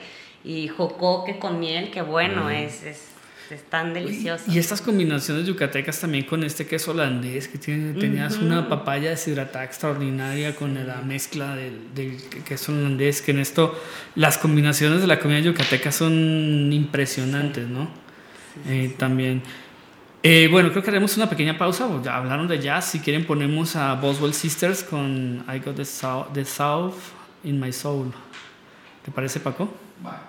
y 0.44 0.68
jocoque 0.68 1.38
con 1.38 1.60
miel, 1.60 1.90
que 1.90 2.02
bueno, 2.02 2.48
es, 2.50 2.82
es, 2.82 3.02
es 3.50 3.62
tan 3.64 3.94
delicioso. 3.94 4.44
Y 4.48 4.58
estas 4.58 4.80
combinaciones 4.80 5.46
yucatecas 5.46 6.00
también 6.00 6.24
con 6.24 6.44
este 6.44 6.66
queso 6.66 6.92
holandés, 6.92 7.48
que 7.48 7.58
tiene, 7.58 7.98
tenías 7.98 8.36
una 8.36 8.68
papaya 8.68 9.10
deshidratada 9.10 9.64
extraordinaria 9.64 10.54
con 10.54 10.74
la 10.86 11.02
mezcla 11.02 11.56
del, 11.56 11.94
del 11.94 12.16
queso 12.44 12.72
holandés, 12.72 13.22
que 13.22 13.32
en 13.32 13.40
esto 13.40 13.78
las 14.14 14.38
combinaciones 14.38 15.00
de 15.00 15.06
la 15.06 15.18
comida 15.18 15.40
yucateca 15.40 15.92
son 15.92 16.72
impresionantes, 16.72 17.68
¿no? 17.68 17.88
Eh, 18.66 18.94
también. 18.96 19.42
Eh, 20.22 20.48
bueno, 20.50 20.70
creo 20.70 20.82
que 20.82 20.90
haremos 20.90 21.16
una 21.16 21.28
pequeña 21.30 21.56
pausa. 21.56 21.88
Ya 22.02 22.16
hablaron 22.16 22.48
de 22.48 22.58
jazz. 22.58 22.86
Si 22.86 23.00
quieren, 23.00 23.24
ponemos 23.24 23.76
a 23.76 23.94
Boswell 23.94 24.34
Sisters 24.34 24.82
con 24.82 25.44
I 25.48 25.58
Got 25.60 25.76
the 25.76 25.84
South, 25.84 26.32
the 26.34 26.44
South 26.44 26.94
in 27.44 27.60
My 27.60 27.72
Soul. 27.72 28.12
¿Te 29.04 29.12
parece, 29.12 29.38
Paco? 29.38 29.72
Oh 30.04 30.27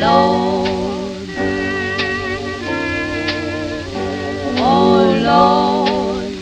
Lord, 0.00 1.28
oh 4.56 4.96
Lord. 5.28 6.32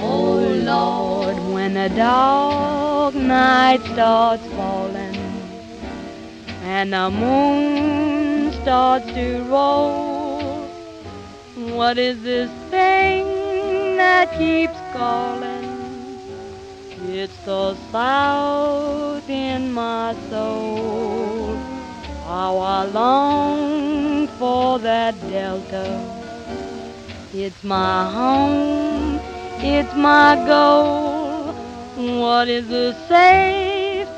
Oh 0.00 0.38
Lord, 0.64 1.36
when 1.52 1.76
a 1.76 1.88
dark 1.88 3.14
night 3.16 3.82
starts 3.92 4.46
falling 4.54 5.16
and 6.62 6.92
the 6.92 7.10
moon 7.10 8.52
starts 8.62 9.06
to 9.06 9.42
roll, 9.50 10.68
what 11.56 11.98
is 11.98 12.22
this 12.22 12.50
thing 12.70 13.96
that 13.96 14.30
keeps 14.38 14.75
calling? 14.96 15.66
It's 17.08 17.36
the 17.44 17.76
south 17.92 19.28
in 19.28 19.72
my 19.72 20.14
soul. 20.30 21.56
How 22.26 22.58
I 22.58 22.84
long 22.84 24.28
for 24.38 24.78
that 24.80 25.14
delta. 25.30 25.86
It's 27.32 27.62
my 27.62 28.10
home, 28.10 29.20
it's 29.60 29.94
my 29.94 30.36
goal. 30.46 31.52
What 32.20 32.48
is 32.48 32.68
the 32.68 32.92
safe 33.08 34.08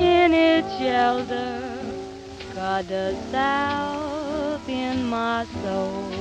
in 0.00 0.32
its 0.32 0.68
shelter? 0.78 1.60
Got 2.54 2.88
the 2.88 3.16
south 3.30 4.68
in 4.68 5.06
my 5.06 5.46
soul. 5.62 6.11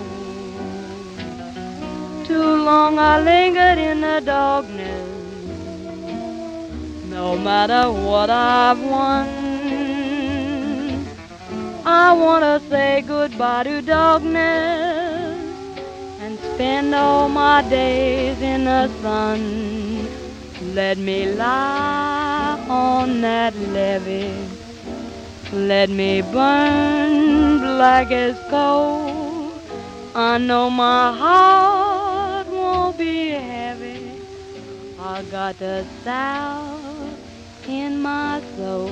Too 2.32 2.64
long 2.64 2.98
I 2.98 3.20
lingered 3.20 3.78
in 3.78 4.00
the 4.00 4.22
darkness. 4.24 5.10
No 7.10 7.38
matter 7.38 7.92
what 7.92 8.30
I've 8.30 8.82
won, 8.82 9.28
I 11.86 12.14
wanna 12.14 12.62
say 12.70 13.02
goodbye 13.06 13.64
to 13.66 13.82
darkness 13.82 15.42
and 16.22 16.40
spend 16.40 16.96
all 16.96 17.28
my 17.28 17.64
days 17.64 18.42
in 18.42 18.64
the 18.64 18.88
sun. 19.02 20.08
Let 20.74 20.98
me 20.98 21.34
lie 21.34 22.58
on 22.70 23.20
that 23.28 23.54
levee. 23.76 24.48
Let 25.52 25.90
me 25.90 26.22
burn 26.22 27.60
black 27.60 28.10
as 28.10 28.40
coal 28.50 29.52
I 30.16 30.38
know 30.38 30.70
my 30.70 31.12
heart 31.18 31.81
I 35.12 35.24
got 35.24 35.58
the 35.58 35.86
south 36.06 37.20
in 37.68 38.02
my 38.02 38.42
soul. 38.56 38.88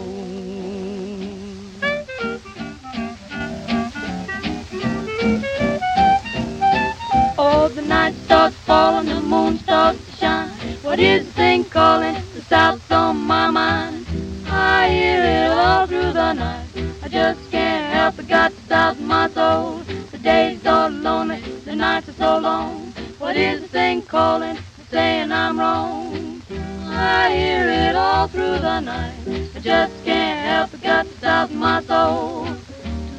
Oh, 7.38 7.70
the 7.74 7.82
night 7.82 8.16
starts 8.26 8.58
falling, 8.58 9.06
the 9.06 9.22
moon 9.22 9.60
starts 9.60 10.06
to 10.08 10.12
shine. 10.12 10.50
What 10.82 11.00
is 11.00 11.26
the 11.26 11.32
thing 11.32 11.64
calling? 11.64 12.22
The 12.34 12.42
south's 12.42 12.92
on 12.92 13.16
my 13.16 13.50
mind. 13.50 14.06
I 14.46 14.90
hear 14.90 15.24
it 15.24 15.52
all 15.52 15.88
through 15.88 16.12
the 16.12 16.34
night. 16.34 16.68
I 17.02 17.08
just 17.08 17.50
can't 17.50 17.94
help 17.94 18.20
it, 18.20 18.28
got 18.28 18.54
the 18.58 18.62
south 18.68 19.00
in 19.00 19.08
my 19.08 19.30
soul. 19.30 19.84
The 20.12 20.18
days 20.18 20.66
are 20.66 20.90
lonely, 20.90 21.40
the 21.64 21.78
nights 21.78 22.10
are 22.10 22.14
so 22.14 22.40
long. 22.40 22.92
What 23.20 23.38
is 23.38 23.62
the 23.62 23.70
thing 23.70 24.02
calling? 24.02 24.58
Saying 24.92 25.32
I'm 25.32 25.60
wrong. 25.60 26.42
I 26.50 27.36
hear 27.36 27.70
it 27.70 27.96
all 27.96 28.28
through 28.28 28.58
the 28.58 28.80
night. 28.80 29.52
I 29.56 29.60
just 29.60 30.04
can't 30.04 30.40
help 30.48 30.74
it, 30.74 30.82
got 30.82 31.06
the 31.06 31.16
south 31.22 31.52
in 31.52 31.58
my 31.58 31.84
soul. 31.84 32.46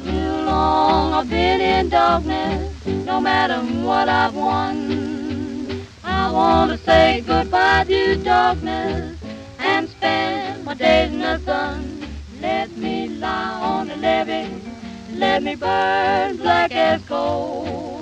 Too 0.03 0.45
long 0.45 1.13
I've 1.13 1.29
been 1.29 1.61
in 1.61 1.87
darkness, 1.87 2.75
no 2.85 3.21
matter 3.21 3.61
what 3.85 4.09
I've 4.09 4.33
won. 4.33 5.87
I 6.03 6.29
want 6.29 6.71
to 6.71 6.77
say 6.77 7.23
goodbye 7.25 7.85
to 7.85 8.17
darkness 8.17 9.17
and 9.57 9.89
spend 9.89 10.65
my 10.65 10.73
days 10.73 11.13
in 11.13 11.19
the 11.19 11.39
sun. 11.39 12.05
Let 12.41 12.75
me 12.75 13.07
lie 13.07 13.61
on 13.61 13.87
the 13.87 13.95
levee, 13.95 14.61
let 15.13 15.41
me 15.41 15.55
burn 15.55 16.35
black 16.35 16.73
as 16.73 17.01
coal. 17.03 18.00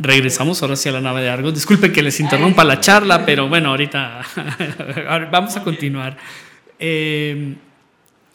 Regresamos 0.00 0.62
ahora 0.62 0.74
hacia 0.74 0.92
la 0.92 1.00
nave 1.00 1.22
de 1.22 1.28
Argos. 1.28 1.54
Disculpe 1.54 1.92
que 1.92 2.02
les 2.02 2.18
interrumpa 2.20 2.64
la 2.64 2.80
charla, 2.80 3.26
pero 3.26 3.48
bueno, 3.48 3.70
ahorita 3.70 4.22
vamos 5.30 5.56
a 5.56 5.62
continuar. 5.62 6.16
Eh, 6.78 7.56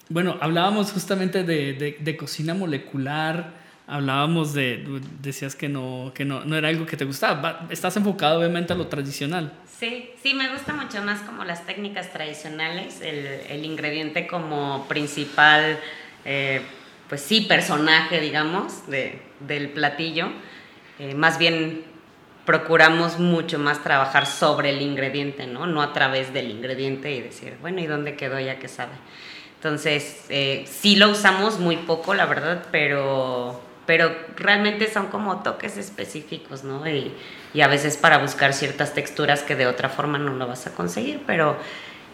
bueno, 0.08 0.36
hablábamos 0.40 0.92
justamente 0.92 1.44
de, 1.44 2.16
cocina 2.18 2.54
molecular, 2.54 3.52
hablábamos 3.86 4.52
de, 4.52 4.84
decías 5.20 5.56
que 5.56 5.68
no, 5.68 6.12
que 6.14 6.24
no, 6.24 6.44
no 6.44 6.56
era 6.56 6.68
algo 6.68 6.86
que 6.86 6.96
te 6.96 7.04
gustaba. 7.04 7.66
Estás 7.70 7.96
enfocado 7.96 8.38
obviamente 8.38 8.72
a 8.72 8.76
lo 8.76 8.86
tradicional. 8.86 9.52
Sí, 9.78 10.10
sí, 10.22 10.34
me 10.34 10.52
gusta 10.52 10.72
mucho 10.72 11.02
más 11.02 11.20
como 11.22 11.44
las 11.44 11.66
técnicas 11.66 12.12
tradicionales, 12.12 13.00
el, 13.00 13.26
el 13.26 13.64
ingrediente 13.64 14.26
como 14.26 14.86
principal, 14.88 15.78
eh, 16.24 16.62
pues 17.08 17.20
sí, 17.20 17.42
personaje, 17.42 18.20
digamos, 18.20 18.86
de, 18.88 19.20
del 19.40 19.70
platillo. 19.70 20.28
Eh, 20.98 21.14
más 21.14 21.38
bien 21.38 21.84
procuramos 22.46 23.18
mucho 23.18 23.58
más 23.58 23.82
trabajar 23.82 24.26
sobre 24.26 24.70
el 24.70 24.82
ingrediente, 24.82 25.46
¿no? 25.46 25.66
No 25.66 25.82
a 25.82 25.92
través 25.92 26.32
del 26.32 26.50
ingrediente 26.50 27.12
y 27.12 27.22
decir, 27.22 27.54
bueno, 27.60 27.80
¿y 27.80 27.86
dónde 27.86 28.16
quedó 28.16 28.38
ya 28.38 28.58
que 28.58 28.68
sabe? 28.68 28.92
Entonces, 29.56 30.26
eh, 30.28 30.64
sí 30.70 30.96
lo 30.96 31.08
usamos 31.10 31.58
muy 31.58 31.76
poco, 31.76 32.12
la 32.12 32.26
verdad, 32.26 32.66
pero, 32.70 33.60
pero 33.86 34.14
realmente 34.36 34.92
son 34.92 35.06
como 35.06 35.42
toques 35.42 35.78
específicos, 35.78 36.64
¿no? 36.64 36.86
Y, 36.86 37.12
y 37.54 37.60
a 37.62 37.68
veces 37.68 37.96
para 37.96 38.18
buscar 38.18 38.52
ciertas 38.52 38.92
texturas 38.92 39.42
que 39.42 39.56
de 39.56 39.66
otra 39.66 39.88
forma 39.88 40.18
no 40.18 40.34
lo 40.34 40.46
vas 40.46 40.66
a 40.66 40.74
conseguir, 40.74 41.22
pero 41.26 41.56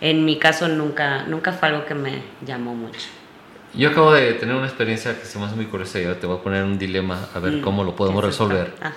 en 0.00 0.24
mi 0.24 0.38
caso 0.38 0.68
nunca, 0.68 1.24
nunca 1.24 1.52
fue 1.52 1.68
algo 1.70 1.86
que 1.86 1.94
me 1.96 2.22
llamó 2.46 2.74
mucho. 2.76 3.08
Yo 3.74 3.90
acabo 3.90 4.12
de 4.12 4.32
tener 4.34 4.54
una 4.54 4.66
experiencia 4.66 5.18
que 5.18 5.24
se 5.24 5.38
me 5.38 5.44
hace 5.44 5.54
muy 5.56 5.66
curiosa 5.66 6.00
y 6.00 6.04
ahora 6.04 6.18
te 6.18 6.26
voy 6.26 6.38
a 6.38 6.42
poner 6.42 6.62
un 6.64 6.78
dilema 6.78 7.28
a 7.34 7.38
ver 7.40 7.54
Mm, 7.54 7.60
cómo 7.62 7.84
lo 7.84 7.94
podemos 7.96 8.24
resolver. 8.24 8.74
Ah, 8.80 8.92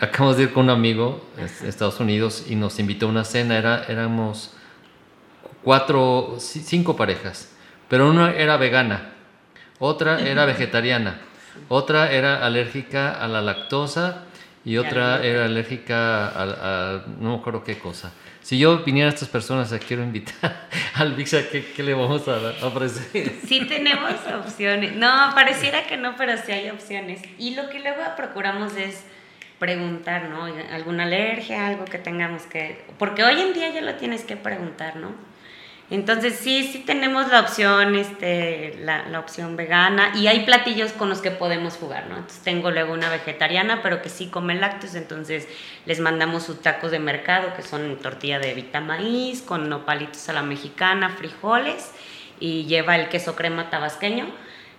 Acabamos 0.00 0.36
de 0.36 0.44
ir 0.44 0.52
con 0.52 0.64
un 0.64 0.70
amigo 0.70 1.24
Estados 1.64 1.98
Unidos 2.00 2.44
y 2.48 2.54
nos 2.54 2.78
invitó 2.78 3.06
a 3.06 3.08
una 3.08 3.24
cena. 3.24 3.56
Era, 3.56 3.84
éramos 3.88 4.52
cuatro, 5.62 6.36
ci- 6.36 6.62
cinco 6.62 6.96
parejas, 6.96 7.50
pero 7.88 8.08
una 8.10 8.32
era 8.32 8.56
vegana, 8.56 9.10
otra 9.78 10.20
era 10.20 10.44
vegetariana, 10.44 11.20
otra 11.68 12.12
era 12.12 12.44
alérgica 12.44 13.12
a 13.12 13.26
la 13.28 13.40
lactosa 13.40 14.24
y 14.64 14.76
otra 14.78 15.24
era 15.24 15.44
alérgica 15.46 16.28
a, 16.28 16.42
a- 16.42 17.04
no 17.20 17.30
me 17.30 17.36
acuerdo 17.36 17.64
qué 17.64 17.78
cosa. 17.78 18.12
Si 18.42 18.58
yo 18.58 18.78
viniera 18.84 19.10
a 19.10 19.12
estas 19.14 19.28
personas, 19.28 19.72
a 19.72 19.78
quiero 19.80 20.04
invitar 20.04 20.68
al 20.94 21.14
Vixa, 21.14 21.48
¿qué, 21.50 21.72
qué 21.74 21.82
le 21.82 21.94
vamos 21.94 22.28
a 22.28 22.36
a 22.62 22.66
ofrecer? 22.66 23.32
Sí 23.44 23.64
tenemos 23.66 24.12
opciones. 24.44 24.94
No, 24.94 25.32
pareciera 25.34 25.84
que 25.88 25.96
no, 25.96 26.14
pero 26.16 26.34
sí 26.36 26.52
hay 26.52 26.70
opciones. 26.70 27.22
Y 27.38 27.56
lo 27.56 27.68
que 27.70 27.80
luego 27.80 28.02
procuramos 28.16 28.76
es 28.76 29.02
preguntar, 29.58 30.28
¿no? 30.28 30.44
¿Alguna 30.72 31.04
alergia, 31.04 31.66
algo 31.66 31.84
que 31.84 31.98
tengamos 31.98 32.42
que... 32.42 32.84
Porque 32.98 33.24
hoy 33.24 33.40
en 33.40 33.52
día 33.52 33.70
ya 33.70 33.80
lo 33.80 33.94
tienes 33.94 34.24
que 34.24 34.36
preguntar, 34.36 34.96
¿no? 34.96 35.14
Entonces 35.88 36.34
sí, 36.34 36.64
sí 36.64 36.80
tenemos 36.80 37.28
la 37.28 37.40
opción, 37.40 37.94
este, 37.94 38.76
la, 38.80 39.06
la 39.08 39.20
opción 39.20 39.56
vegana 39.56 40.10
y 40.16 40.26
hay 40.26 40.44
platillos 40.44 40.92
con 40.92 41.08
los 41.08 41.20
que 41.20 41.30
podemos 41.30 41.74
jugar, 41.74 42.06
¿no? 42.08 42.16
Entonces 42.16 42.42
tengo 42.42 42.72
luego 42.72 42.92
una 42.92 43.08
vegetariana, 43.08 43.82
pero 43.84 44.02
que 44.02 44.08
sí 44.08 44.26
come 44.26 44.56
lácteos, 44.56 44.96
entonces 44.96 45.46
les 45.84 46.00
mandamos 46.00 46.42
sus 46.42 46.60
tacos 46.60 46.90
de 46.90 46.98
mercado, 46.98 47.54
que 47.54 47.62
son 47.62 47.98
tortilla 47.98 48.40
de 48.40 48.52
vita 48.54 48.80
maíz, 48.80 49.42
con 49.42 49.68
nopalitos 49.68 50.28
a 50.28 50.32
la 50.32 50.42
mexicana, 50.42 51.10
frijoles 51.10 51.92
y 52.40 52.64
lleva 52.64 52.96
el 52.96 53.08
queso 53.08 53.36
crema 53.36 53.70
tabasqueño. 53.70 54.26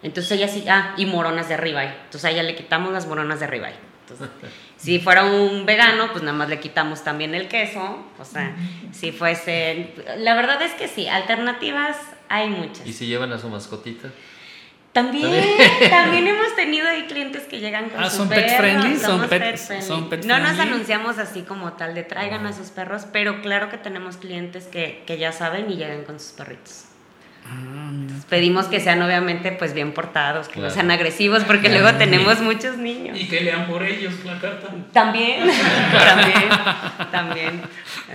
Entonces 0.03 0.34
ella 0.34 0.49
sí, 0.49 0.65
ah, 0.69 0.93
y 0.97 1.05
moronas 1.05 1.47
de 1.47 1.55
ribeye. 1.55 1.93
Entonces 2.03 2.25
a 2.25 2.32
ella 2.32 2.43
le 2.43 2.55
quitamos 2.55 2.91
las 2.91 3.07
moronas 3.07 3.39
de 3.39 3.47
ribeye. 3.47 3.75
Entonces, 4.01 4.30
si 4.78 4.99
fuera 4.99 5.23
un 5.25 5.65
vegano, 5.65 6.11
pues 6.11 6.23
nada 6.23 6.38
más 6.38 6.49
le 6.49 6.59
quitamos 6.59 7.03
también 7.03 7.34
el 7.36 7.47
queso. 7.47 8.05
O 8.19 8.25
sea, 8.25 8.55
si 8.91 9.11
fuese... 9.11 9.93
La 10.17 10.36
verdad 10.36 10.61
es 10.61 10.73
que 10.73 10.88
sí, 10.88 11.07
alternativas 11.07 11.97
hay 12.30 12.49
muchas. 12.49 12.86
¿Y 12.86 12.93
si 12.93 13.07
llevan 13.07 13.32
a 13.34 13.39
su 13.39 13.49
mascotita? 13.49 14.09
También, 14.93 15.30
también 15.91 16.28
hemos 16.28 16.55
tenido 16.55 16.88
ahí 16.88 17.03
clientes 17.03 17.43
que 17.43 17.59
llegan 17.59 17.89
con 17.89 17.99
Ah, 18.03 18.09
sus 18.09 18.17
¿son 18.19 18.30
pet 18.30 18.45
perros, 18.47 18.57
friendly? 18.57 18.95
¿Son 18.97 19.05
somos 19.11 19.28
pet- 19.28 19.39
pet 19.41 19.57
friendly. 19.57 19.86
son 19.88 20.09
pet 20.09 20.25
no 20.25 20.39
nos 20.39 20.47
friendly? 20.53 20.73
anunciamos 20.73 21.17
así 21.19 21.41
como 21.43 21.73
tal 21.73 21.93
de 21.93 22.03
traigan 22.03 22.47
a 22.47 22.53
sus 22.53 22.69
perros, 22.69 23.05
pero 23.11 23.41
claro 23.43 23.69
que 23.69 23.78
tenemos 23.78 24.17
clientes 24.17 24.65
que, 24.65 25.03
que 25.05 25.19
ya 25.19 25.32
saben 25.32 25.69
y 25.69 25.75
llegan 25.75 26.03
con 26.03 26.19
sus 26.19 26.32
perritos. 26.32 26.86
Ah. 27.50 27.91
Pedimos 28.30 28.66
que 28.66 28.82
sean 28.82 29.02
obviamente 29.02 29.54
pues 29.54 29.74
bien 29.74 29.93
portados, 29.93 30.50
que 30.50 30.60
no 30.60 30.70
sean 30.70 30.91
agresivos, 30.91 31.45
porque 31.45 31.70
luego 31.70 31.93
tenemos 31.93 32.41
muchos 32.41 32.78
niños. 32.78 33.18
Y 33.18 33.28
que 33.30 33.39
lean 33.41 33.68
por 33.68 33.84
ellos 33.84 34.14
la 34.26 34.38
carta. 34.38 34.68
También, 34.91 35.48
también, 35.91 36.50
también, 37.12 37.62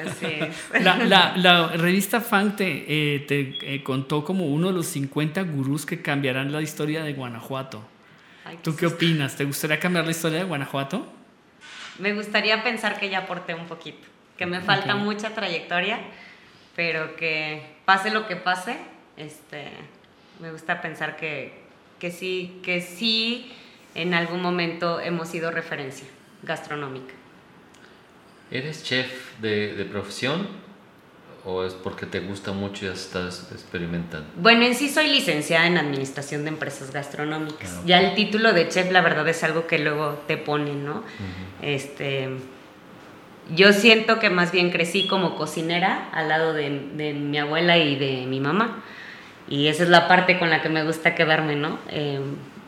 así 0.07 0.27
es. 0.27 0.83
La, 0.85 0.97
la- 0.97 1.33
la 1.37 1.69
revista 1.69 2.21
Fang 2.21 2.55
te, 2.57 2.85
eh, 2.87 3.21
te 3.21 3.57
eh, 3.75 3.83
contó 3.83 4.23
como 4.23 4.45
uno 4.47 4.67
de 4.69 4.75
los 4.75 4.87
50 4.89 5.41
gurús 5.45 5.87
que 5.87 6.03
cambiarán 6.03 6.53
la 6.53 6.61
historia 6.61 7.03
de 7.03 7.15
Guanajuato. 7.15 7.83
Ay, 8.45 8.59
¿Tú 8.63 8.77
qué 8.77 8.87
opinas? 8.87 9.37
¿Te 9.37 9.45
gustaría 9.45 9.79
cambiar 9.81 10.05
la 10.05 10.11
historia 10.11 10.39
de 10.41 10.45
Guanajuato? 10.45 11.07
Me 11.99 12.13
gustaría 12.13 12.63
pensar 12.63 12.99
que 13.01 13.09
ya 13.09 13.21
aporté 13.21 13.55
un 13.55 13.65
poquito, 13.67 14.07
que 14.37 14.45
me 14.45 14.61
falta 14.61 14.95
mucha 14.95 15.31
trayectoria, 15.31 16.01
pero 16.77 17.17
que 17.17 17.63
pase 17.87 18.11
lo 18.11 18.27
que 18.27 18.37
pase, 18.37 18.77
este, 19.17 19.69
me 20.41 20.51
gusta 20.51 20.81
pensar 20.81 21.17
que, 21.17 21.53
que 21.99 22.11
sí, 22.11 22.61
que 22.63 22.81
sí 22.81 23.53
en 23.95 24.15
algún 24.15 24.43
momento 24.43 25.01
hemos 25.01 25.29
sido 25.29 25.51
referencia 25.51 26.07
gastronómica. 26.43 27.15
¿Eres 28.51 28.85
chef 28.85 29.39
de, 29.41 29.75
de 29.75 29.85
profesión 29.85 30.47
o 31.45 31.65
es 31.65 31.75
porque 31.75 32.07
te 32.07 32.21
gusta 32.21 32.53
mucho 32.53 32.85
y 32.85 32.89
ya 32.89 32.95
estás 32.95 33.49
experimentando? 33.53 34.29
Bueno, 34.37 34.65
en 34.65 34.75
sí 34.75 34.89
soy 34.89 35.09
licenciada 35.09 35.67
en 35.67 35.79
Administración 35.79 36.45
de 36.45 36.51
Empresas 36.51 36.93
Gastronómicas. 36.93 37.79
Ah. 37.79 37.83
Ya 37.87 38.01
el 38.01 38.15
título 38.15 38.53
de 38.53 38.69
chef, 38.69 38.91
la 38.93 39.01
verdad, 39.01 39.27
es 39.29 39.43
algo 39.43 39.67
que 39.67 39.79
luego 39.79 40.23
te 40.27 40.37
ponen, 40.37 40.85
¿no? 40.85 41.03
Este, 41.63 42.29
yo 43.55 43.73
siento 43.73 44.19
que 44.21 44.31
más 44.31 44.53
bien 44.53 44.71
crecí 44.71 45.07
como 45.07 45.35
cocinera 45.35 46.11
al 46.13 46.29
lado 46.29 46.53
de, 46.53 46.71
de 46.95 47.13
mi 47.15 47.39
abuela 47.39 47.77
y 47.79 47.97
de 47.97 48.27
mi 48.27 48.39
mamá. 48.39 48.83
Y 49.53 49.67
esa 49.67 49.83
es 49.83 49.89
la 49.91 50.09
parte 50.09 50.39
con 50.39 50.49
la 50.49 50.63
que 50.63 50.69
me 50.71 50.83
gusta 50.83 51.15
quedarme, 51.15 51.57
¿no? 51.57 51.79
Eh, 51.91 52.21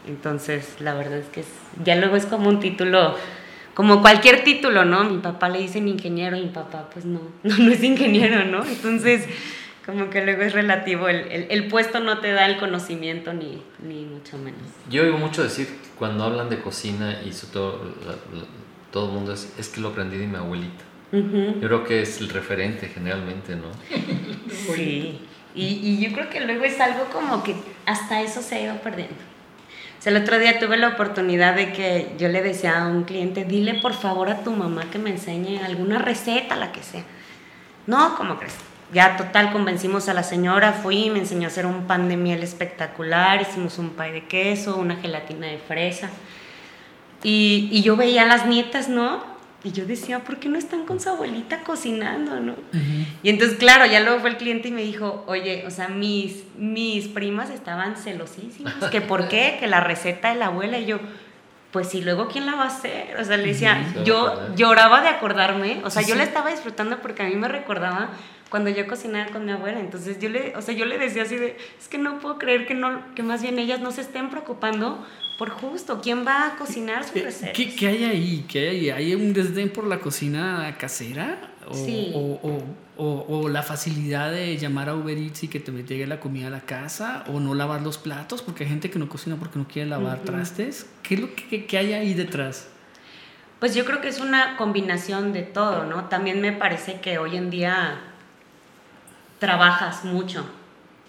entonces, 0.06 0.76
la 0.80 0.92
verdad 0.94 1.18
es 1.18 1.26
que 1.28 1.40
es- 1.40 1.46
ya 1.82 1.96
luego 1.96 2.16
es 2.16 2.26
como 2.26 2.48
un 2.48 2.60
título 2.60 3.16
como 3.72 4.02
cualquier 4.02 4.44
título, 4.44 4.84
¿no? 4.84 5.02
Mi 5.04 5.18
papá 5.18 5.48
le 5.48 5.58
dicen 5.58 5.88
ingeniero 5.88 6.36
y 6.36 6.42
mi 6.42 6.48
papá, 6.50 6.88
pues 6.92 7.04
no, 7.06 7.20
no, 7.42 7.56
no 7.58 7.72
es 7.72 7.82
ingeniero, 7.82 8.44
¿no? 8.44 8.64
Entonces, 8.64 9.24
como 9.86 10.10
que 10.10 10.24
luego 10.24 10.42
es 10.42 10.52
relativo, 10.52 11.08
el, 11.08 11.20
el, 11.32 11.46
el 11.50 11.66
puesto 11.68 12.00
no 12.00 12.18
te 12.18 12.32
da 12.32 12.46
el 12.46 12.58
conocimiento 12.58 13.32
ni, 13.32 13.62
ni 13.82 14.04
mucho 14.04 14.36
menos. 14.38 14.60
Yo 14.90 15.02
oigo 15.02 15.16
mucho 15.18 15.42
decir 15.42 15.68
cuando 15.98 16.22
hablan 16.24 16.50
de 16.50 16.60
cocina 16.60 17.18
y 17.24 17.30
todo, 17.52 17.80
la- 18.06 18.38
la- 18.38 18.46
todo 18.92 19.06
el 19.08 19.12
mundo 19.12 19.32
es, 19.32 19.52
es 19.58 19.68
que 19.70 19.80
lo 19.80 19.88
aprendí 19.88 20.18
de 20.18 20.26
mi 20.26 20.36
abuelita. 20.36 20.84
Yo 21.12 21.60
creo 21.68 21.84
que 21.84 22.02
es 22.02 22.20
el 22.20 22.28
referente 22.28 22.88
generalmente, 22.88 23.54
¿no? 23.56 23.68
Sí, 24.74 25.20
y, 25.54 25.98
yo 25.98 26.12
creo 26.12 26.30
que 26.30 26.40
luego 26.40 26.64
es 26.64 26.80
algo 26.80 27.04
como 27.12 27.42
que 27.42 27.54
hasta 27.86 28.22
eso 28.22 28.42
se 28.42 28.56
ha 28.56 28.60
ido 28.62 28.76
perdiendo. 28.76 29.14
O 29.98 30.02
sea, 30.02 30.12
el 30.12 30.22
otro 30.22 30.38
día 30.38 30.58
tuve 30.58 30.76
la 30.76 30.88
oportunidad 30.88 31.54
de 31.54 31.72
que 31.72 32.14
yo 32.18 32.28
le 32.28 32.42
decía 32.42 32.82
a 32.82 32.88
un 32.88 33.04
cliente, 33.04 33.44
dile 33.44 33.74
por 33.74 33.94
favor 33.94 34.28
a 34.28 34.42
tu 34.42 34.50
mamá 34.50 34.84
que 34.90 34.98
me 34.98 35.10
enseñe 35.10 35.60
alguna 35.64 35.98
receta, 35.98 36.56
la 36.56 36.72
que 36.72 36.82
sea. 36.82 37.04
No, 37.86 38.16
¿cómo 38.16 38.36
crees? 38.36 38.56
Ya 38.92 39.16
total 39.16 39.52
convencimos 39.52 40.08
a 40.08 40.14
la 40.14 40.22
señora, 40.22 40.72
fui, 40.72 41.10
me 41.10 41.20
enseñó 41.20 41.44
a 41.44 41.50
hacer 41.50 41.66
un 41.66 41.86
pan 41.86 42.08
de 42.08 42.16
miel 42.16 42.42
espectacular, 42.42 43.40
hicimos 43.40 43.78
un 43.78 43.90
pay 43.90 44.12
de 44.12 44.26
queso, 44.26 44.76
una 44.76 44.96
gelatina 44.96 45.46
de 45.46 45.58
fresa. 45.58 46.10
Y, 47.22 47.68
y 47.72 47.82
yo 47.82 47.96
veía 47.96 48.22
a 48.22 48.26
las 48.26 48.46
nietas, 48.46 48.88
¿no? 48.88 49.33
Y 49.64 49.72
yo 49.72 49.86
decía, 49.86 50.20
¿por 50.20 50.36
qué 50.36 50.48
no 50.50 50.58
están 50.58 50.84
con 50.84 51.00
su 51.00 51.08
abuelita 51.08 51.60
cocinando, 51.60 52.38
no? 52.38 52.54
Y 53.22 53.30
entonces, 53.30 53.56
claro, 53.58 53.86
ya 53.86 54.00
luego 54.00 54.20
fue 54.20 54.28
el 54.30 54.36
cliente 54.36 54.68
y 54.68 54.72
me 54.72 54.82
dijo, 54.82 55.24
oye, 55.26 55.64
o 55.66 55.70
sea, 55.70 55.88
mis, 55.88 56.44
mis 56.58 57.08
primas 57.08 57.48
estaban 57.50 57.96
celosísimas, 57.96 58.74
que 58.90 59.00
por 59.00 59.26
qué, 59.28 59.56
que 59.60 59.66
la 59.66 59.80
receta 59.80 60.28
de 60.28 60.34
la 60.38 60.46
abuela, 60.46 60.78
y 60.78 60.84
yo, 60.84 60.98
pues 61.72 61.88
sí, 61.88 62.02
luego 62.02 62.28
quién 62.28 62.44
la 62.44 62.56
va 62.56 62.64
a 62.64 62.66
hacer, 62.68 63.16
o 63.18 63.24
sea, 63.24 63.38
le 63.38 63.46
decía, 63.46 63.82
yo 64.04 64.54
lloraba 64.54 65.00
de 65.00 65.08
acordarme, 65.08 65.80
o 65.82 65.88
sea, 65.90 66.02
Sí, 66.02 66.08
yo 66.10 66.14
sí. 66.14 66.18
la 66.18 66.24
estaba 66.24 66.50
disfrutando 66.50 66.98
porque 67.00 67.22
a 67.22 67.26
mí 67.26 67.34
me 67.34 67.48
recordaba 67.48 68.10
cuando 68.50 68.70
yo 68.70 68.86
cocinaba 68.86 69.30
con 69.32 69.44
mi 69.44 69.52
abuela, 69.52 69.80
entonces 69.80 70.18
yo 70.20 70.28
le, 70.28 70.56
o 70.56 70.62
sea, 70.62 70.74
yo 70.74 70.84
le 70.84 70.98
decía 70.98 71.22
así 71.22 71.36
de, 71.36 71.56
es 71.80 71.88
que 71.88 71.98
no 71.98 72.18
puedo 72.20 72.38
creer 72.38 72.66
que 72.66 72.74
no, 72.74 73.02
que 73.14 73.22
más 73.22 73.42
bien 73.42 73.58
ellas 73.58 73.80
no 73.80 73.90
se 73.90 74.00
estén 74.02 74.30
preocupando 74.30 75.04
por 75.38 75.50
justo, 75.50 76.00
¿quién 76.00 76.24
va 76.24 76.46
a 76.46 76.56
cocinar 76.56 77.02
sus 77.02 77.20
recetas? 77.22 77.56
¿Qué, 77.56 77.74
qué 77.74 77.88
hay 77.88 78.04
ahí? 78.04 78.44
¿Qué 78.48 78.68
hay? 78.68 78.90
¿Hay 78.90 79.14
un 79.16 79.32
desdén 79.32 79.70
por 79.70 79.84
la 79.86 79.98
cocina 79.98 80.76
casera? 80.78 81.50
¿O, 81.68 81.74
Sí. 81.74 82.12
o, 82.14 82.38
o- 82.96 83.24
o- 83.28 83.48
la 83.48 83.62
facilidad 83.64 84.30
de 84.30 84.56
llamar 84.56 84.88
a 84.88 84.94
Uber 84.94 85.18
Eats 85.18 85.42
y 85.42 85.48
que 85.48 85.58
te 85.58 85.72
llegue 85.72 86.06
la 86.06 86.20
comida 86.20 86.46
a 86.46 86.50
la 86.50 86.60
casa? 86.60 87.24
¿O 87.26 87.40
no 87.40 87.54
lavar 87.54 87.82
los 87.82 87.98
platos? 87.98 88.42
Porque 88.42 88.62
hay 88.62 88.70
gente 88.70 88.90
que 88.90 89.00
no 89.00 89.08
cocina 89.08 89.34
porque 89.36 89.58
no 89.58 89.66
quiere 89.66 89.88
lavar 89.90 90.18
Ujú. 90.18 90.26
trastes. 90.26 90.86
¿Qué 91.02 91.14
es 91.16 91.20
lo 91.20 91.34
que, 91.34 91.66
qué 91.66 91.78
hay 91.78 91.92
ahí 91.94 92.14
detrás? 92.14 92.68
Pues 93.58 93.74
yo 93.74 93.84
creo 93.84 94.00
que 94.00 94.08
es 94.08 94.20
una 94.20 94.56
combinación 94.56 95.32
de 95.32 95.42
todo, 95.42 95.84
¿no? 95.86 96.04
También 96.04 96.40
me 96.40 96.52
parece 96.52 97.00
que 97.00 97.18
hoy 97.18 97.36
en 97.36 97.50
día 97.50 97.98
trabajas 99.44 100.04
mucho 100.04 100.46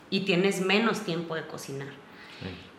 y 0.09 0.21
tienes 0.21 0.59
menos 0.59 1.01
tiempo 1.01 1.35
de 1.35 1.47
cocinar. 1.47 1.87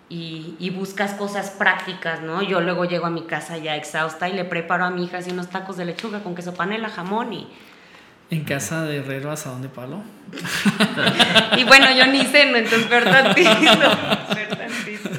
Y, 0.08 0.54
y 0.60 0.70
buscas 0.70 1.14
cosas 1.14 1.50
prácticas, 1.50 2.20
¿no? 2.20 2.42
Yo 2.42 2.60
luego 2.60 2.84
llego 2.84 3.06
a 3.06 3.10
mi 3.10 3.22
casa 3.22 3.56
ya 3.56 3.74
exhausta 3.74 4.28
y 4.28 4.34
le 4.34 4.44
preparo 4.44 4.84
a 4.84 4.90
mi 4.90 5.04
hija 5.04 5.18
así 5.18 5.30
unos 5.30 5.48
tacos 5.48 5.78
de 5.78 5.86
lechuga 5.86 6.22
con 6.22 6.34
queso 6.34 6.54
panela, 6.54 6.90
jamón 6.90 7.32
y... 7.32 7.48
En 8.28 8.44
casa 8.44 8.84
de 8.84 8.98
Herrero, 8.98 9.30
¿asadón 9.30 9.62
de 9.62 9.68
palo? 9.68 10.02
Y 11.56 11.64
bueno, 11.64 11.86
yo 11.96 12.06
ni 12.06 12.22
ceno, 12.24 12.58
entonces 12.58 12.88
ver 12.88 13.04
tantito, 13.04 13.50
ver 14.34 14.45
tantito. 14.45 14.45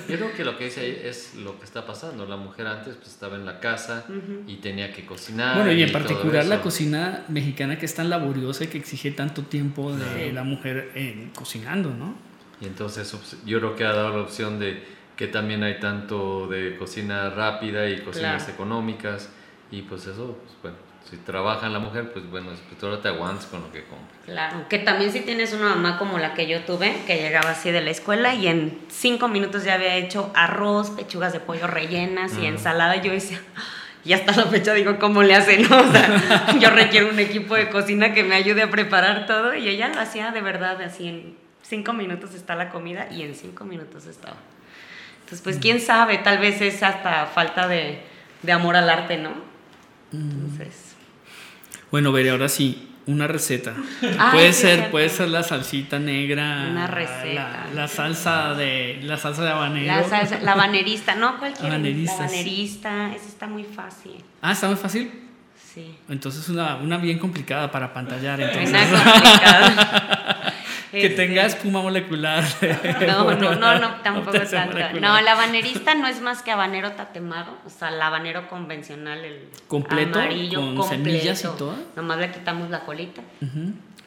Yo 0.10 0.16
creo 0.18 0.34
que 0.34 0.45
lo 0.45 0.58
que 0.58 0.66
dice 0.66 0.82
ahí 0.82 1.01
es 1.03 1.36
lo 1.36 1.58
que 1.60 1.66
está 1.66 1.86
pasando. 1.86 2.26
La 2.26 2.38
mujer 2.38 2.68
antes 2.68 2.95
pues, 2.95 3.10
estaba 3.10 3.36
en 3.36 3.45
la 3.45 3.60
casa 3.60 4.05
y 4.47 4.55
tenía 4.58 4.93
que 4.93 5.05
cocinar. 5.05 5.55
Bueno, 5.58 5.72
y 5.72 5.84
en 5.84 5.91
todo 5.91 6.01
particular 6.01 6.45
la 6.45 6.62
cocina 6.62 7.26
mexicana 7.28 7.78
que 7.78 7.86
es 7.86 7.93
tan 7.95 8.10
laboriosa 8.10 8.64
y 8.64 8.68
que 8.68 8.78
exige 8.78 9.12
tanto 9.12 9.43
tiempo 9.43 9.93
de 9.95 10.32
la 10.32 10.43
mujer 10.43 10.91
eh, 10.95 11.30
cocinando, 11.36 11.89
¿no? 11.93 12.16
Y 12.62 12.66
entonces 12.66 13.14
yo 13.45 13.60
creo 13.60 13.76
que 13.76 13.86
ha 13.86 13.93
dado 13.93 14.18
la 14.18 14.24
opción 14.24 14.60
de 14.60 14.82
que 15.16 15.28
también 15.28 15.64
hay 15.64 15.80
tanto 15.80 16.47
de 16.47 16.76
cocina 16.78 17.30
rápida 17.32 17.89
y 17.89 18.01
cocinas 18.01 18.43
Claro. 18.43 18.53
económicas. 18.53 19.30
Y 19.72 19.82
pues 19.82 20.05
eso, 20.08 20.38
pues, 20.43 20.55
bueno, 20.62 20.78
si 21.10 21.16
trabaja 21.18 21.70
la 21.70 21.80
mujer, 21.80 22.12
pues 22.12 22.30
bueno, 22.30 22.47
pues, 22.47 22.80
tú 22.80 22.86
ahora 22.86 23.01
te 23.01 23.08
aguantas 23.08 23.45
con 23.45 23.62
lo 23.62 23.72
que 23.72 23.84
compras. 23.84 24.20
Claro, 24.26 24.68
que 24.68 24.80
también 24.80 25.12
si 25.12 25.22
tienes 25.22 25.53
una 25.53 25.70
mamá 25.70 25.97
como 25.97 26.20
la 26.20 26.34
que 26.34 26.47
yo 26.47 26.62
tuve, 26.64 26.93
que 27.05 27.16
llegaba 27.16 27.51
así 27.51 27.72
de 27.72 27.82
la 27.82 27.91
escuela 27.91 28.34
y 28.34 28.47
en 28.47 28.80
cinco 28.89 29.30
minutos 29.30 29.64
ya 29.64 29.76
había 29.76 29.95
hecho 29.95 30.32
arroz, 30.36 30.89
pechugas 30.91 31.32
de 31.32 31.39
pollo 31.39 31.68
rellenas 31.68 32.38
y 32.38 32.45
ensalada, 32.45 32.97
yo 32.97 33.14
decía, 33.14 33.39
y 34.03 34.12
hasta 34.12 34.36
la 34.36 34.47
fecha 34.47 34.74
digo, 34.74 34.99
¿cómo 34.99 35.24
le 35.24 35.36
hacen? 35.36 35.66
O 35.72 35.91
sea, 35.91 36.58
yo 36.60 36.70
requiero 36.72 37.10
un 37.10 37.20
equipo 37.20 37.55
de 37.55 37.70
cocina 37.70 38.14
que 38.14 38.24
me 38.24 38.36
ayude 38.36 38.64
a 38.64 38.70
preparar 38.70 39.26
todo 39.28 39.55
y 39.55 39.70
ella 39.70 39.88
lo 39.88 40.01
hacía 40.01 40.32
de 40.32 40.41
verdad, 40.41 40.82
así 40.82 41.08
en 41.08 41.38
cinco 41.62 41.93
minutos 41.93 42.34
está 42.34 42.55
la 42.55 42.70
comida 42.70 43.08
y 43.12 43.22
en 43.22 43.34
cinco 43.34 43.64
minutos 43.64 44.08
estaba. 44.08 44.38
Entonces, 45.20 45.41
pues 45.41 45.58
quién 45.58 45.80
sabe, 45.80 46.18
tal 46.18 46.38
vez 46.38 46.62
es 46.62 46.84
hasta 46.84 47.26
falta 47.28 47.68
de, 47.68 48.01
de 48.43 48.51
amor 48.51 48.76
al 48.76 48.89
arte, 48.89 49.18
¿no? 49.18 49.32
Entonces... 50.12 50.86
Bueno, 51.91 52.11
veré 52.11 52.31
ahora 52.31 52.49
sí, 52.49 52.89
una 53.07 53.27
receta. 53.27 53.73
Ay, 54.01 54.31
puede 54.33 54.53
sí, 54.53 54.61
ser, 54.61 54.91
puede 54.91 55.09
ser 55.09 55.29
la 55.29 55.43
salsita 55.43 55.97
negra. 55.99 56.67
Una 56.69 56.88
receta. 56.88 57.67
La, 57.67 57.73
la 57.73 57.88
salsa 57.88 58.53
de 58.53 58.99
la 59.03 59.17
salsa 59.17 59.43
de 59.43 59.49
habanero. 59.51 59.88
La, 59.88 60.03
salsa, 60.03 60.39
la 60.41 60.55
banerista, 60.55 61.15
no 61.15 61.39
cualquiera. 61.39 61.69
Habanerista, 61.69 62.23
La 62.23 62.27
sí. 62.29 62.35
banerista, 62.35 63.15
esa 63.15 63.27
está 63.27 63.47
muy 63.47 63.63
fácil. 63.63 64.23
Ah, 64.41 64.51
está 64.51 64.67
muy 64.67 64.75
fácil. 64.75 65.11
Sí. 65.73 65.95
Entonces 66.09 66.49
una, 66.49 66.75
una 66.77 66.97
bien 66.97 67.19
complicada 67.19 67.71
para 67.71 67.93
pantallar. 67.93 68.41
Entonces. 68.41 68.69
Una 68.69 69.13
complicada. 69.13 70.53
que 71.02 71.10
tenga 71.12 71.45
espuma 71.45 71.82
molecular. 71.82 72.43
No, 73.08 73.34
no, 73.36 73.56
no, 73.56 73.80
no, 73.80 73.95
tampoco 74.02 74.39
tanto. 74.39 74.78
No, 75.00 75.22
la 75.22 75.32
habanerista 75.32 75.95
no 75.95 76.08
es 76.08 76.22
más 76.22 76.41
que 76.43 76.52
habanero 76.52 76.91
tatemado, 76.93 77.58
o 77.66 77.70
sea, 77.70 77.89
el 77.89 78.02
habanero 78.02 78.48
convencional, 78.50 79.24
el 79.24 79.50
¿Completo? 79.68 80.20
amarillo 80.20 80.60
¿Con 80.60 80.76
completo. 80.76 81.04
semillas 81.04 81.39
y 81.41 81.58
todo? 81.58 81.76
Nomás 81.95 82.18
le 82.20 82.32
quitamos 82.32 82.70
la 82.70 82.82
colita. 82.82 83.22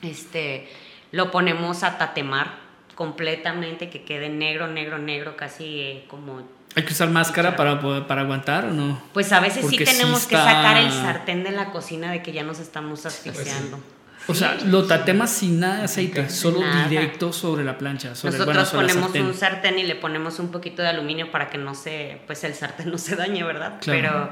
Este, 0.02 0.68
lo 1.12 1.30
ponemos 1.30 1.82
a 1.82 1.98
tatemar 1.98 2.54
completamente, 2.94 3.88
que 3.90 4.02
quede 4.02 4.28
negro, 4.28 4.66
negro, 4.66 4.98
negro, 4.98 5.36
casi 5.36 5.80
eh, 5.80 6.04
como 6.08 6.42
Hay 6.76 6.84
que 6.84 6.92
usar 6.92 7.08
máscara 7.08 7.56
para, 7.56 7.80
para 8.06 8.20
aguantar 8.22 8.66
o 8.66 8.70
no. 8.72 9.00
Pues 9.12 9.32
a 9.32 9.40
veces 9.40 9.62
Porque 9.62 9.78
sí 9.78 9.86
sí 9.86 9.96
tenemos 9.96 10.26
que 10.26 10.36
sacar 10.36 10.76
el 10.76 10.90
sartén 10.92 11.42
de 11.42 11.50
la 11.50 11.70
cocina 11.70 12.12
de 12.12 12.22
que 12.22 12.32
ya 12.32 12.42
nos 12.42 12.58
estamos 12.58 13.06
asfixiando. 13.06 13.80
O 14.26 14.34
sea, 14.34 14.56
lo 14.66 14.84
tatemas 14.86 15.30
sin 15.30 15.58
nada 15.60 15.78
de 15.78 15.84
aceite, 15.84 16.28
solo 16.30 16.60
Nada. 16.60 16.86
directo 16.88 17.32
sobre 17.32 17.64
la 17.64 17.76
plancha. 17.78 18.14
Sobre, 18.14 18.32
Nosotros 18.38 18.72
bueno, 18.72 18.86
ponemos 18.88 19.02
sartén. 19.04 19.26
un 19.26 19.34
sartén 19.34 19.78
y 19.78 19.82
le 19.84 19.96
ponemos 19.96 20.38
un 20.38 20.50
poquito 20.52 20.82
de 20.82 20.88
aluminio 20.88 21.30
para 21.32 21.48
que 21.50 21.58
no 21.58 21.74
se, 21.74 22.20
pues 22.26 22.44
el 22.44 22.54
sartén 22.54 22.90
no 22.90 22.98
se 22.98 23.16
dañe, 23.16 23.42
¿verdad? 23.42 23.78
Claro. 23.80 24.00
Pero, 24.00 24.30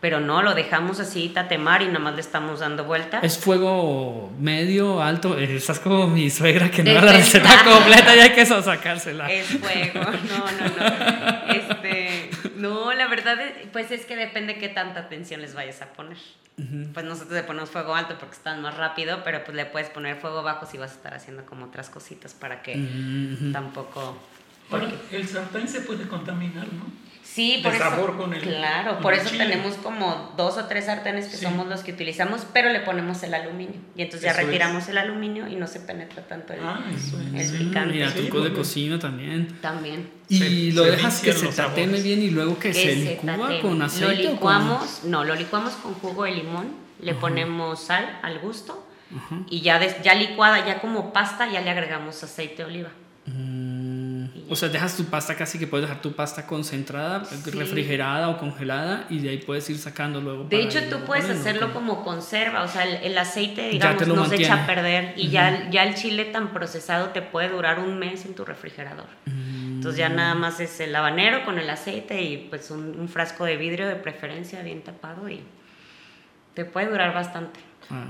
pero 0.00 0.20
no, 0.20 0.42
lo 0.42 0.54
dejamos 0.54 1.00
así 1.00 1.28
tatemar 1.28 1.82
y 1.82 1.86
nomás 1.86 2.14
le 2.14 2.20
estamos 2.20 2.60
dando 2.60 2.84
vuelta. 2.84 3.20
Es 3.22 3.38
fuego 3.38 4.32
medio, 4.38 5.02
alto. 5.02 5.38
eh, 5.38 5.56
Estás 5.56 5.78
como 5.80 6.06
mi 6.06 6.28
suegra 6.28 6.70
que 6.70 6.82
no 6.82 6.92
la 6.92 7.12
receta 7.12 7.62
completa 7.64 8.14
y 8.16 8.20
hay 8.20 8.30
que 8.30 8.44
sacársela. 8.46 9.26
Es 9.30 9.46
fuego, 9.46 10.00
no, 10.04 10.10
no, 10.10 10.66
no. 10.76 11.36
Este, 11.56 11.75
no, 12.56 12.92
la 12.92 13.06
verdad, 13.08 13.40
es- 13.40 13.68
pues 13.72 13.90
es 13.90 14.04
que 14.06 14.16
depende 14.16 14.58
qué 14.58 14.68
tanta 14.68 15.00
atención 15.00 15.40
les 15.40 15.54
vayas 15.54 15.82
a 15.82 15.92
poner. 15.92 16.18
Pues 16.94 17.04
nosotros 17.04 17.32
le 17.34 17.42
ponemos 17.42 17.68
fuego 17.68 17.94
alto 17.94 18.16
porque 18.18 18.34
están 18.36 18.62
más 18.62 18.74
rápido, 18.78 19.22
pero 19.24 19.44
pues 19.44 19.54
le 19.54 19.66
puedes 19.66 19.90
poner 19.90 20.16
fuego 20.16 20.42
bajo 20.42 20.64
si 20.64 20.78
vas 20.78 20.92
a 20.92 20.94
estar 20.94 21.12
haciendo 21.14 21.44
como 21.44 21.66
otras 21.66 21.90
cositas 21.90 22.32
para 22.32 22.62
que 22.62 22.76
tampoco... 23.52 24.16
Ahora, 24.70 24.90
el 25.12 25.28
sartén 25.28 25.68
se 25.68 25.82
puede 25.82 26.08
contaminar, 26.08 26.66
¿no? 26.72 26.86
Sí, 27.36 27.56
de 27.58 27.62
por 27.64 27.74
eso. 27.74 27.84
sabor 27.84 28.16
con 28.16 28.32
el- 28.34 28.40
claro, 28.40 28.94
con 28.94 29.02
por 29.02 29.12
el 29.12 29.20
eso 29.20 29.28
chile. 29.28 29.44
tenemos 29.44 29.74
como 29.76 30.32
dos 30.38 30.56
o 30.56 30.64
tres 30.64 30.86
sartenes 30.86 31.26
que 31.26 31.36
Sí. 31.36 31.44
somos 31.44 31.66
los 31.66 31.80
que 31.82 31.92
utilizamos, 31.92 32.46
pero 32.52 32.70
le 32.70 32.80
ponemos 32.80 33.22
el 33.22 33.34
aluminio. 33.34 33.76
Y 33.94 34.02
entonces 34.02 34.22
ya 34.22 34.30
Eso 34.30 34.40
es. 34.40 34.46
retiramos 34.46 34.88
el 34.88 34.96
aluminio 34.98 35.46
y 35.46 35.56
no 35.56 35.66
se 35.66 35.80
penetra 35.80 36.22
tanto 36.26 36.54
el, 36.54 36.60
Ah, 36.62 36.80
eso 36.96 37.18
es. 37.20 37.52
el 37.52 37.58
Sí, 37.58 37.64
picante. 37.64 37.92
Mira, 37.94 38.10
Sí, 38.10 38.20
trucos 38.20 38.42
de 38.44 38.48
porque- 38.50 38.56
cocina 38.62 38.98
también. 38.98 39.48
También. 39.60 40.08
Y 40.28 40.38
Se- 40.38 40.72
lo 40.74 40.84
se 40.84 40.90
dejas 40.92 41.20
que 41.20 41.32
se 41.34 41.52
sabores. 41.52 42.02
bien 42.02 42.22
y 42.22 42.30
luego 42.30 42.58
que, 42.58 42.72
se 42.72 42.82
Que 42.82 42.94
licúa 42.96 43.36
tateme. 43.36 43.60
con 43.60 43.82
aceite. 43.82 44.06
Lo 44.06 44.12
o 44.12 44.22
con- 44.24 44.32
licuamos, 44.32 45.00
no, 45.04 45.24
lo 45.24 45.34
licuamos 45.34 45.74
con 45.74 45.92
jugo 45.94 46.24
de 46.24 46.30
limón, 46.32 46.68
le 47.00 47.14
ponemos 47.14 47.82
sal 47.82 48.18
al 48.22 48.38
gusto 48.38 48.82
y 49.50 49.60
ya, 49.60 49.78
des- 49.78 50.00
ya 50.02 50.14
licuada, 50.14 50.66
ya 50.66 50.80
como 50.80 51.12
pasta, 51.12 51.50
ya 51.52 51.60
le 51.60 51.68
agregamos 51.70 52.22
aceite 52.24 52.62
de 52.62 52.64
oliva. 52.64 52.88
Mm, 53.26 53.65
o 54.48 54.56
sea, 54.56 54.68
dejas 54.68 54.96
tu 54.96 55.04
pasta 55.06 55.34
casi 55.34 55.58
que 55.58 55.66
puedes 55.66 55.88
dejar 55.88 56.02
tu 56.02 56.12
pasta 56.12 56.46
concentrada, 56.46 57.24
Sí. 57.24 57.50
refrigerada 57.50 58.28
o 58.28 58.38
congelada 58.38 59.06
y 59.10 59.18
de 59.20 59.30
ahí 59.30 59.38
puedes 59.38 59.68
ir 59.70 59.78
sacando 59.78 60.20
luego. 60.20 60.44
De 60.44 60.62
hecho, 60.62 60.80
tú 60.90 61.04
puedes 61.04 61.24
poniendo, 61.24 61.48
hacerlo 61.48 61.66
¿o 61.68 61.72
como 61.72 62.04
conserva, 62.04 62.62
o 62.62 62.68
sea, 62.68 62.84
el, 62.84 63.04
el 63.04 63.18
aceite, 63.18 63.68
digamos, 63.68 64.06
no 64.06 64.24
se 64.26 64.36
echa 64.36 64.64
a 64.64 64.66
perder 64.66 65.14
y 65.16 65.28
ya, 65.28 65.68
ya 65.70 65.84
el 65.84 65.94
chile 65.94 66.26
tan 66.26 66.52
procesado 66.52 67.08
te 67.10 67.22
puede 67.22 67.48
durar 67.48 67.78
un 67.80 67.98
mes 67.98 68.24
en 68.24 68.34
tu 68.34 68.44
refrigerador. 68.44 69.06
Entonces 69.26 69.98
ya 69.98 70.08
nada 70.08 70.34
más 70.34 70.58
es 70.60 70.80
el 70.80 70.94
habanero 70.96 71.44
con 71.44 71.58
el 71.58 71.68
aceite 71.68 72.22
y 72.22 72.48
pues 72.48 72.70
un, 72.70 72.98
un 72.98 73.08
frasco 73.08 73.44
de 73.44 73.56
vidrio 73.56 73.86
de 73.86 73.96
preferencia 73.96 74.62
bien 74.62 74.82
tapado 74.82 75.28
y, 75.28 75.40
te 76.54 76.64
puede 76.64 76.88
durar 76.88 77.12
bastante. 77.12 77.60
Ah. 77.90 78.06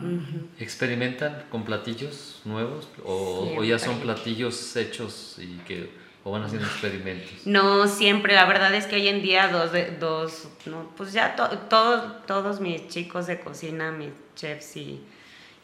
¿Experimentan 0.60 1.44
con 1.50 1.64
platillos 1.64 2.40
nuevos 2.44 2.88
o, 3.04 3.54
o 3.58 3.64
ya 3.64 3.78
son 3.78 3.98
platillos 3.98 4.74
hechos 4.76 5.36
y 5.38 5.58
que 5.66 5.90
o 6.26 6.32
van 6.32 6.42
haciendo 6.42 6.66
experimentos? 6.66 7.46
No 7.46 7.86
siempre, 7.86 8.34
la 8.34 8.46
verdad 8.46 8.74
es 8.74 8.86
que 8.86 8.96
hoy 8.96 9.06
en 9.06 9.22
día 9.22 9.46
dos, 9.46 9.70
de, 9.70 9.92
dos 9.92 10.48
no, 10.66 10.90
pues 10.96 11.12
ya 11.12 11.36
to- 11.36 11.56
todos, 11.70 12.26
todos 12.26 12.60
mis 12.60 12.88
chicos 12.88 13.28
de 13.28 13.38
cocina, 13.38 13.92
mis 13.92 14.10
chefs 14.34 14.76
y, 14.76 15.00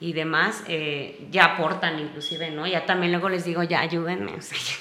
y 0.01 0.13
demás, 0.13 0.63
eh, 0.69 1.27
ya 1.33 1.47
aportan 1.57 1.99
inclusive, 1.99 2.53
¿no? 2.53 2.65
Ya 2.69 2.87
también 2.87 3.11
luego 3.11 3.29
les 3.29 3.45
digo, 3.45 3.65
ya 3.65 3.81
ayúdenme, 3.81 4.35
o 4.35 4.41
sea, 4.41 4.57
ya. 4.57 4.75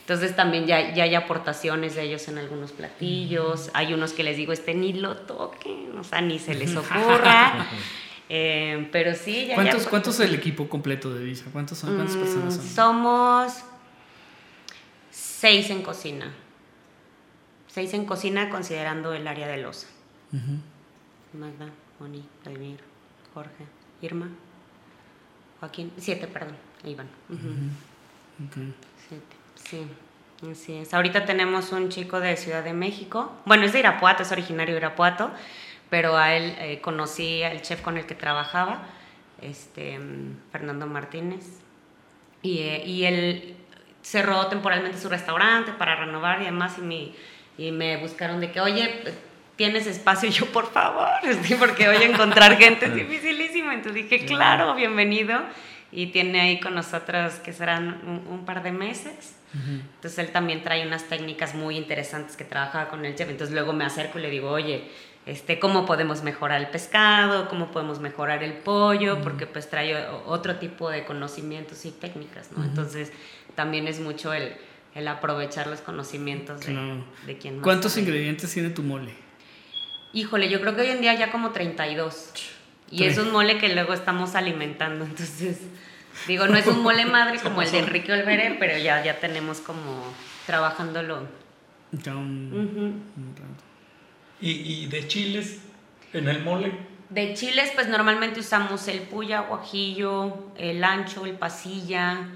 Entonces 0.00 0.34
también 0.34 0.66
ya, 0.66 0.92
ya 0.92 1.04
hay 1.04 1.14
aportaciones 1.14 1.94
de 1.94 2.02
ellos 2.02 2.26
en 2.26 2.38
algunos 2.38 2.72
platillos, 2.72 3.70
hay 3.74 3.94
unos 3.94 4.12
que 4.12 4.24
les 4.24 4.36
digo, 4.36 4.52
este 4.52 4.74
ni 4.74 4.92
lo 4.94 5.16
toquen, 5.18 5.96
o 5.96 6.02
sea, 6.02 6.20
ni 6.20 6.40
se 6.40 6.54
les 6.54 6.74
ocurra, 6.76 7.68
Eh, 8.34 8.88
pero 8.92 9.14
sí, 9.14 9.46
ya... 9.46 9.56
¿Cuántos, 9.56 9.84
ya 9.84 9.90
¿Cuántos 9.90 10.18
es 10.18 10.26
el 10.28 10.34
equipo 10.34 10.66
completo 10.66 11.12
de 11.12 11.22
Visa? 11.22 11.44
¿Cuántos 11.52 11.76
son? 11.76 11.94
¿Cuántas 11.94 12.16
Mm, 12.16 12.20
personas 12.20 12.54
son? 12.56 12.66
Somos 12.66 13.52
seis 15.42 15.70
en 15.70 15.82
cocina. 15.82 16.32
Seis 17.66 17.92
en 17.94 18.04
cocina 18.06 18.48
considerando 18.48 19.12
el 19.12 19.26
área 19.26 19.48
de 19.48 19.56
losa. 19.56 19.88
Magda, 21.32 21.68
Moni, 21.98 22.22
Vladimir, 22.44 22.78
Jorge, 23.34 23.64
Irma, 24.02 24.28
Joaquín. 25.58 25.90
Siete, 25.98 26.28
perdón. 26.28 26.54
Van. 26.96 27.08
Ujú. 27.28 27.48
Ok. 28.46 28.54
Siete, 29.08 29.36
sí. 29.56 30.48
Así 30.48 30.74
es. 30.74 30.94
Ahorita 30.94 31.24
tenemos 31.24 31.72
un 31.72 31.88
chico 31.88 32.20
de 32.20 32.36
Ciudad 32.36 32.62
de 32.62 32.72
México. 32.72 33.32
Bueno, 33.44 33.64
es 33.64 33.72
de 33.72 33.80
Irapuato, 33.80 34.22
es 34.22 34.30
originario 34.30 34.76
de 34.76 34.80
Irapuato, 34.80 35.32
pero 35.90 36.16
a 36.16 36.36
él 36.36 36.54
eh, 36.60 36.80
conocí 36.80 37.42
al 37.42 37.62
chef 37.62 37.82
con 37.82 37.98
el 37.98 38.06
que 38.06 38.14
trabajaba, 38.14 38.86
este, 39.40 39.98
mm, 39.98 40.52
Fernando 40.52 40.86
Martínez. 40.86 41.44
Y, 42.42 42.58
eh, 42.58 42.86
y 42.86 43.04
él 43.06 43.56
cerró 44.02 44.46
temporalmente 44.48 44.98
su 44.98 45.08
restaurante 45.08 45.72
para 45.72 45.96
renovar 45.96 46.42
y 46.42 46.44
demás, 46.46 46.76
y, 46.78 46.82
mi- 46.82 47.14
y 47.58 47.70
me 47.70 47.96
buscaron 47.98 48.40
de 48.40 48.50
que, 48.50 48.60
oye, 48.60 49.02
¿tienes 49.56 49.86
espacio? 49.86 50.28
Y 50.28 50.32
yo, 50.32 50.46
por 50.46 50.70
favor, 50.72 51.08
sí, 51.42 51.54
porque 51.54 51.88
hoy 51.88 52.02
encontrar 52.02 52.56
gente 52.58 52.86
es 52.86 52.94
dificilísimo. 52.94 53.70
Entonces 53.72 54.08
dije, 54.08 54.24
claro, 54.26 54.74
bienvenido. 54.74 55.40
Y 55.94 56.06
tiene 56.06 56.40
ahí 56.40 56.58
con 56.58 56.74
nosotros 56.74 57.34
que 57.44 57.52
serán 57.52 58.00
un, 58.06 58.26
un 58.32 58.44
par 58.46 58.62
de 58.62 58.72
meses. 58.72 59.36
Entonces 59.54 60.18
él 60.18 60.30
también 60.32 60.62
trae 60.62 60.86
unas 60.86 61.04
técnicas 61.04 61.54
muy 61.54 61.76
interesantes 61.76 62.34
que 62.38 62.44
trabajaba 62.44 62.88
con 62.88 63.04
el 63.04 63.14
chef. 63.14 63.28
Entonces 63.28 63.54
luego 63.54 63.74
me 63.74 63.84
acerco 63.84 64.18
y 64.18 64.22
le 64.22 64.30
digo, 64.30 64.48
oye, 64.50 64.84
este, 65.26 65.58
¿cómo 65.58 65.86
podemos 65.86 66.22
mejorar 66.22 66.60
el 66.60 66.68
pescado? 66.68 67.48
¿Cómo 67.48 67.70
podemos 67.70 68.00
mejorar 68.00 68.42
el 68.42 68.54
pollo? 68.54 69.20
Porque 69.22 69.46
pues 69.46 69.70
trae 69.70 70.06
otro 70.26 70.56
tipo 70.56 70.90
de 70.90 71.04
conocimientos 71.04 71.84
y 71.84 71.90
técnicas, 71.92 72.50
¿no? 72.56 72.64
Entonces 72.64 73.12
también 73.54 73.86
es 73.86 74.00
mucho 74.00 74.32
el, 74.32 74.54
el 74.94 75.06
aprovechar 75.08 75.66
los 75.68 75.80
conocimientos 75.80 76.60
de, 76.60 76.66
Claro. 76.72 77.04
de 77.26 77.38
quien 77.38 77.56
más 77.56 77.64
¿Cuántos 77.64 77.92
sabe. 77.92 78.02
ingredientes 78.02 78.52
tiene 78.52 78.70
tu 78.70 78.82
mole? 78.82 79.12
Híjole, 80.12 80.48
yo 80.50 80.60
creo 80.60 80.74
que 80.74 80.82
hoy 80.82 80.88
en 80.88 81.00
día 81.00 81.14
ya 81.14 81.30
como 81.30 81.50
32. 81.50 82.32
Y 82.90 83.04
es 83.04 83.16
Tre- 83.18 83.22
un 83.22 83.32
mole 83.32 83.58
que 83.58 83.72
luego 83.74 83.94
estamos 83.94 84.34
alimentando, 84.34 85.04
entonces 85.06 85.58
digo, 86.26 86.46
no 86.46 86.56
es 86.58 86.66
un 86.66 86.82
mole 86.82 87.06
madre 87.06 87.38
como 87.40 87.62
el 87.62 87.70
de 87.70 87.78
Enrique 87.78 88.12
Olvere, 88.12 88.56
pero 88.60 88.76
ya, 88.76 89.02
ya 89.02 89.18
tenemos 89.18 89.60
como 89.60 90.04
trabajándolo. 90.46 91.26
Ya 91.92 92.14
un- 92.14 93.02
rato. 93.38 93.64
Y, 94.42 94.50
y 94.50 94.86
de 94.86 95.08
chiles 95.08 95.60
en 96.12 96.28
el 96.28 96.42
mole. 96.42 96.72
De 97.10 97.34
chiles, 97.34 97.70
pues 97.74 97.88
normalmente 97.88 98.40
usamos 98.40 98.88
el 98.88 99.00
puya, 99.00 99.42
guajillo, 99.42 100.52
el 100.56 100.82
ancho, 100.82 101.26
el 101.26 101.34
pasilla. 101.34 102.28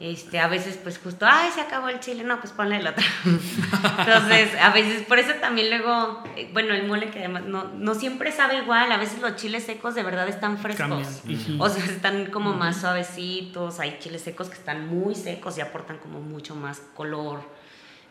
Este, 0.00 0.38
a 0.38 0.46
veces, 0.46 0.78
pues 0.80 0.96
justo, 0.98 1.26
ay, 1.28 1.50
se 1.52 1.60
acabó 1.60 1.88
el 1.88 1.98
chile, 1.98 2.22
no, 2.22 2.38
pues 2.38 2.52
ponle 2.52 2.76
el 2.76 2.86
otro. 2.86 3.04
Entonces, 3.24 4.50
a 4.60 4.70
veces, 4.70 5.02
por 5.02 5.18
eso 5.18 5.32
también 5.40 5.70
luego, 5.70 6.22
eh, 6.36 6.48
bueno, 6.52 6.72
el 6.72 6.86
mole 6.86 7.10
que 7.10 7.18
además 7.18 7.44
no, 7.46 7.64
no 7.64 7.96
siempre 7.96 8.30
sabe 8.30 8.58
igual, 8.58 8.92
a 8.92 8.96
veces 8.96 9.20
los 9.20 9.34
chiles 9.34 9.64
secos 9.64 9.96
de 9.96 10.04
verdad 10.04 10.28
están 10.28 10.58
frescos. 10.58 11.22
O 11.58 11.68
sea, 11.68 11.84
están 11.84 12.26
como 12.26 12.52
más 12.52 12.80
suavecitos, 12.80 13.80
hay 13.80 13.98
chiles 13.98 14.22
secos 14.22 14.48
que 14.48 14.54
están 14.54 14.86
muy 14.86 15.16
secos 15.16 15.58
y 15.58 15.62
aportan 15.62 15.98
como 15.98 16.20
mucho 16.20 16.54
más 16.54 16.80
color. 16.94 17.40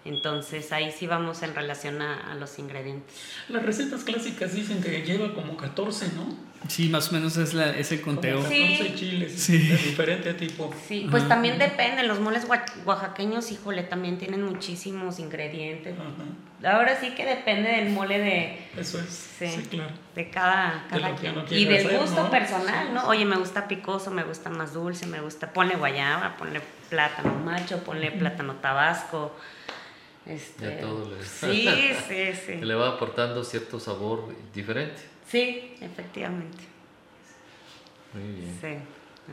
Entonces, 0.08 0.72
ahí 0.72 0.91
sí 0.91 1.05
vamos 1.08 1.43
en 1.43 1.53
relación 1.55 2.01
a, 2.01 2.32
a 2.32 2.36
los 2.36 2.58
ingredientes. 2.60 3.14
Las 3.49 3.64
recetas 3.64 4.03
clásicas 4.03 4.53
dicen 4.53 4.82
que 4.82 5.01
lleva 5.03 5.34
como 5.34 5.58
14, 5.58 6.12
¿no? 6.16 6.47
Sí, 6.68 6.89
más 6.89 7.10
o 7.10 7.14
menos 7.14 7.38
es, 7.38 7.53
la, 7.53 7.70
es 7.78 7.91
el 7.91 8.01
Como 8.01 8.16
conteo. 8.16 8.38
14 8.41 8.78
Sí. 8.78 8.93
chiles 8.95 9.32
Sí. 9.34 9.58
de 9.60 9.78
diferente 9.78 10.34
tipo. 10.34 10.74
Sí, 10.88 11.08
pues 11.10 11.28
también 11.28 11.60
depende. 11.60 12.03
Los 12.03 12.20
moles 12.20 12.45
oa- 12.49 12.66
oaxaqueños, 12.86 13.51
híjole, 13.51 13.84
también 13.84 14.18
tienen 14.18 14.43
muchísimos 14.43 15.20
ingredientes. 15.20 15.93
Ajá. 15.97 16.76
Ahora 16.76 16.99
sí 16.99 17.12
que 17.12 17.24
depende 17.26 17.70
del 17.70 17.89
mole 17.91 18.18
de, 18.18 18.60
Eso 18.76 18.99
es. 18.99 19.05
sí, 19.38 19.47
Sí, 19.47 19.62
claro. 19.70 19.91
de 20.16 20.30
cada, 20.32 20.88
quien. 21.20 21.36
Y 21.51 21.66
del 21.66 21.86
hacer, 21.86 21.99
gusto 21.99 22.24
¿no? 22.24 22.32
personal, 22.32 22.88
Sí, 22.88 22.93
¿no? 22.95 23.08
Oye, 23.08 23.26
me 23.26 23.38
gusta 23.38 23.68
picoso, 23.68 24.10
me 24.10 24.24
gusta 24.24 24.49
más 24.49 24.74
dulce, 24.74 25.05
me 25.05 25.22
gusta. 25.22 25.53
Ponle 25.53 25.76
guayaba, 25.76 26.36
ponle 26.38 26.62
plátano 26.89 27.36
macho, 27.45 27.84
ponle 27.84 28.12
plátano 28.12 28.55
tabasco. 28.55 29.36
Este, 30.28 30.65
Ya 30.65 30.80
todo 30.82 31.09
le- 31.09 31.23
Sí, 31.23 31.67
sí, 32.07 32.07
Que 32.09 32.36
sí. 32.36 32.65
le 32.65 32.75
va 32.75 32.89
aportando 32.89 33.43
cierto 33.43 33.80
sabor 33.80 34.28
diferente. 34.53 35.01
Sí, 35.30 35.75
efectivamente. 35.82 36.63
Muy 38.13 38.23
bien. 38.41 38.57
Sí, 38.59 38.67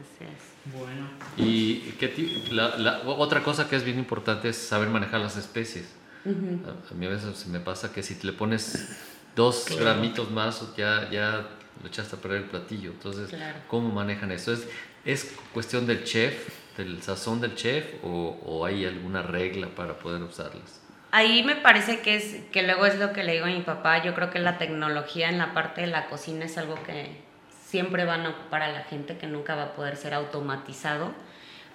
así 0.01 0.25
es. 0.25 0.73
Bueno. 0.79 1.09
Y 1.37 1.81
qué 1.99 2.09
ti- 2.09 2.45
la- 2.51 2.77
la- 2.77 3.01
otra 3.03 3.43
cosa 3.43 3.69
que 3.69 3.77
es 3.77 3.85
bien 3.85 3.99
importante 3.99 4.49
es 4.49 4.57
saber 4.57 4.89
manejar 4.89 5.21
las 5.21 5.37
especies. 5.37 5.87
a, 6.27 6.91
a 6.91 6.95
mí 6.95 7.05
a 7.05 7.11
veces 7.11 7.37
se 7.37 7.49
me 7.51 7.61
pasa 7.61 7.93
que 7.93 8.03
si 8.03 8.15
le 8.23 8.33
pones 8.33 8.97
dos 9.37 9.65
Claro. 9.67 9.83
gramitos 9.85 10.31
más, 10.31 10.75
ya, 10.77 11.11
ya 11.11 11.49
lo 11.83 11.89
echaste 11.89 12.17
a 12.17 12.19
perder 12.19 12.43
el 12.45 12.49
platillo. 12.49 12.93
Entonces, 12.93 13.29
Claro. 13.29 13.59
¿cómo 13.69 13.91
manejan 13.91 14.31
eso? 14.33 14.53
¿Es, 14.53 14.67
¿Es 15.05 15.35
cuestión 15.53 15.87
del 15.87 16.03
chef, 16.05 16.49
del 16.79 17.03
sazón 17.03 17.41
del 17.43 17.55
chef, 17.57 17.85
o, 18.03 18.39
o 18.45 18.65
hay 18.65 18.87
alguna 18.87 19.21
regla 19.23 19.69
para 19.75 19.99
poder 19.99 20.23
usarlas? 20.23 20.81
Ahí 21.17 21.45
me 21.45 21.55
parece 21.55 22.01
que 22.01 22.17
es 22.17 22.39
que 22.51 22.65
luego 22.65 22.87
es 22.87 22.99
lo 22.99 23.13
que 23.13 23.23
le 23.23 23.35
digo 23.35 23.45
a 23.45 23.49
mi 23.49 23.61
papá, 23.61 24.03
yo 24.03 24.17
creo 24.17 24.31
que 24.31 24.41
la 24.41 24.59
tecnología 24.59 25.29
en 25.29 25.39
la 25.39 25.55
parte 25.55 25.83
de 25.83 25.87
la 25.87 26.07
cocina 26.07 26.45
es 26.45 26.59
algo 26.59 26.75
que 26.83 27.21
siempre 27.65 28.05
van 28.05 28.27
a 28.27 28.31
ocupar 28.31 28.63
a 28.63 28.73
la 28.73 28.81
gente, 28.81 29.17
que 29.17 29.29
nunca 29.29 29.55
va 29.55 29.63
a 29.63 29.73
poder 29.75 29.97
ser 29.97 30.13
automatizado, 30.13 31.13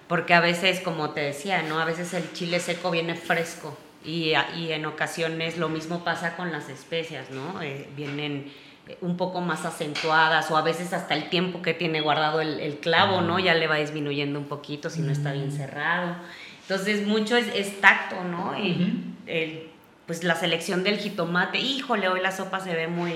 porque 0.10 0.34
a 0.34 0.42
veces, 0.42 0.82
como 0.82 1.12
te 1.12 1.22
decía, 1.22 1.62
¿no? 1.62 1.80
A 1.80 1.86
veces 1.86 2.14
el 2.14 2.34
chile 2.34 2.60
seco 2.60 2.92
viene 2.92 3.16
fresco 3.16 3.78
y, 4.04 4.34
y 4.58 4.74
en 4.74 4.86
ocasiones 4.86 5.58
lo 5.58 5.70
mismo 5.70 6.04
pasa 6.04 6.36
con 6.36 6.52
las 6.52 6.68
especias, 6.68 7.30
¿no? 7.30 7.62
Eh, 7.62 7.88
vienen 7.96 8.52
eh, 8.90 8.98
un 9.00 9.16
poco 9.16 9.40
más 9.40 9.64
acentuadas 9.64 10.52
o 10.52 10.58
a 10.58 10.64
veces 10.64 10.92
hasta 10.92 11.14
el 11.14 11.30
tiempo 11.30 11.62
que 11.62 11.74
tiene 11.74 12.02
guardado 12.02 12.42
el, 12.42 12.60
el 12.60 12.80
clavo, 12.80 13.22
¿no? 13.22 13.40
Ya 13.40 13.54
le 13.54 13.68
va 13.68 13.78
disminuyendo 13.78 14.38
un 14.38 14.50
poquito 14.50 14.90
si 14.90 15.00
no 15.00 15.14
está 15.14 15.32
bien 15.32 15.54
cerrado. 15.54 16.18
Entonces, 16.64 17.08
mucho 17.08 17.38
es, 17.38 17.48
es 17.56 17.80
tacto, 17.80 18.22
¿no? 18.26 18.56
Y 18.60 19.16
el- 19.30 19.70
pues 20.06 20.24
la 20.24 20.36
selección 20.36 20.84
del 20.84 20.98
jitomate. 20.98 21.60
Híjole, 21.60 22.08
hoy 22.10 22.20
la 22.22 22.32
sopa 22.32 22.60
se 22.60 22.74
ve 22.76 22.88
muy, 22.88 23.14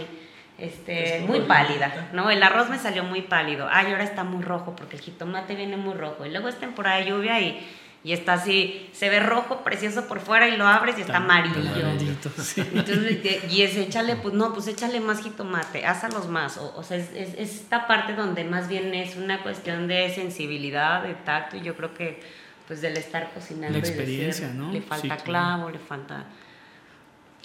este, 0.59 1.17
Es 1.17 1.25
muy 1.27 1.39
pálida. 1.41 2.09
¿no? 2.13 2.29
El 2.29 2.43
arroz 2.43 2.69
me 2.69 2.77
salió 2.77 3.03
muy 3.03 3.21
pálido. 3.23 3.67
Ay, 3.71 3.87
ahora 3.91 4.03
está 4.03 4.23
muy 4.23 4.43
rojo 4.43 4.75
porque 4.75 4.95
el 4.97 5.01
jitomate 5.01 5.55
viene 5.55 5.75
muy 5.77 5.95
rojo. 5.95 6.25
Y 6.25 6.29
luego 6.29 6.47
es 6.49 6.59
temporada 6.59 6.97
de 6.97 7.05
lluvia 7.05 7.39
y, 7.41 7.67
y 8.03 8.13
está 8.13 8.33
así, 8.33 8.89
se 8.93 9.09
ve 9.09 9.19
rojo, 9.21 9.63
precioso 9.63 10.07
por 10.07 10.19
fuera 10.19 10.47
y 10.49 10.55
lo 10.57 10.67
abres 10.67 10.97
y 10.99 11.01
está 11.01 11.17
amarillo. 11.17 11.55
Amarillo, 11.61 12.13
sí. 12.43 12.61
Entonces, 12.61 13.43
y 13.51 13.61
es 13.63 13.75
échale, 13.75 14.15
pues 14.17 14.35
no, 14.35 14.53
pues 14.53 14.67
échale 14.67 14.99
más 14.99 15.23
jitomate, 15.23 15.85
házalos 15.87 16.27
más. 16.27 16.57
O, 16.57 16.73
o 16.75 16.83
sea, 16.83 16.97
es, 16.97 17.09
es- 17.15 17.33
es 17.39 17.55
esta 17.61 17.87
parte 17.87 18.13
donde 18.13 18.43
más 18.43 18.67
bien 18.67 18.93
es 18.93 19.15
una 19.15 19.41
cuestión 19.41 19.87
de 19.87 20.13
sensibilidad, 20.13 21.01
de 21.01 21.15
tacto, 21.15 21.57
y 21.57 21.61
yo 21.61 21.75
creo 21.75 21.93
que 21.95 22.21
pues 22.67 22.81
del 22.81 22.95
estar 22.97 23.31
cocinando. 23.33 23.71
La 23.71 23.77
y 23.77 23.81
decir, 23.81 23.95
experiencia, 23.99 24.53
¿no? 24.53 24.71
Le 24.71 24.79
Sí, 24.81 24.85
falta 24.87 25.07
claro. 25.17 25.23
clavo, 25.23 25.69
le 25.69 25.79
falta. 25.79 26.25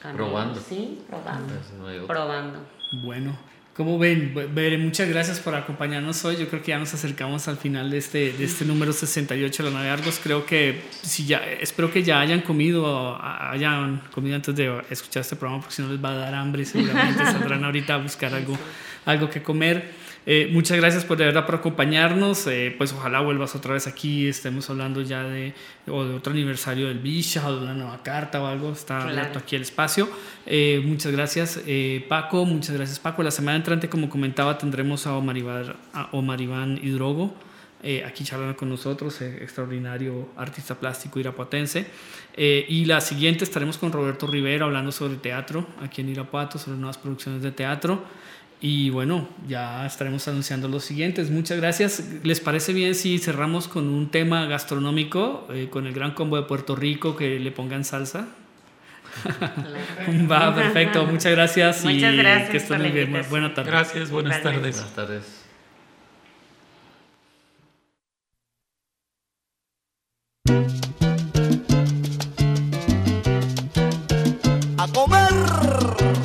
canela. 0.01 0.16
Probando. 0.16 0.61
Sí, 0.61 1.01
probando. 1.09 1.55
No. 2.01 2.07
Probando. 2.07 2.66
Bueno, 3.05 3.37
como 3.75 3.99
ven, 3.99 4.33
Be- 4.35 4.47
Bere, 4.47 4.79
muchas 4.79 5.09
gracias 5.09 5.41
por 5.41 5.55
acompañarnos 5.55 6.25
hoy. 6.25 6.37
Yo 6.37 6.49
creo 6.49 6.62
que 6.62 6.69
ya 6.69 6.79
nos 6.79 6.95
acercamos 6.95 7.47
al 7.49 7.57
final 7.57 7.91
de 7.91 7.99
este, 7.99 8.33
de 8.33 8.45
este 8.45 8.64
número 8.64 8.93
68 8.93 9.62
de 9.64 9.71
la 9.71 9.77
Nave 9.77 9.91
Argos. 9.91 10.21
Creo 10.23 10.47
que 10.47 10.83
si 11.03 11.27
ya, 11.27 11.39
espero 11.61 11.91
que 11.93 12.03
ya 12.03 12.21
hayan 12.21 12.41
comido, 12.43 13.19
hayan 13.23 14.01
comido 14.12 14.37
antes 14.37 14.55
de 14.57 14.83
escuchar 14.91 15.21
este 15.23 15.37
programa, 15.37 15.62
porque 15.62 15.75
si 15.77 15.83
no 15.83 15.89
les 15.89 16.03
va 16.03 16.11
a 16.11 16.14
dar 16.16 16.35
hambre, 16.35 16.64
seguramente 16.64 17.25
saldrán 17.25 17.64
ahorita 17.64 17.95
a 17.95 17.99
buscar 17.99 18.33
algo, 18.35 18.57
algo 19.05 19.29
que 19.31 19.43
comer. 19.43 20.07
Eh, 20.27 20.49
muchas 20.53 20.77
gracias 20.77 21.05
por 21.07 21.16
de 21.16 21.25
verdad 21.25 21.47
por 21.47 21.55
acompañarnos. 21.55 22.47
Eh, 22.47 22.75
pues 22.77 22.93
ojalá 22.93 23.21
vuelvas 23.21 23.55
otra 23.55 23.73
vez 23.75 23.87
aquí. 23.87 24.27
Estemos 24.29 24.69
hablando 24.69 25.01
ya 25.01 25.23
de, 25.23 25.55
o 25.87 26.05
de 26.05 26.14
otro 26.14 26.33
aniversario 26.33 26.89
del 26.89 26.99
Bisha 26.99 27.47
o 27.49 27.57
de 27.57 27.62
una 27.62 27.75
nueva 27.75 28.03
carta 28.03 28.43
o 28.43 28.47
algo. 28.47 28.73
Está 28.73 28.99
Claro. 29.01 29.11
abierto 29.19 29.39
aquí 29.39 29.57
el 29.57 29.62
espacio. 29.62 30.09
Eh, 30.45 30.83
muchas 30.85 31.12
gracias, 31.12 31.61
eh, 31.66 32.05
Paco. 32.09 32.45
Muchas 32.45 32.77
gracias, 32.77 32.99
Paco. 32.99 33.23
La 33.23 33.31
semana 33.31 33.57
entrante, 33.57 33.89
como 33.89 34.09
comentaba, 34.11 34.59
tendremos 34.59 35.07
a 35.07 35.14
Omar 35.16 35.37
Iván, 35.39 35.75
a 35.95 36.09
Omar 36.12 36.41
Iván 36.41 36.79
Hidrogo, 36.83 37.35
eh, 37.83 38.05
aquí 38.05 38.25
charlando 38.25 38.57
con 38.57 38.69
nosotros, 38.69 39.21
eh, 39.23 39.39
extraordinario 39.41 40.29
artista 40.37 40.75
plástico 40.75 41.21
irapuatense. 41.21 41.87
Eh, 42.35 42.66
y 42.69 42.85
la 42.85 43.01
siguiente 43.01 43.45
estaremos 43.45 43.79
con 43.79 43.93
Roberto 43.93 44.27
Rivera 44.27 44.64
hablando 44.66 44.93
sobre 44.93 45.16
teatro 45.16 45.66
aquí 45.83 46.03
en 46.03 46.09
Irapuato, 46.11 46.59
sobre 46.59 46.77
nuevas 46.77 46.99
producciones 46.99 47.43
de 47.43 47.51
teatro. 47.53 48.03
Y 48.61 48.90
bueno, 48.90 49.28
ya 49.46 49.86
estaremos 49.86 50.26
anunciando 50.26 50.66
los 50.68 50.84
siguientes. 50.84 51.30
Muchas 51.30 51.59
gracias. 51.59 52.02
¿Les 52.24 52.40
parece 52.40 52.72
bien 52.72 52.94
si 52.94 53.18
cerramos 53.18 53.68
con 53.68 53.88
un 53.88 54.11
tema 54.11 54.46
gastronómico, 54.46 55.46
con 55.70 55.86
el 55.86 55.92
gran 55.94 56.12
combo 56.12 56.36
de 56.36 56.42
Puerto 56.42 56.74
Rico, 56.74 57.14
que 57.14 57.38
le 57.38 57.52
pongan 57.52 57.84
salsa? 57.84 58.26
Va, 60.30 60.54
perfecto. 60.54 61.06
Muchas 61.06 61.32
gracias. 61.32 61.84
Muchas 61.84 62.14
gracias 62.14 62.50
Que 62.50 62.56
estén 62.56 62.82
muy 62.82 62.90
bien. 62.90 63.12
Buenas 63.30 63.54
tardes. 63.54 63.72
Gracias, 63.72 64.11
buenas 64.11 64.42
tardes. 64.42 64.76
Buenas 64.76 64.94
tardes. 64.94 65.38
a 74.78 74.86
comer. 74.92 76.18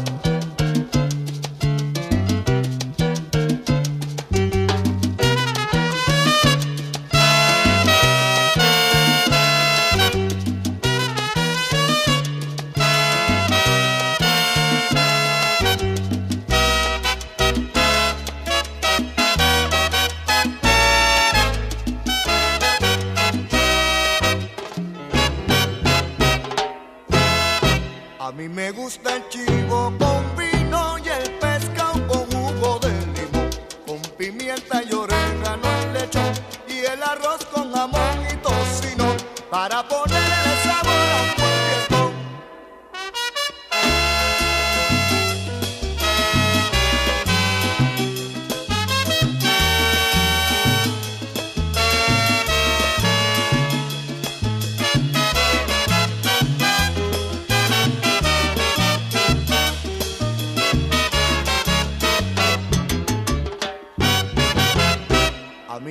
A 28.26 28.32
mí 28.32 28.48
me 28.48 28.72
gusta 28.72 29.18
el 29.18 29.28
chivo 29.28 29.92
con 30.00 30.38
vino 30.38 30.96
y 31.04 31.10
el 31.10 31.30
pescado 31.40 32.08
con 32.08 32.26
jugo 32.32 32.80
de 32.80 32.92
limón, 33.16 33.50
con 33.86 34.00
pimienta 34.18 34.82
y 34.82 34.94
orégano 34.94 35.68
el 35.82 35.94
lechón 35.94 36.32
y 36.70 36.86
el 36.86 37.04
arroz 37.04 37.44
con 37.54 37.74
jamón 37.74 38.26
y 38.32 38.38
tocino 38.38 39.14
para 39.50 39.86
ponerle 39.86 40.33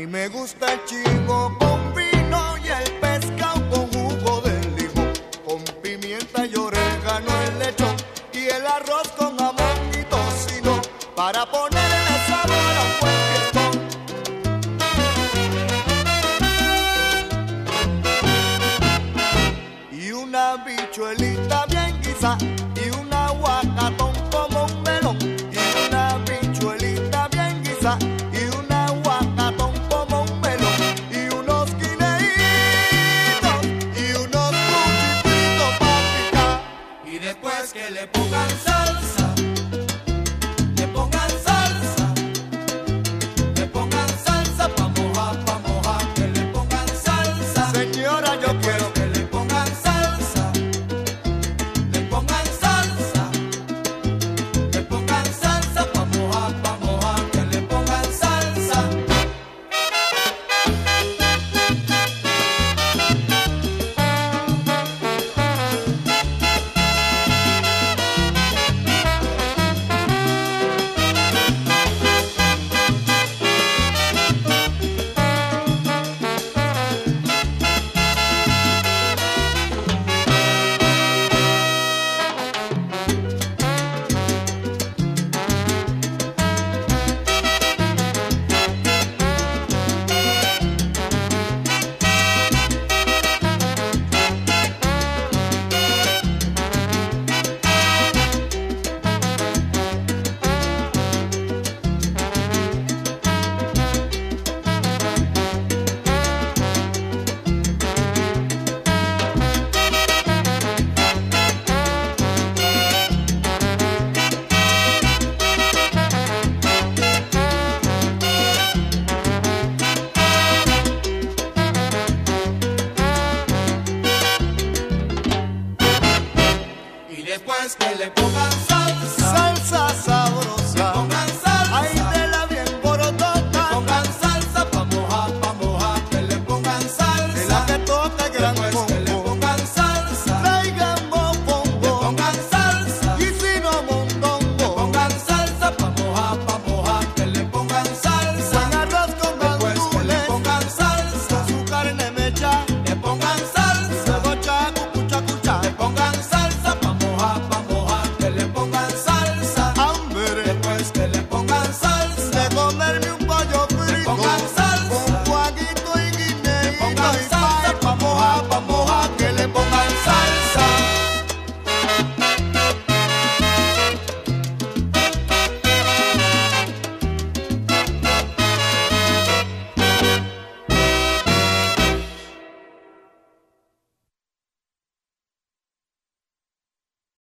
mí 0.02 0.06
me 0.08 0.26
gusta 0.28 0.61